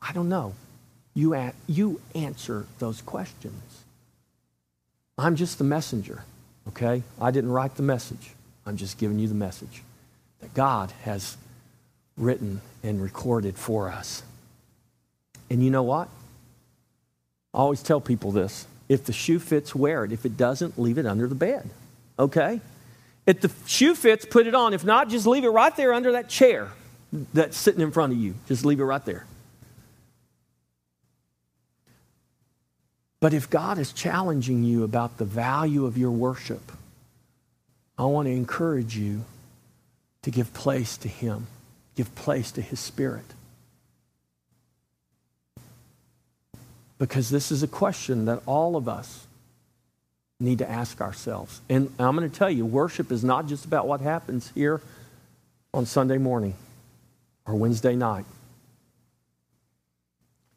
I 0.00 0.12
don't 0.12 0.28
know. 0.28 0.54
You, 1.14 1.52
you 1.66 2.00
answer 2.14 2.66
those 2.78 3.00
questions. 3.02 3.62
I'm 5.18 5.36
just 5.36 5.58
the 5.58 5.64
messenger, 5.64 6.24
okay? 6.68 7.02
I 7.20 7.30
didn't 7.30 7.50
write 7.50 7.76
the 7.76 7.82
message. 7.82 8.32
I'm 8.66 8.76
just 8.76 8.98
giving 8.98 9.18
you 9.18 9.28
the 9.28 9.34
message 9.34 9.82
that 10.40 10.52
God 10.52 10.90
has 11.02 11.36
written 12.16 12.60
and 12.82 13.00
recorded 13.00 13.56
for 13.56 13.88
us. 13.88 14.22
And 15.48 15.62
you 15.62 15.70
know 15.70 15.82
what? 15.82 16.08
I 17.54 17.58
always 17.58 17.82
tell 17.82 18.00
people 18.00 18.32
this 18.32 18.66
if 18.88 19.04
the 19.04 19.12
shoe 19.12 19.38
fits, 19.38 19.74
wear 19.74 20.04
it. 20.04 20.12
If 20.12 20.24
it 20.24 20.36
doesn't, 20.36 20.78
leave 20.78 20.98
it 20.98 21.06
under 21.06 21.26
the 21.26 21.34
bed. 21.34 21.68
Okay? 22.18 22.60
If 23.26 23.40
the 23.40 23.50
shoe 23.66 23.94
fits, 23.94 24.24
put 24.24 24.46
it 24.46 24.54
on. 24.54 24.72
If 24.72 24.84
not, 24.84 25.08
just 25.08 25.26
leave 25.26 25.44
it 25.44 25.48
right 25.48 25.74
there 25.76 25.92
under 25.92 26.12
that 26.12 26.28
chair 26.28 26.70
that's 27.34 27.56
sitting 27.56 27.80
in 27.80 27.90
front 27.90 28.12
of 28.12 28.18
you. 28.18 28.34
Just 28.46 28.64
leave 28.64 28.80
it 28.80 28.84
right 28.84 29.04
there. 29.04 29.26
But 33.18 33.34
if 33.34 33.50
God 33.50 33.78
is 33.78 33.92
challenging 33.92 34.62
you 34.62 34.84
about 34.84 35.18
the 35.18 35.24
value 35.24 35.86
of 35.86 35.98
your 35.98 36.10
worship, 36.10 36.70
I 37.98 38.04
want 38.04 38.26
to 38.26 38.32
encourage 38.32 38.96
you 38.96 39.24
to 40.22 40.30
give 40.30 40.52
place 40.52 40.96
to 40.98 41.08
Him, 41.08 41.46
give 41.96 42.14
place 42.14 42.52
to 42.52 42.60
His 42.60 42.78
Spirit. 42.78 43.24
Because 46.98 47.28
this 47.30 47.52
is 47.52 47.62
a 47.62 47.68
question 47.68 48.24
that 48.24 48.42
all 48.46 48.76
of 48.76 48.88
us 48.88 49.26
need 50.40 50.58
to 50.58 50.70
ask 50.70 51.00
ourselves. 51.00 51.60
And 51.68 51.92
I'm 51.98 52.16
going 52.16 52.28
to 52.28 52.36
tell 52.36 52.50
you, 52.50 52.66
worship 52.66 53.10
is 53.10 53.24
not 53.24 53.46
just 53.46 53.64
about 53.64 53.86
what 53.86 54.00
happens 54.00 54.50
here 54.54 54.80
on 55.72 55.86
Sunday 55.86 56.18
morning 56.18 56.54
or 57.46 57.54
Wednesday 57.54 57.96
night. 57.96 58.24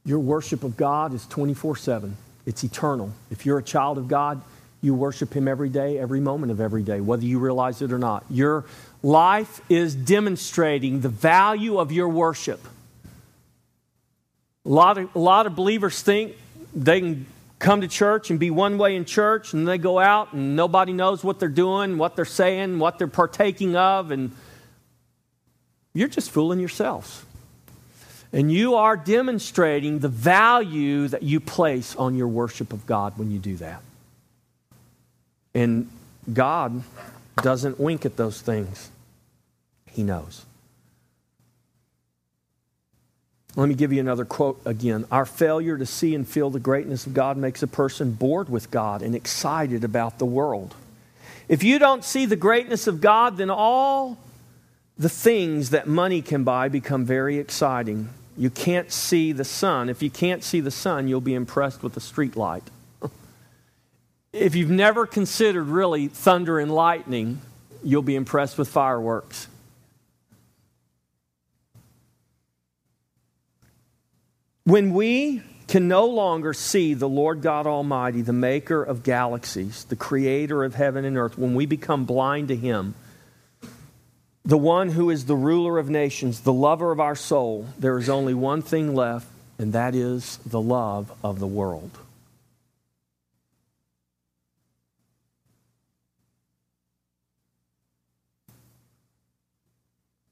Your 0.06 0.20
worship 0.20 0.64
of 0.64 0.76
God 0.76 1.14
is 1.14 1.26
24 1.28 1.76
7, 1.76 2.18
it's 2.46 2.64
eternal. 2.64 3.12
If 3.30 3.46
you're 3.46 3.60
a 3.60 3.64
child 3.64 3.98
of 3.98 4.08
God, 4.08 4.42
you 4.82 4.94
worship 4.94 5.34
Him 5.34 5.48
every 5.48 5.70
day, 5.70 6.00
every 6.00 6.20
moment 6.20 6.52
of 6.52 6.62
every 6.62 6.84
day, 6.84 7.02
whether 7.02 7.26
you 7.26 7.40
realize 7.40 7.82
it 7.82 7.92
or 7.92 8.00
not. 8.00 8.24
Your 8.30 8.66
life 9.04 9.62
is 9.70 9.94
demonstrating 9.94 11.02
the 11.02 11.10
value 11.10 11.78
of 11.78 11.92
your 11.92 12.10
worship. 12.10 12.66
A 14.66 14.70
lot 14.70 14.98
of, 14.98 15.16
a 15.16 15.20
lot 15.20 15.48
of 15.48 15.56
believers 15.56 16.02
think 16.02 16.36
they 16.76 17.00
can 17.00 17.26
come 17.60 17.82
to 17.82 17.88
church 17.88 18.30
and 18.30 18.40
be 18.40 18.50
one 18.50 18.78
way 18.78 18.96
in 18.96 19.06
church, 19.06 19.54
and 19.54 19.68
they 19.68 19.78
go 19.78 20.00
out 20.00 20.34
and 20.34 20.56
nobody 20.56 20.94
knows 20.94 21.24
what 21.24 21.40
they're 21.40 21.50
doing, 21.50 21.98
what 21.98 22.16
they're 22.16 22.26
saying, 22.26 22.80
what 22.80 22.98
they're 22.98 23.08
partaking 23.08 23.76
of, 23.76 24.12
and 24.12 24.32
you're 25.94 26.08
just 26.08 26.32
fooling 26.32 26.60
yourselves. 26.60 27.26
And 28.32 28.52
you 28.52 28.76
are 28.76 28.96
demonstrating 28.96 30.00
the 30.00 30.08
value 30.08 31.08
that 31.08 31.24
you 31.24 31.40
place 31.40 31.96
on 31.96 32.16
your 32.16 32.28
worship 32.28 32.74
of 32.74 32.86
God 32.86 33.18
when 33.18 33.32
you 33.32 33.40
do 33.40 33.56
that. 33.58 33.82
And 35.54 35.90
God 36.32 36.84
doesn't 37.42 37.80
wink 37.80 38.06
at 38.06 38.18
those 38.18 38.40
things, 38.40 38.92
He 39.88 40.04
knows. 40.04 40.46
Let 43.56 43.68
me 43.68 43.76
give 43.76 43.92
you 43.92 44.00
another 44.00 44.26
quote 44.26 44.62
again. 44.66 45.06
Our 45.12 45.26
failure 45.26 45.78
to 45.78 45.86
see 45.86 46.14
and 46.14 46.28
feel 46.28 46.50
the 46.50 46.60
greatness 46.60 47.08
of 47.08 47.14
God 47.14 47.36
makes 47.36 47.64
a 47.64 47.68
person 47.68 48.12
bored 48.12 48.50
with 48.50 48.70
God 48.70 49.02
and 49.02 49.16
excited 49.16 49.84
about 49.84 50.20
the 50.20 50.26
world. 50.26 50.76
If 51.48 51.64
you 51.64 51.80
don't 51.80 52.06
see 52.06 52.26
the 52.26 52.36
greatness 52.36 52.86
of 52.86 53.02
God, 53.02 53.38
then 53.38 53.50
all 53.50 54.20
the 55.00 55.10
things 55.10 55.72
that 55.72 55.88
money 55.88 56.22
can 56.22 56.44
buy 56.44 56.70
become 56.70 57.06
very 57.06 57.40
exciting. 57.40 58.10
You 58.38 58.52
can't 58.52 58.92
see 58.92 59.32
the 59.32 59.44
sun. 59.44 59.90
If 59.90 60.04
you 60.04 60.12
can't 60.12 60.44
see 60.44 60.60
the 60.60 60.72
sun, 60.72 61.08
you'll 61.08 61.20
be 61.20 61.34
impressed 61.34 61.82
with 61.82 61.94
the 61.94 62.02
street 62.02 62.36
light. 62.36 62.64
if 64.34 64.56
you've 64.56 64.70
never 64.70 65.08
considered 65.08 65.66
really 65.66 66.08
thunder 66.08 66.60
and 66.60 66.74
lightning, 66.74 67.42
you'll 67.84 68.04
be 68.04 68.16
impressed 68.16 68.58
with 68.58 68.70
fireworks. 68.70 69.48
When 74.70 74.94
we 74.94 75.42
can 75.68 75.88
no 75.88 76.06
longer 76.06 76.54
see 76.54 76.94
the 76.94 77.10
Lord 77.10 77.42
God 77.42 77.66
Almighty, 77.66 78.22
the 78.22 78.34
maker 78.34 78.84
of 78.84 79.02
galaxies, 79.02 79.84
the 79.86 79.96
creator 79.96 80.64
of 80.64 80.76
heaven 80.76 81.06
and 81.06 81.18
earth, 81.18 81.40
when 81.40 81.56
we 81.56 81.66
become 81.66 82.06
blind 82.06 82.50
to 82.50 82.56
Him, 82.56 82.94
the 84.46 84.60
one 84.60 84.90
who 84.90 85.10
is 85.10 85.26
the 85.26 85.36
ruler 85.36 85.80
of 85.80 85.90
nations, 85.90 86.42
the 86.42 86.54
lover 86.54 86.92
of 86.92 87.00
our 87.00 87.16
soul, 87.16 87.66
there 87.80 87.98
is 87.98 88.10
only 88.10 88.36
one 88.36 88.62
thing 88.62 88.94
left, 88.94 89.26
and 89.58 89.74
that 89.74 89.96
is 89.96 90.38
the 90.46 90.62
love 90.62 91.12
of 91.24 91.40
the 91.40 91.48
world. 91.48 91.90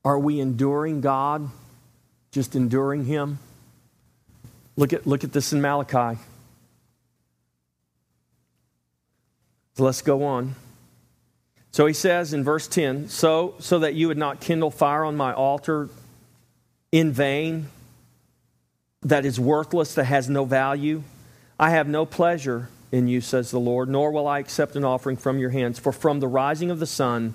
Are 0.05 0.19
we 0.19 0.39
enduring 0.39 1.01
God? 1.01 1.49
Just 2.31 2.55
enduring 2.55 3.05
Him? 3.05 3.39
Look 4.77 4.93
at, 4.93 5.05
look 5.05 5.23
at 5.23 5.33
this 5.33 5.51
in 5.51 5.61
Malachi. 5.61 6.19
So 9.75 9.83
let's 9.83 10.01
go 10.01 10.23
on. 10.23 10.55
So 11.71 11.85
he 11.85 11.93
says 11.93 12.33
in 12.33 12.43
verse 12.43 12.67
10 12.67 13.09
so, 13.09 13.55
so 13.59 13.79
that 13.79 13.93
you 13.93 14.07
would 14.07 14.17
not 14.17 14.39
kindle 14.39 14.71
fire 14.71 15.03
on 15.03 15.17
my 15.17 15.33
altar 15.33 15.89
in 16.91 17.11
vain, 17.11 17.67
that 19.01 19.25
is 19.25 19.39
worthless, 19.39 19.95
that 19.95 20.05
has 20.05 20.29
no 20.29 20.45
value. 20.45 21.03
I 21.59 21.71
have 21.71 21.87
no 21.87 22.05
pleasure 22.05 22.69
in 22.91 23.07
you, 23.07 23.19
says 23.19 23.51
the 23.51 23.59
Lord, 23.59 23.89
nor 23.89 24.11
will 24.11 24.27
I 24.27 24.39
accept 24.39 24.75
an 24.75 24.85
offering 24.85 25.17
from 25.17 25.39
your 25.39 25.49
hands. 25.49 25.77
For 25.77 25.91
from 25.91 26.19
the 26.19 26.27
rising 26.27 26.71
of 26.71 26.79
the 26.79 26.87
sun 26.87 27.33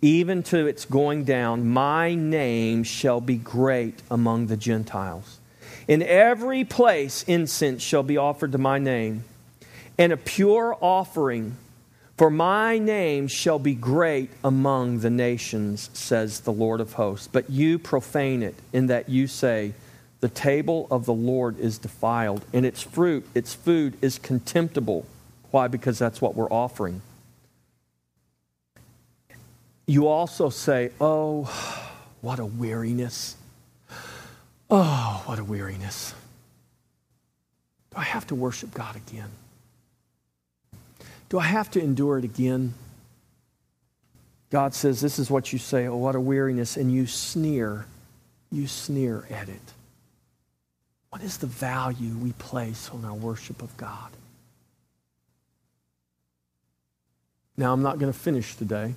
even 0.00 0.42
to 0.44 0.66
its 0.66 0.84
going 0.84 1.24
down, 1.24 1.66
my 1.66 2.14
name 2.14 2.82
shall 2.84 3.20
be 3.20 3.36
great 3.36 4.02
among 4.10 4.48
the 4.48 4.56
Gentiles. 4.56 5.38
In 5.86 6.02
every 6.02 6.64
place, 6.64 7.22
incense 7.24 7.82
shall 7.82 8.02
be 8.02 8.16
offered 8.16 8.52
to 8.52 8.58
my 8.58 8.78
name, 8.78 9.24
and 9.98 10.12
a 10.12 10.16
pure 10.16 10.76
offering, 10.80 11.56
for 12.16 12.30
my 12.30 12.78
name 12.78 13.28
shall 13.28 13.58
be 13.58 13.74
great 13.74 14.30
among 14.42 15.00
the 15.00 15.10
nations, 15.10 15.90
says 15.92 16.40
the 16.40 16.52
Lord 16.52 16.80
of 16.80 16.94
hosts. 16.94 17.28
But 17.30 17.50
you 17.50 17.78
profane 17.78 18.42
it, 18.42 18.54
in 18.72 18.86
that 18.86 19.08
you 19.08 19.26
say, 19.26 19.74
The 20.20 20.28
table 20.28 20.86
of 20.90 21.04
the 21.04 21.12
Lord 21.12 21.58
is 21.58 21.76
defiled, 21.76 22.44
and 22.52 22.64
its 22.64 22.80
fruit, 22.80 23.26
its 23.34 23.52
food 23.52 23.94
is 24.00 24.18
contemptible. 24.18 25.04
Why? 25.50 25.68
Because 25.68 25.98
that's 25.98 26.20
what 26.20 26.34
we're 26.34 26.50
offering. 26.50 27.02
You 29.86 30.08
also 30.08 30.48
say, 30.48 30.92
Oh, 30.98 31.44
what 32.22 32.38
a 32.38 32.46
weariness. 32.46 33.36
Oh, 34.76 35.22
what 35.26 35.38
a 35.38 35.44
weariness. 35.44 36.12
Do 37.92 37.98
I 37.98 38.02
have 38.02 38.26
to 38.26 38.34
worship 38.34 38.74
God 38.74 38.96
again? 38.96 39.28
Do 41.28 41.38
I 41.38 41.44
have 41.44 41.70
to 41.72 41.80
endure 41.80 42.18
it 42.18 42.24
again? 42.24 42.74
God 44.50 44.74
says, 44.74 45.00
This 45.00 45.20
is 45.20 45.30
what 45.30 45.52
you 45.52 45.60
say. 45.60 45.86
Oh, 45.86 45.98
what 45.98 46.16
a 46.16 46.20
weariness. 46.20 46.76
And 46.76 46.92
you 46.92 47.06
sneer. 47.06 47.86
You 48.50 48.66
sneer 48.66 49.28
at 49.30 49.48
it. 49.48 49.72
What 51.10 51.22
is 51.22 51.36
the 51.36 51.46
value 51.46 52.16
we 52.16 52.32
place 52.32 52.90
on 52.90 53.04
our 53.04 53.14
worship 53.14 53.62
of 53.62 53.76
God? 53.76 54.10
Now, 57.56 57.72
I'm 57.72 57.82
not 57.82 58.00
going 58.00 58.12
to 58.12 58.18
finish 58.18 58.56
today. 58.56 58.94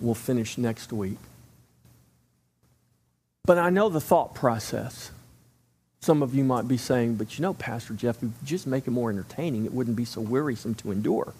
We'll 0.00 0.14
finish 0.14 0.56
next 0.56 0.90
week. 0.90 1.18
But 3.44 3.58
I 3.58 3.70
know 3.70 3.88
the 3.88 4.00
thought 4.00 4.34
process. 4.34 5.10
Some 6.00 6.22
of 6.22 6.34
you 6.34 6.44
might 6.44 6.68
be 6.68 6.76
saying, 6.76 7.16
but 7.16 7.38
you 7.38 7.42
know, 7.42 7.54
Pastor 7.54 7.94
Jeff, 7.94 8.16
if 8.16 8.22
you 8.22 8.32
just 8.44 8.66
make 8.66 8.86
it 8.86 8.90
more 8.90 9.10
entertaining, 9.10 9.64
it 9.64 9.72
wouldn't 9.72 9.96
be 9.96 10.04
so 10.04 10.20
wearisome 10.20 10.74
to 10.76 10.90
endure. 10.92 11.34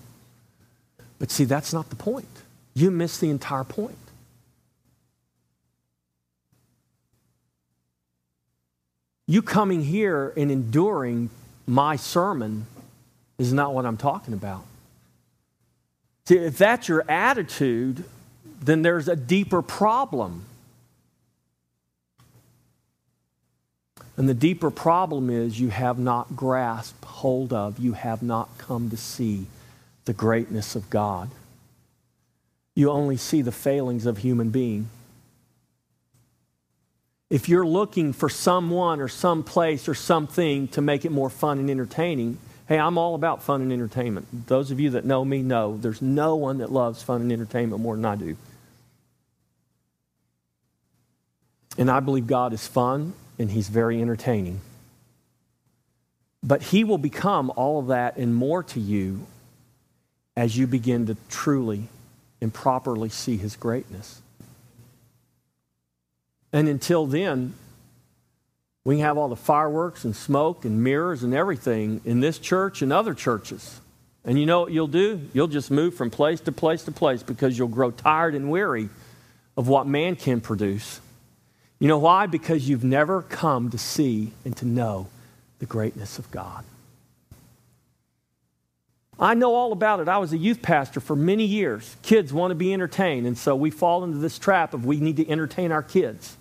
But 1.18 1.30
see, 1.30 1.44
that's 1.44 1.72
not 1.72 1.90
the 1.90 1.96
point. 1.96 2.28
You 2.74 2.90
miss 2.90 3.18
the 3.18 3.30
entire 3.30 3.64
point. 3.64 3.96
You 9.26 9.42
coming 9.42 9.82
here 9.82 10.32
and 10.36 10.50
enduring 10.50 11.30
my 11.66 11.96
sermon 11.96 12.66
is 13.38 13.52
not 13.52 13.72
what 13.74 13.86
I'm 13.86 13.96
talking 13.96 14.34
about. 14.34 14.64
See, 16.26 16.38
if 16.38 16.58
that's 16.58 16.88
your 16.88 17.08
attitude, 17.08 18.04
then 18.60 18.82
there's 18.82 19.08
a 19.08 19.16
deeper 19.16 19.62
problem. 19.62 20.44
And 24.22 24.28
the 24.28 24.34
deeper 24.34 24.70
problem 24.70 25.30
is 25.30 25.58
you 25.58 25.70
have 25.70 25.98
not 25.98 26.36
grasped 26.36 27.04
hold 27.04 27.52
of, 27.52 27.80
you 27.80 27.94
have 27.94 28.22
not 28.22 28.56
come 28.56 28.88
to 28.90 28.96
see 28.96 29.46
the 30.04 30.12
greatness 30.12 30.76
of 30.76 30.88
God. 30.90 31.28
You 32.76 32.92
only 32.92 33.16
see 33.16 33.42
the 33.42 33.50
failings 33.50 34.06
of 34.06 34.18
human 34.18 34.50
being. 34.50 34.88
If 37.30 37.48
you're 37.48 37.66
looking 37.66 38.12
for 38.12 38.28
someone 38.28 39.00
or 39.00 39.08
some 39.08 39.42
place 39.42 39.88
or 39.88 39.94
something 39.94 40.68
to 40.68 40.80
make 40.80 41.04
it 41.04 41.10
more 41.10 41.28
fun 41.28 41.58
and 41.58 41.68
entertaining, 41.68 42.38
hey, 42.68 42.78
I'm 42.78 42.98
all 42.98 43.16
about 43.16 43.42
fun 43.42 43.60
and 43.60 43.72
entertainment. 43.72 44.46
Those 44.46 44.70
of 44.70 44.78
you 44.78 44.90
that 44.90 45.04
know 45.04 45.24
me 45.24 45.42
know 45.42 45.78
there's 45.78 46.00
no 46.00 46.36
one 46.36 46.58
that 46.58 46.70
loves 46.70 47.02
fun 47.02 47.22
and 47.22 47.32
entertainment 47.32 47.82
more 47.82 47.96
than 47.96 48.04
I 48.04 48.14
do. 48.14 48.36
And 51.76 51.90
I 51.90 51.98
believe 51.98 52.28
God 52.28 52.52
is 52.52 52.64
fun 52.64 53.14
and 53.42 53.50
he's 53.50 53.68
very 53.68 54.00
entertaining. 54.00 54.60
But 56.44 56.62
he 56.62 56.84
will 56.84 56.98
become 56.98 57.52
all 57.56 57.80
of 57.80 57.88
that 57.88 58.16
and 58.16 58.34
more 58.34 58.62
to 58.62 58.80
you 58.80 59.26
as 60.36 60.56
you 60.56 60.66
begin 60.66 61.06
to 61.06 61.16
truly 61.28 61.88
and 62.40 62.54
properly 62.54 63.08
see 63.08 63.36
his 63.36 63.56
greatness. 63.56 64.22
And 66.52 66.68
until 66.68 67.06
then, 67.06 67.54
we 68.84 69.00
have 69.00 69.18
all 69.18 69.28
the 69.28 69.36
fireworks 69.36 70.04
and 70.04 70.14
smoke 70.14 70.64
and 70.64 70.82
mirrors 70.82 71.22
and 71.22 71.34
everything 71.34 72.00
in 72.04 72.20
this 72.20 72.38
church 72.38 72.80
and 72.80 72.92
other 72.92 73.12
churches. 73.12 73.80
And 74.24 74.38
you 74.38 74.46
know 74.46 74.60
what 74.60 74.72
you'll 74.72 74.86
do? 74.86 75.20
You'll 75.32 75.48
just 75.48 75.70
move 75.70 75.94
from 75.94 76.10
place 76.10 76.40
to 76.42 76.52
place 76.52 76.84
to 76.84 76.92
place 76.92 77.22
because 77.24 77.58
you'll 77.58 77.68
grow 77.68 77.90
tired 77.90 78.34
and 78.36 78.50
weary 78.50 78.88
of 79.56 79.66
what 79.66 79.86
man 79.86 80.14
can 80.14 80.40
produce. 80.40 81.00
You 81.82 81.88
know 81.88 81.98
why? 81.98 82.26
Because 82.26 82.68
you've 82.68 82.84
never 82.84 83.22
come 83.22 83.70
to 83.70 83.76
see 83.76 84.30
and 84.44 84.56
to 84.58 84.64
know 84.64 85.08
the 85.58 85.66
greatness 85.66 86.16
of 86.16 86.30
God. 86.30 86.62
I 89.18 89.34
know 89.34 89.56
all 89.56 89.72
about 89.72 89.98
it. 89.98 90.06
I 90.06 90.18
was 90.18 90.32
a 90.32 90.38
youth 90.38 90.62
pastor 90.62 91.00
for 91.00 91.16
many 91.16 91.44
years. 91.44 91.96
Kids 92.02 92.32
want 92.32 92.52
to 92.52 92.54
be 92.54 92.72
entertained, 92.72 93.26
and 93.26 93.36
so 93.36 93.56
we 93.56 93.72
fall 93.72 94.04
into 94.04 94.18
this 94.18 94.38
trap 94.38 94.74
of 94.74 94.86
we 94.86 95.00
need 95.00 95.16
to 95.16 95.28
entertain 95.28 95.72
our 95.72 95.82
kids. 95.82 96.36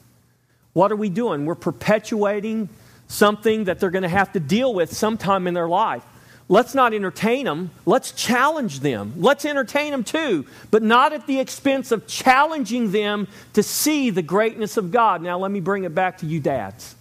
What 0.73 0.91
are 0.91 0.95
we 0.95 1.09
doing? 1.09 1.47
We're 1.47 1.55
perpetuating 1.55 2.69
something 3.07 3.63
that 3.63 3.79
they're 3.79 3.89
going 3.89 4.03
to 4.03 4.09
have 4.09 4.33
to 4.33 4.39
deal 4.39 4.71
with 4.71 4.95
sometime 4.95 5.47
in 5.47 5.55
their 5.55 5.67
life. 5.67 6.05
Let's 6.51 6.75
not 6.75 6.93
entertain 6.93 7.45
them. 7.45 7.71
Let's 7.85 8.11
challenge 8.11 8.81
them. 8.81 9.13
Let's 9.15 9.45
entertain 9.45 9.91
them 9.91 10.03
too, 10.03 10.45
but 10.69 10.83
not 10.83 11.13
at 11.13 11.25
the 11.25 11.39
expense 11.39 11.93
of 11.93 12.07
challenging 12.07 12.91
them 12.91 13.29
to 13.53 13.63
see 13.63 14.09
the 14.09 14.21
greatness 14.21 14.75
of 14.75 14.91
God. 14.91 15.21
Now, 15.21 15.39
let 15.39 15.49
me 15.49 15.61
bring 15.61 15.85
it 15.85 15.95
back 15.95 16.17
to 16.17 16.25
you, 16.25 16.41
dads, 16.41 16.93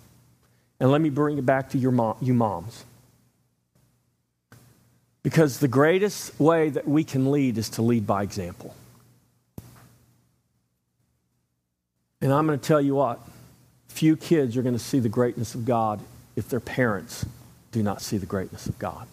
and 0.78 0.92
let 0.92 1.00
me 1.00 1.10
bring 1.10 1.36
it 1.36 1.44
back 1.44 1.70
to 1.70 1.78
your 1.78 1.90
mom, 1.90 2.16
you 2.20 2.32
moms. 2.32 2.84
Because 5.24 5.58
the 5.58 5.66
greatest 5.66 6.38
way 6.38 6.70
that 6.70 6.86
we 6.86 7.02
can 7.02 7.32
lead 7.32 7.58
is 7.58 7.70
to 7.70 7.82
lead 7.82 8.06
by 8.06 8.22
example. 8.22 8.72
And 12.20 12.32
I'm 12.32 12.46
going 12.46 12.56
to 12.56 12.64
tell 12.64 12.80
you 12.80 12.94
what 12.94 13.18
few 13.88 14.16
kids 14.16 14.56
are 14.56 14.62
going 14.62 14.76
to 14.76 14.78
see 14.78 15.00
the 15.00 15.08
greatness 15.08 15.56
of 15.56 15.64
God 15.64 15.98
if 16.36 16.48
their 16.48 16.60
parents 16.60 17.26
do 17.72 17.82
not 17.82 18.00
see 18.00 18.16
the 18.16 18.26
greatness 18.26 18.66
of 18.66 18.78
God. 18.78 19.08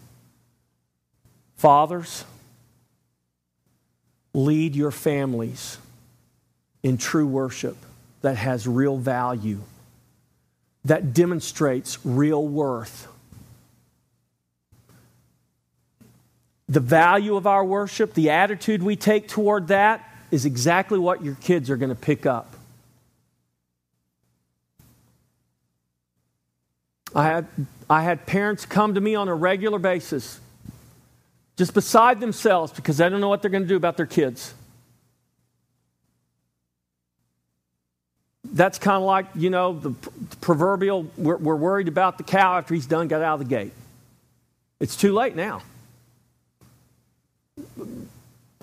Fathers, 1.57 2.23
lead 4.33 4.75
your 4.75 4.91
families 4.91 5.79
in 6.83 6.97
true 6.97 7.25
worship 7.25 7.75
that 8.21 8.37
has 8.37 8.67
real 8.67 8.97
value, 8.97 9.61
that 10.85 11.13
demonstrates 11.13 11.97
real 12.05 12.47
worth. 12.47 13.07
The 16.69 16.79
value 16.79 17.35
of 17.35 17.47
our 17.47 17.65
worship, 17.65 18.13
the 18.13 18.29
attitude 18.29 18.83
we 18.83 18.95
take 18.95 19.27
toward 19.27 19.69
that, 19.69 20.03
is 20.29 20.45
exactly 20.45 20.99
what 20.99 21.23
your 21.23 21.35
kids 21.35 21.69
are 21.69 21.77
going 21.77 21.89
to 21.89 21.95
pick 21.95 22.25
up. 22.25 22.53
I 27.15 27.23
had, 27.23 27.47
I 27.89 28.03
had 28.03 28.27
parents 28.27 28.65
come 28.65 28.93
to 28.93 29.01
me 29.01 29.15
on 29.15 29.27
a 29.27 29.33
regular 29.33 29.79
basis 29.79 30.39
just 31.57 31.73
beside 31.73 32.19
themselves 32.19 32.71
because 32.71 32.97
they 32.97 33.09
don't 33.09 33.19
know 33.19 33.29
what 33.29 33.41
they're 33.41 33.51
going 33.51 33.63
to 33.63 33.69
do 33.69 33.75
about 33.75 33.97
their 33.97 34.05
kids. 34.05 34.53
that's 38.57 38.79
kind 38.79 38.97
of 38.97 39.03
like, 39.03 39.25
you 39.35 39.49
know, 39.49 39.73
the 39.73 39.91
proverbial 40.41 41.07
we're, 41.17 41.37
we're 41.37 41.55
worried 41.55 41.87
about 41.87 42.17
the 42.17 42.23
cow 42.23 42.57
after 42.57 42.73
he's 42.73 42.85
done 42.85 43.07
got 43.07 43.21
out 43.21 43.35
of 43.35 43.39
the 43.39 43.55
gate. 43.55 43.73
It's 44.79 44.95
too 44.95 45.13
late 45.13 45.35
now. 45.35 45.61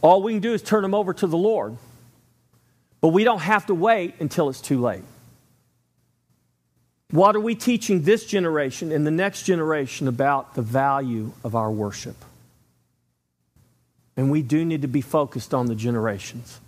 All 0.02 0.22
we 0.22 0.32
can 0.32 0.40
do 0.40 0.52
is 0.52 0.62
turn 0.62 0.82
them 0.82 0.94
over 0.94 1.14
to 1.14 1.26
the 1.26 1.36
Lord. 1.36 1.76
But 3.00 3.08
we 3.08 3.24
don't 3.24 3.40
have 3.40 3.66
to 3.66 3.74
wait 3.74 4.14
until 4.20 4.48
it's 4.48 4.60
too 4.60 4.80
late. 4.80 5.02
What 7.10 7.36
are 7.36 7.40
we 7.40 7.54
teaching 7.54 8.02
this 8.02 8.24
generation 8.24 8.90
and 8.90 9.06
the 9.06 9.10
next 9.10 9.42
generation 9.44 10.08
about 10.08 10.54
the 10.54 10.62
value 10.62 11.32
of 11.42 11.54
our 11.54 11.70
worship? 11.70 12.16
And 14.16 14.30
we 14.30 14.42
do 14.42 14.64
need 14.64 14.82
to 14.82 14.88
be 14.88 15.00
focused 15.00 15.52
on 15.52 15.66
the 15.66 15.74
generations. 15.74 16.60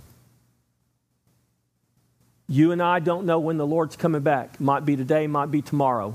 You 2.49 2.73
and 2.73 2.83
I 2.83 3.01
don't 3.01 3.27
know 3.27 3.41
when 3.41 3.57
the 3.57 3.67
Lord's 3.67 3.97
coming 3.97 4.23
back. 4.23 4.61
Might 4.61 4.85
be 4.85 4.97
today, 4.97 5.27
might 5.27 5.51
be 5.51 5.63
tomorrow. 5.63 6.15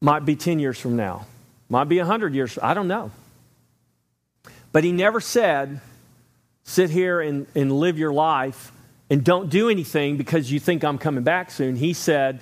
Might 0.00 0.24
be 0.24 0.36
10 0.36 0.58
years 0.58 0.78
from 0.78 0.96
now. 0.96 1.26
Might 1.68 1.84
be 1.84 1.98
100 1.98 2.34
years. 2.34 2.58
I 2.62 2.74
don't 2.74 2.88
know. 2.88 3.10
But 4.72 4.84
he 4.84 4.92
never 4.92 5.20
said, 5.20 5.80
sit 6.64 6.90
here 6.90 7.20
and, 7.20 7.46
and 7.54 7.72
live 7.72 7.98
your 7.98 8.12
life 8.12 8.72
and 9.10 9.22
don't 9.22 9.50
do 9.50 9.68
anything 9.68 10.16
because 10.16 10.50
you 10.50 10.58
think 10.58 10.82
I'm 10.84 10.96
coming 10.96 11.22
back 11.22 11.50
soon. 11.50 11.76
He 11.76 11.92
said, 11.92 12.40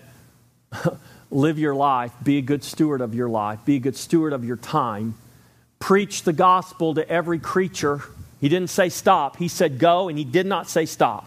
live 1.31 1.59
your 1.59 1.75
life, 1.75 2.13
be 2.23 2.39
a 2.39 2.43
good 2.43 2.63
steward 2.63 3.01
of 3.01 3.15
your 3.15 3.29
life, 3.29 3.65
be 3.65 3.77
a 3.77 3.81
good 3.81 3.97
steward 3.97 4.33
of 4.33 4.45
your 4.45 4.57
time, 4.57 5.15
preach 5.81 6.23
the 6.23 6.33
gospel 6.33 6.95
to 6.95 7.09
every 7.09 7.41
creature. 7.41 8.03
He 8.41 8.49
didn't 8.49 8.71
say 8.71 8.89
stop, 8.89 9.37
he 9.39 9.49
said 9.49 9.81
go, 9.81 10.09
and 10.09 10.17
he 10.17 10.25
did 10.25 10.47
not 10.47 10.69
say 10.69 10.87
stop. 10.87 11.27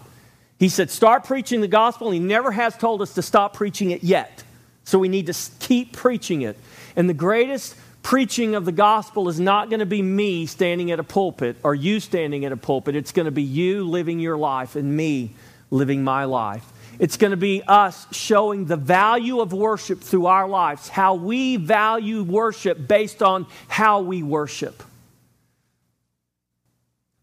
He 0.64 0.70
said, 0.70 0.90
Start 0.90 1.26
preaching 1.26 1.60
the 1.60 1.68
gospel. 1.68 2.08
and 2.08 2.14
He 2.14 2.20
never 2.22 2.50
has 2.50 2.78
told 2.78 3.02
us 3.02 3.16
to 3.16 3.22
stop 3.22 3.54
preaching 3.54 3.92
it 3.92 4.02
yet. 4.02 4.44
So 4.86 4.98
we 4.98 5.10
need 5.10 5.28
to 5.28 5.34
keep 5.60 5.92
preaching 5.92 6.42
it. 6.42 6.58
And 6.96 7.10
the 7.10 7.14
greatest 7.14 7.76
preaching 8.02 8.56
of 8.56 8.64
the 8.64 8.72
gospel 8.72 9.28
is 9.28 9.40
not 9.40 9.70
going 9.70 9.82
to 9.82 9.86
be 9.86 10.02
me 10.02 10.46
standing 10.46 10.92
at 10.92 11.00
a 11.00 11.04
pulpit 11.04 11.58
or 11.64 11.76
you 11.76 12.00
standing 12.00 12.46
at 12.46 12.52
a 12.52 12.58
pulpit. 12.58 12.96
It's 12.96 13.12
going 13.12 13.26
to 13.26 13.32
be 13.32 13.44
you 13.44 13.88
living 13.88 14.20
your 14.20 14.38
life 14.38 14.78
and 14.78 14.96
me 14.96 15.32
living 15.70 16.04
my 16.04 16.26
life. 16.26 16.66
It's 17.00 17.18
going 17.18 17.32
to 17.32 17.38
be 17.38 17.64
us 17.68 18.08
showing 18.12 18.66
the 18.66 18.78
value 18.78 19.40
of 19.40 19.54
worship 19.54 20.02
through 20.02 20.28
our 20.28 20.48
lives, 20.48 20.90
how 20.90 21.16
we 21.16 21.56
value 21.56 22.24
worship 22.24 22.88
based 22.88 23.24
on 23.24 23.48
how 23.68 24.02
we 24.02 24.24
worship. 24.24 24.84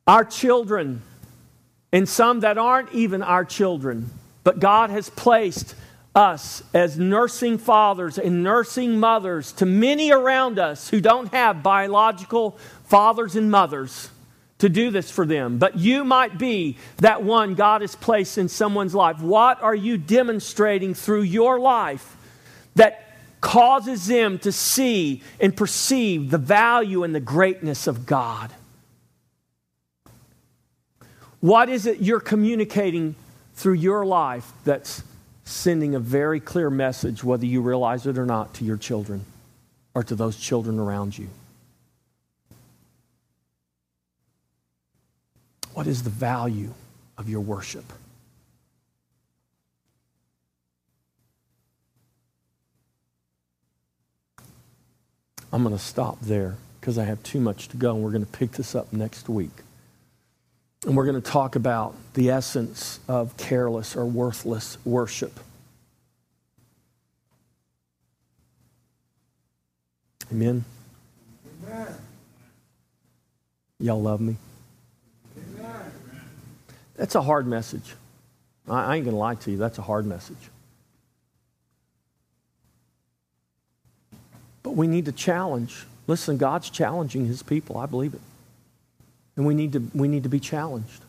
Our 0.06 0.24
children 0.24 1.02
and 1.92 2.08
some 2.08 2.40
that 2.40 2.58
aren't 2.58 2.92
even 2.92 3.22
our 3.22 3.44
children. 3.44 4.10
But 4.44 4.60
God 4.60 4.90
has 4.90 5.10
placed 5.10 5.74
us 6.14 6.62
as 6.74 6.98
nursing 6.98 7.58
fathers 7.58 8.18
and 8.18 8.42
nursing 8.42 8.98
mothers 8.98 9.52
to 9.52 9.66
many 9.66 10.10
around 10.10 10.58
us 10.58 10.88
who 10.88 11.00
don't 11.00 11.32
have 11.32 11.62
biological 11.62 12.58
fathers 12.84 13.36
and 13.36 13.50
mothers 13.50 14.10
to 14.60 14.68
do 14.68 14.90
this 14.90 15.10
for 15.10 15.26
them. 15.26 15.58
But 15.58 15.78
you 15.78 16.04
might 16.04 16.38
be 16.38 16.76
that 16.98 17.22
one 17.22 17.54
God 17.54 17.80
has 17.80 17.96
placed 17.96 18.38
in 18.38 18.48
someone's 18.48 18.94
life. 18.94 19.20
What 19.20 19.62
are 19.62 19.74
you 19.74 19.98
demonstrating 19.98 20.94
through 20.94 21.22
your 21.22 21.58
life 21.58 22.16
that 22.76 23.16
causes 23.40 24.06
them 24.06 24.38
to 24.40 24.52
see 24.52 25.22
and 25.40 25.56
perceive 25.56 26.30
the 26.30 26.38
value 26.38 27.04
and 27.04 27.14
the 27.14 27.20
greatness 27.20 27.86
of 27.86 28.06
God? 28.06 28.50
What 31.40 31.70
is 31.70 31.86
it 31.86 32.00
you're 32.00 32.20
communicating 32.20 33.16
through 33.54 33.74
your 33.74 34.04
life 34.04 34.52
that's 34.64 35.02
sending 35.44 35.94
a 35.94 35.98
very 35.98 36.38
clear 36.38 36.68
message, 36.68 37.24
whether 37.24 37.46
you 37.46 37.62
realize 37.62 38.06
it 38.06 38.18
or 38.18 38.26
not, 38.26 38.52
to 38.54 38.64
your 38.64 38.76
children 38.76 39.24
or 39.94 40.04
to 40.04 40.14
those 40.14 40.36
children 40.36 40.78
around 40.78 41.16
you? 41.16 41.28
What 45.74 45.86
is 45.86 46.02
the 46.02 46.10
value 46.10 46.74
of 47.16 47.28
your 47.28 47.40
worship? 47.40 47.84
I'm 55.52 55.62
going 55.62 55.76
to 55.76 55.82
stop 55.82 56.20
there 56.20 56.56
because 56.80 56.96
I 56.96 57.04
have 57.04 57.22
too 57.22 57.40
much 57.40 57.68
to 57.68 57.76
go, 57.76 57.94
and 57.94 58.04
we're 58.04 58.10
going 58.10 58.24
to 58.24 58.30
pick 58.30 58.52
this 58.52 58.74
up 58.74 58.92
next 58.92 59.28
week. 59.28 59.50
And 60.86 60.96
we're 60.96 61.04
going 61.04 61.20
to 61.20 61.30
talk 61.30 61.56
about 61.56 61.94
the 62.14 62.30
essence 62.30 63.00
of 63.06 63.36
careless 63.36 63.96
or 63.96 64.06
worthless 64.06 64.78
worship. 64.84 65.38
Amen. 70.32 70.64
Amen. 71.66 71.94
Y'all 73.80 74.00
love 74.00 74.20
me? 74.20 74.36
That's 77.00 77.14
a 77.14 77.22
hard 77.22 77.46
message. 77.46 77.94
I 78.68 78.96
ain't 78.96 79.06
going 79.06 79.14
to 79.14 79.18
lie 79.18 79.34
to 79.34 79.50
you. 79.50 79.56
That's 79.56 79.78
a 79.78 79.82
hard 79.82 80.04
message. 80.04 80.36
But 84.62 84.72
we 84.72 84.86
need 84.86 85.06
to 85.06 85.12
challenge. 85.12 85.86
Listen, 86.06 86.36
God's 86.36 86.68
challenging 86.68 87.24
his 87.24 87.42
people. 87.42 87.78
I 87.78 87.86
believe 87.86 88.12
it. 88.12 88.20
And 89.34 89.46
we 89.46 89.54
need 89.54 89.72
to, 89.72 89.90
we 89.94 90.08
need 90.08 90.24
to 90.24 90.28
be 90.28 90.40
challenged. 90.40 91.02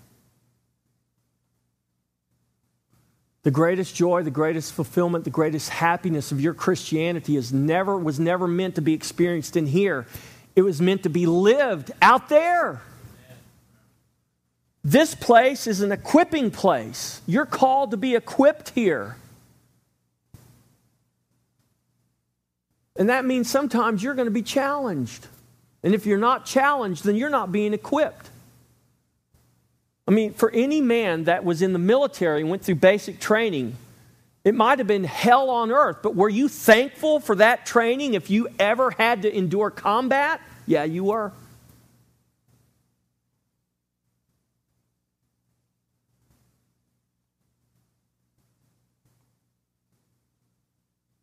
The 3.43 3.51
greatest 3.51 3.93
joy, 3.93 4.23
the 4.23 4.31
greatest 4.31 4.71
fulfillment, 4.71 5.25
the 5.25 5.29
greatest 5.29 5.67
happiness 5.67 6.31
of 6.31 6.39
your 6.39 6.53
Christianity 6.53 7.35
is 7.35 7.51
never, 7.51 7.97
was 7.97 8.17
never 8.17 8.47
meant 8.47 8.75
to 8.75 8.81
be 8.81 8.93
experienced 8.93 9.57
in 9.57 9.65
here. 9.65 10.07
It 10.55 10.61
was 10.61 10.81
meant 10.81 11.03
to 11.03 11.09
be 11.09 11.25
lived 11.25 11.91
out 12.01 12.29
there. 12.29 12.81
This 14.83 15.13
place 15.13 15.67
is 15.67 15.81
an 15.81 15.91
equipping 15.91 16.49
place. 16.49 17.21
You're 17.27 17.45
called 17.45 17.91
to 17.91 17.97
be 17.97 18.15
equipped 18.15 18.69
here. 18.69 19.15
And 22.95 23.09
that 23.09 23.25
means 23.25 23.49
sometimes 23.49 24.03
you're 24.03 24.15
going 24.15 24.25
to 24.25 24.31
be 24.31 24.41
challenged. 24.41 25.27
And 25.83 25.93
if 25.93 26.05
you're 26.05 26.17
not 26.17 26.45
challenged, 26.45 27.03
then 27.03 27.15
you're 27.15 27.29
not 27.29 27.51
being 27.51 27.73
equipped. 27.73 28.29
I 30.07 30.11
mean, 30.11 30.33
for 30.33 30.51
any 30.51 30.81
man 30.81 31.25
that 31.25 31.45
was 31.45 31.61
in 31.61 31.73
the 31.73 31.79
military 31.79 32.41
and 32.41 32.49
went 32.49 32.63
through 32.63 32.75
basic 32.75 33.19
training, 33.19 33.77
it 34.43 34.55
might 34.55 34.79
have 34.79 34.87
been 34.87 35.03
hell 35.03 35.49
on 35.49 35.71
earth, 35.71 35.97
but 36.01 36.15
were 36.15 36.29
you 36.29 36.49
thankful 36.49 37.19
for 37.19 37.35
that 37.35 37.65
training 37.65 38.15
if 38.15 38.29
you 38.29 38.49
ever 38.57 38.91
had 38.91 39.21
to 39.21 39.35
endure 39.35 39.69
combat? 39.69 40.41
Yeah, 40.65 40.83
you 40.83 41.05
were. 41.05 41.31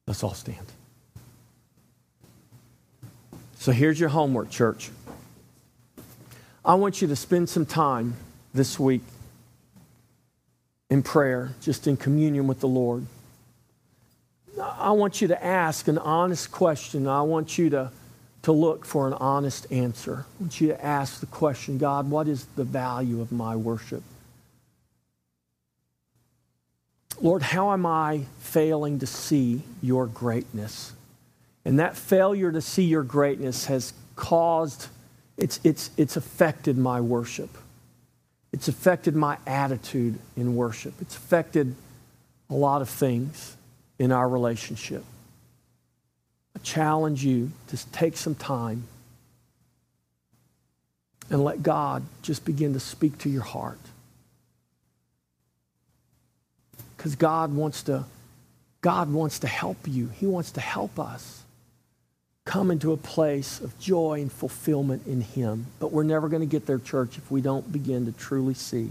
Let's 0.08 0.24
all 0.24 0.32
stand. 0.32 0.64
So 3.56 3.72
here's 3.72 4.00
your 4.00 4.08
homework, 4.08 4.48
church. 4.48 4.90
I 6.64 6.76
want 6.76 7.02
you 7.02 7.08
to 7.08 7.16
spend 7.16 7.50
some 7.50 7.66
time 7.66 8.14
this 8.54 8.78
week 8.78 9.02
in 10.88 11.02
prayer, 11.02 11.50
just 11.60 11.86
in 11.86 11.98
communion 11.98 12.46
with 12.46 12.60
the 12.60 12.68
Lord. 12.68 13.04
I 14.58 14.92
want 14.92 15.20
you 15.20 15.28
to 15.28 15.44
ask 15.44 15.88
an 15.88 15.98
honest 15.98 16.50
question. 16.50 17.06
I 17.06 17.20
want 17.20 17.58
you 17.58 17.68
to, 17.68 17.90
to 18.44 18.52
look 18.52 18.86
for 18.86 19.08
an 19.08 19.12
honest 19.12 19.70
answer. 19.70 20.24
I 20.40 20.42
want 20.42 20.58
you 20.58 20.68
to 20.68 20.82
ask 20.84 21.20
the 21.20 21.26
question 21.26 21.76
God, 21.76 22.08
what 22.08 22.28
is 22.28 22.46
the 22.56 22.64
value 22.64 23.20
of 23.20 23.30
my 23.30 23.56
worship? 23.56 24.02
Lord, 27.28 27.42
how 27.42 27.74
am 27.74 27.84
I 27.84 28.22
failing 28.38 29.00
to 29.00 29.06
see 29.06 29.60
your 29.82 30.06
greatness? 30.06 30.94
And 31.62 31.78
that 31.78 31.94
failure 31.94 32.50
to 32.50 32.62
see 32.62 32.84
your 32.84 33.02
greatness 33.02 33.66
has 33.66 33.92
caused, 34.16 34.86
it's, 35.36 35.60
it's, 35.62 35.90
it's 35.98 36.16
affected 36.16 36.78
my 36.78 37.02
worship. 37.02 37.50
It's 38.50 38.66
affected 38.66 39.14
my 39.14 39.36
attitude 39.46 40.18
in 40.38 40.56
worship. 40.56 40.94
It's 41.02 41.18
affected 41.18 41.74
a 42.48 42.54
lot 42.54 42.80
of 42.80 42.88
things 42.88 43.58
in 43.98 44.10
our 44.10 44.26
relationship. 44.26 45.04
I 46.56 46.60
challenge 46.60 47.26
you 47.26 47.52
to 47.66 47.90
take 47.90 48.16
some 48.16 48.36
time 48.36 48.84
and 51.28 51.44
let 51.44 51.62
God 51.62 52.04
just 52.22 52.46
begin 52.46 52.72
to 52.72 52.80
speak 52.80 53.18
to 53.18 53.28
your 53.28 53.42
heart. 53.42 53.80
Because 56.98 57.16
God 57.16 57.54
wants 57.54 57.84
to 57.84 58.04
God 58.80 59.10
wants 59.10 59.40
to 59.40 59.46
help 59.46 59.78
you. 59.86 60.08
He 60.08 60.26
wants 60.26 60.52
to 60.52 60.60
help 60.60 60.98
us 61.00 61.42
come 62.44 62.70
into 62.70 62.92
a 62.92 62.96
place 62.96 63.60
of 63.60 63.78
joy 63.78 64.20
and 64.20 64.30
fulfillment 64.30 65.06
in 65.06 65.20
Him. 65.20 65.66
But 65.80 65.92
we're 65.92 66.04
never 66.04 66.28
going 66.28 66.40
to 66.40 66.46
get 66.46 66.66
there, 66.66 66.78
church, 66.78 67.18
if 67.18 67.30
we 67.30 67.40
don't 67.40 67.70
begin 67.72 68.06
to 68.06 68.12
truly 68.12 68.54
see 68.54 68.90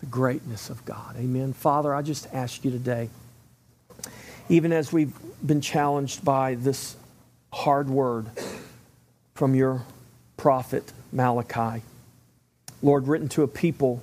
the 0.00 0.06
greatness 0.06 0.70
of 0.70 0.84
God. 0.84 1.16
Amen. 1.18 1.52
Father, 1.52 1.94
I 1.94 2.02
just 2.02 2.26
ask 2.32 2.64
you 2.64 2.70
today, 2.70 3.10
even 4.48 4.72
as 4.72 4.92
we've 4.92 5.12
been 5.44 5.60
challenged 5.60 6.24
by 6.24 6.54
this 6.54 6.96
hard 7.52 7.90
word 7.90 8.26
from 9.34 9.54
your 9.54 9.82
prophet 10.36 10.92
Malachi, 11.12 11.82
Lord, 12.82 13.06
written 13.06 13.28
to 13.30 13.42
a 13.42 13.48
people 13.48 14.02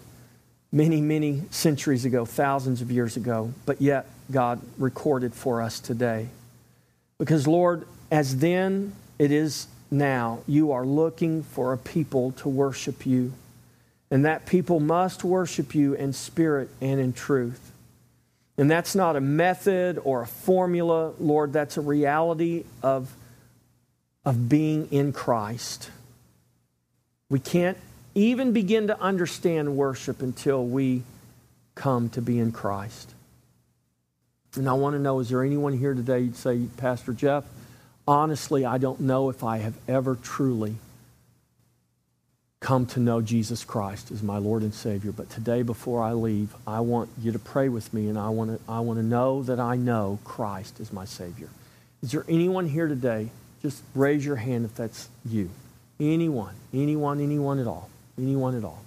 many, 0.72 1.02
many 1.02 1.44
centuries 1.50 2.06
ago, 2.06 2.26
thousands 2.26 2.82
of 2.82 2.92
years 2.92 3.18
ago, 3.18 3.54
but 3.66 3.82
yet 3.82 4.06
God 4.32 4.62
recorded 4.78 5.34
for 5.34 5.62
us 5.62 5.80
today. 5.80 6.28
Because, 7.18 7.48
Lord, 7.48 7.88
as 8.12 8.38
then 8.38 8.94
it 9.18 9.32
is 9.32 9.68
now, 9.90 10.40
you 10.48 10.72
are 10.72 10.86
looking 10.86 11.44
for 11.44 11.74
a 11.74 11.78
people 11.78 12.32
to 12.34 12.50
worship 12.50 13.06
you. 13.06 13.34
And 14.10 14.26
that 14.26 14.46
people 14.46 14.80
must 14.80 15.24
worship 15.24 15.76
you 15.76 15.94
in 15.94 16.14
spirit 16.14 16.70
and 16.80 17.00
in 17.00 17.12
truth. 17.12 17.72
And 18.58 18.72
that's 18.72 18.96
not 18.96 19.16
a 19.16 19.22
method 19.22 20.00
or 20.04 20.22
a 20.22 20.28
formula, 20.28 21.14
Lord, 21.20 21.54
that's 21.54 21.78
a 21.78 21.82
reality 21.82 22.64
of, 22.82 23.14
of 24.26 24.50
being 24.50 24.88
in 24.92 25.14
Christ. 25.14 25.92
We 27.30 27.40
can't 27.40 27.78
even 28.18 28.52
begin 28.52 28.88
to 28.88 29.00
understand 29.00 29.78
worship 29.78 30.24
until 30.24 30.66
we 30.66 31.04
come 31.76 32.10
to 32.10 32.22
be 32.22 32.40
in 32.40 32.52
Christ. 32.52 33.14
And 34.56 34.68
I 34.68 34.74
want 34.74 34.96
to 34.96 35.00
know 35.00 35.20
is 35.20 35.30
there 35.30 35.44
anyone 35.44 35.78
here 35.78 35.94
today 35.94 36.22
you'd 36.22 36.36
say, 36.36 36.66
Pastor 36.78 37.14
Jeff, 37.14 37.44
honestly, 38.08 38.66
I 38.66 38.80
don't 38.80 39.02
know 39.02 39.30
if 39.30 39.44
I 39.44 39.58
have 39.60 39.76
ever 39.88 40.16
truly 40.16 40.78
come 42.60 42.88
to 42.88 43.00
know 43.00 43.22
Jesus 43.22 43.64
Christ 43.64 44.10
as 44.10 44.24
my 44.24 44.40
Lord 44.40 44.64
and 44.64 44.74
Savior. 44.74 45.12
But 45.12 45.30
today, 45.30 45.62
before 45.62 46.02
I 46.02 46.14
leave, 46.14 46.56
I 46.66 46.80
want 46.80 47.12
you 47.22 47.32
to 47.32 47.40
pray 47.40 47.70
with 47.70 47.94
me, 47.94 48.10
and 48.10 48.18
I 48.18 48.30
want 48.30 48.58
to, 48.58 48.72
I 48.72 48.80
want 48.80 48.98
to 48.98 49.06
know 49.06 49.44
that 49.44 49.60
I 49.60 49.76
know 49.76 50.18
Christ 50.24 50.80
is 50.80 50.92
my 50.92 51.06
Savior. 51.06 51.50
Is 52.02 52.14
there 52.14 52.26
anyone 52.28 52.68
here 52.68 52.88
today? 52.88 53.30
Just 53.62 53.84
raise 53.94 54.26
your 54.26 54.38
hand 54.38 54.66
if 54.66 54.74
that's 54.74 55.08
you. 55.24 55.52
Anyone, 56.00 56.56
anyone, 56.74 57.22
anyone 57.22 57.60
at 57.60 57.68
all. 57.68 57.90
Anyone 58.18 58.58
at 58.58 58.64
all. 58.64 58.84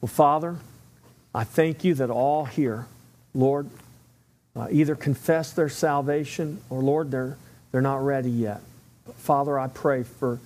Well, 0.00 0.08
Father, 0.08 0.56
I 1.34 1.44
thank 1.44 1.84
you 1.84 1.94
that 1.94 2.10
all 2.10 2.44
here, 2.44 2.86
Lord, 3.34 3.68
uh, 4.54 4.68
either 4.70 4.94
confess 4.94 5.52
their 5.52 5.68
salvation 5.68 6.60
or, 6.70 6.80
Lord, 6.80 7.10
they're, 7.10 7.36
they're 7.72 7.82
not 7.82 8.04
ready 8.04 8.30
yet. 8.30 8.60
But 9.04 9.16
Father, 9.16 9.58
I 9.58 9.68
pray 9.68 10.02
for, 10.02 10.40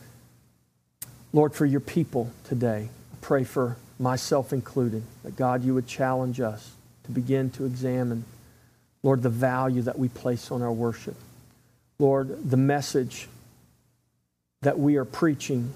Lord, 1.32 1.54
for 1.54 1.66
your 1.66 1.80
people 1.80 2.32
today. 2.44 2.88
I 3.12 3.16
pray 3.20 3.44
for 3.44 3.76
myself 3.98 4.52
included, 4.52 5.02
that 5.22 5.36
God, 5.36 5.62
you 5.62 5.74
would 5.74 5.86
challenge 5.86 6.40
us 6.40 6.72
to 7.04 7.10
begin 7.12 7.50
to 7.50 7.66
examine, 7.66 8.24
Lord, 9.02 9.22
the 9.22 9.28
value 9.28 9.82
that 9.82 9.98
we 9.98 10.08
place 10.08 10.50
on 10.50 10.62
our 10.62 10.72
worship. 10.72 11.16
Lord, 11.98 12.50
the 12.50 12.56
message 12.56 13.28
that 14.62 14.78
we 14.78 14.96
are 14.96 15.04
preaching 15.04 15.72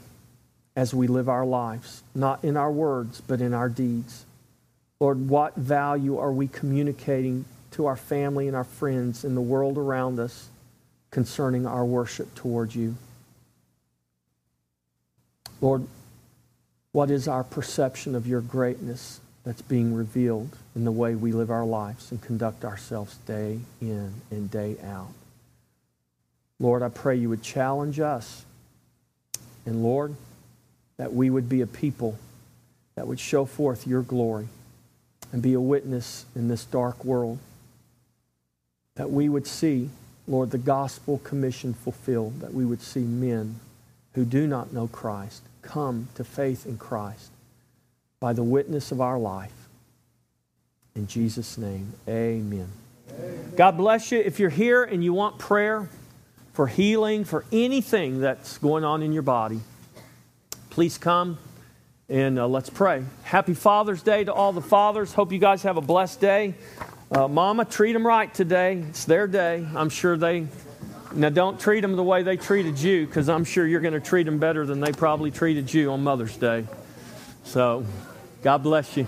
as 0.77 0.93
we 0.93 1.07
live 1.07 1.29
our 1.29 1.47
lives, 1.47 2.03
not 2.15 2.43
in 2.45 2.57
our 2.57 2.71
words, 2.71 3.21
but 3.21 3.41
in 3.41 3.55
our 3.55 3.69
deeds. 3.69 4.25
Lord, 5.01 5.29
what 5.29 5.55
value 5.57 6.19
are 6.19 6.33
we 6.33 6.49
communicating 6.49 7.45
to 7.73 7.87
our 7.87 7.97
family 7.97 8.49
and 8.49 8.57
our 8.57 8.65
friends 8.65 9.25
in 9.25 9.35
the 9.35 9.41
world 9.41 9.79
around 9.79 10.19
us 10.19 10.49
concerning 11.11 11.67
our 11.67 11.85
worship 11.85 12.35
towards 12.35 12.75
you? 12.75 12.97
Lord, 15.61 15.87
what 16.93 17.11
is 17.11 17.29
our 17.29 17.45
perception 17.45 18.15
of 18.15 18.27
your 18.27 18.41
greatness 18.41 19.21
that's 19.45 19.63
being 19.63 19.95
revealed 19.95 20.57
in 20.75 20.85
the 20.85 20.93
way 20.93 21.15
we 21.15 21.33
live 21.33 21.51
our 21.51 21.65
lives 21.65 22.11
and 22.11 22.21
conduct 22.21 22.65
ourselves 22.65 23.17
day 23.27 23.61
in 23.81 24.13
and 24.31 24.51
day 24.51 24.77
out? 24.85 25.13
Lord, 26.61 26.83
I 26.83 26.89
pray 26.89 27.17
you 27.17 27.29
would 27.29 27.43
challenge 27.43 27.99
us. 28.01 28.45
And 29.67 29.83
Lord, 29.83 30.15
that 30.97 31.13
we 31.13 31.31
would 31.31 31.49
be 31.49 31.61
a 31.61 31.67
people 31.67 32.19
that 32.95 33.07
would 33.07 33.21
show 33.21 33.45
forth 33.45 33.87
your 33.87 34.03
glory 34.03 34.49
and 35.33 35.43
be 35.43 35.55
a 35.55 35.61
witness 35.61 36.27
in 36.37 36.49
this 36.49 36.65
dark 36.65 37.05
world. 37.05 37.39
That 38.95 39.11
we 39.11 39.29
would 39.29 39.47
see, 39.47 39.91
Lord, 40.29 40.53
the 40.53 40.59
gospel 40.59 41.19
commission 41.19 41.75
fulfilled, 41.75 42.41
that 42.41 42.55
we 42.55 42.65
would 42.65 42.81
see 42.81 43.01
men 43.01 43.59
who 44.13 44.25
do 44.25 44.47
not 44.47 44.73
know 44.73 44.87
Christ 44.87 45.43
come 45.63 46.09
to 46.15 46.23
faith 46.23 46.67
in 46.67 46.79
Christ 46.79 47.31
by 48.21 48.33
the 48.33 48.45
witness 48.45 48.93
of 48.93 49.01
our 49.01 49.19
life. 49.19 49.53
In 50.95 51.09
Jesus' 51.09 51.59
name, 51.59 51.93
amen. 52.09 52.69
God 53.57 53.77
bless 53.77 54.13
you. 54.13 54.21
If 54.21 54.39
you're 54.39 54.51
here 54.51 54.85
and 54.85 55.03
you 55.03 55.13
want 55.13 55.39
prayer 55.39 55.89
for 56.53 56.69
healing, 56.69 57.25
for 57.25 57.45
anything 57.51 58.21
that's 58.21 58.59
going 58.59 58.85
on 58.85 59.03
in 59.03 59.13
your 59.13 59.23
body, 59.23 59.61
please 60.75 60.99
come 60.99 61.39
and 62.09 62.37
uh, 62.37 62.49
let's 62.49 62.69
pray. 62.69 63.05
Happy 63.23 63.55
Father's 63.55 64.03
Day 64.03 64.25
to 64.25 64.33
all 64.33 64.53
the 64.53 64.61
fathers. 64.61 65.13
Hope 65.13 65.31
you 65.31 65.39
guys 65.39 65.63
have 65.63 65.77
a 65.77 65.81
blessed 65.81 66.21
day. 66.21 66.55
Uh, 67.13 67.29
Mama, 67.29 67.65
treat 67.65 67.93
them 67.93 68.05
right 68.05 68.35
today. 68.35 68.79
It's 68.89 69.05
their 69.05 69.29
day. 69.29 69.65
I'm 69.77 69.89
sure 69.89 70.17
they. 70.17 70.49
Now, 71.15 71.29
don't 71.29 71.61
treat 71.61 71.83
them 71.83 71.95
the 71.95 72.03
way 72.03 72.25
they 72.25 72.37
treated 72.37 72.77
you, 72.77 73.07
because 73.07 73.29
I'm 73.29 73.45
sure 73.45 73.65
you're 73.65 73.83
going 73.83 73.95
to 73.95 74.01
treat 74.01 74.25
them 74.25 74.41
better 74.41 74.67
than 74.67 74.81
they 74.81 74.91
probably 74.91 75.31
treated 75.31 75.73
you 75.73 75.93
on 75.93 76.03
Mother's 76.03 76.37
Day. 76.37 76.67
So, 77.45 77.87
God 78.43 78.65
bless 78.65 78.97
you. 78.97 79.07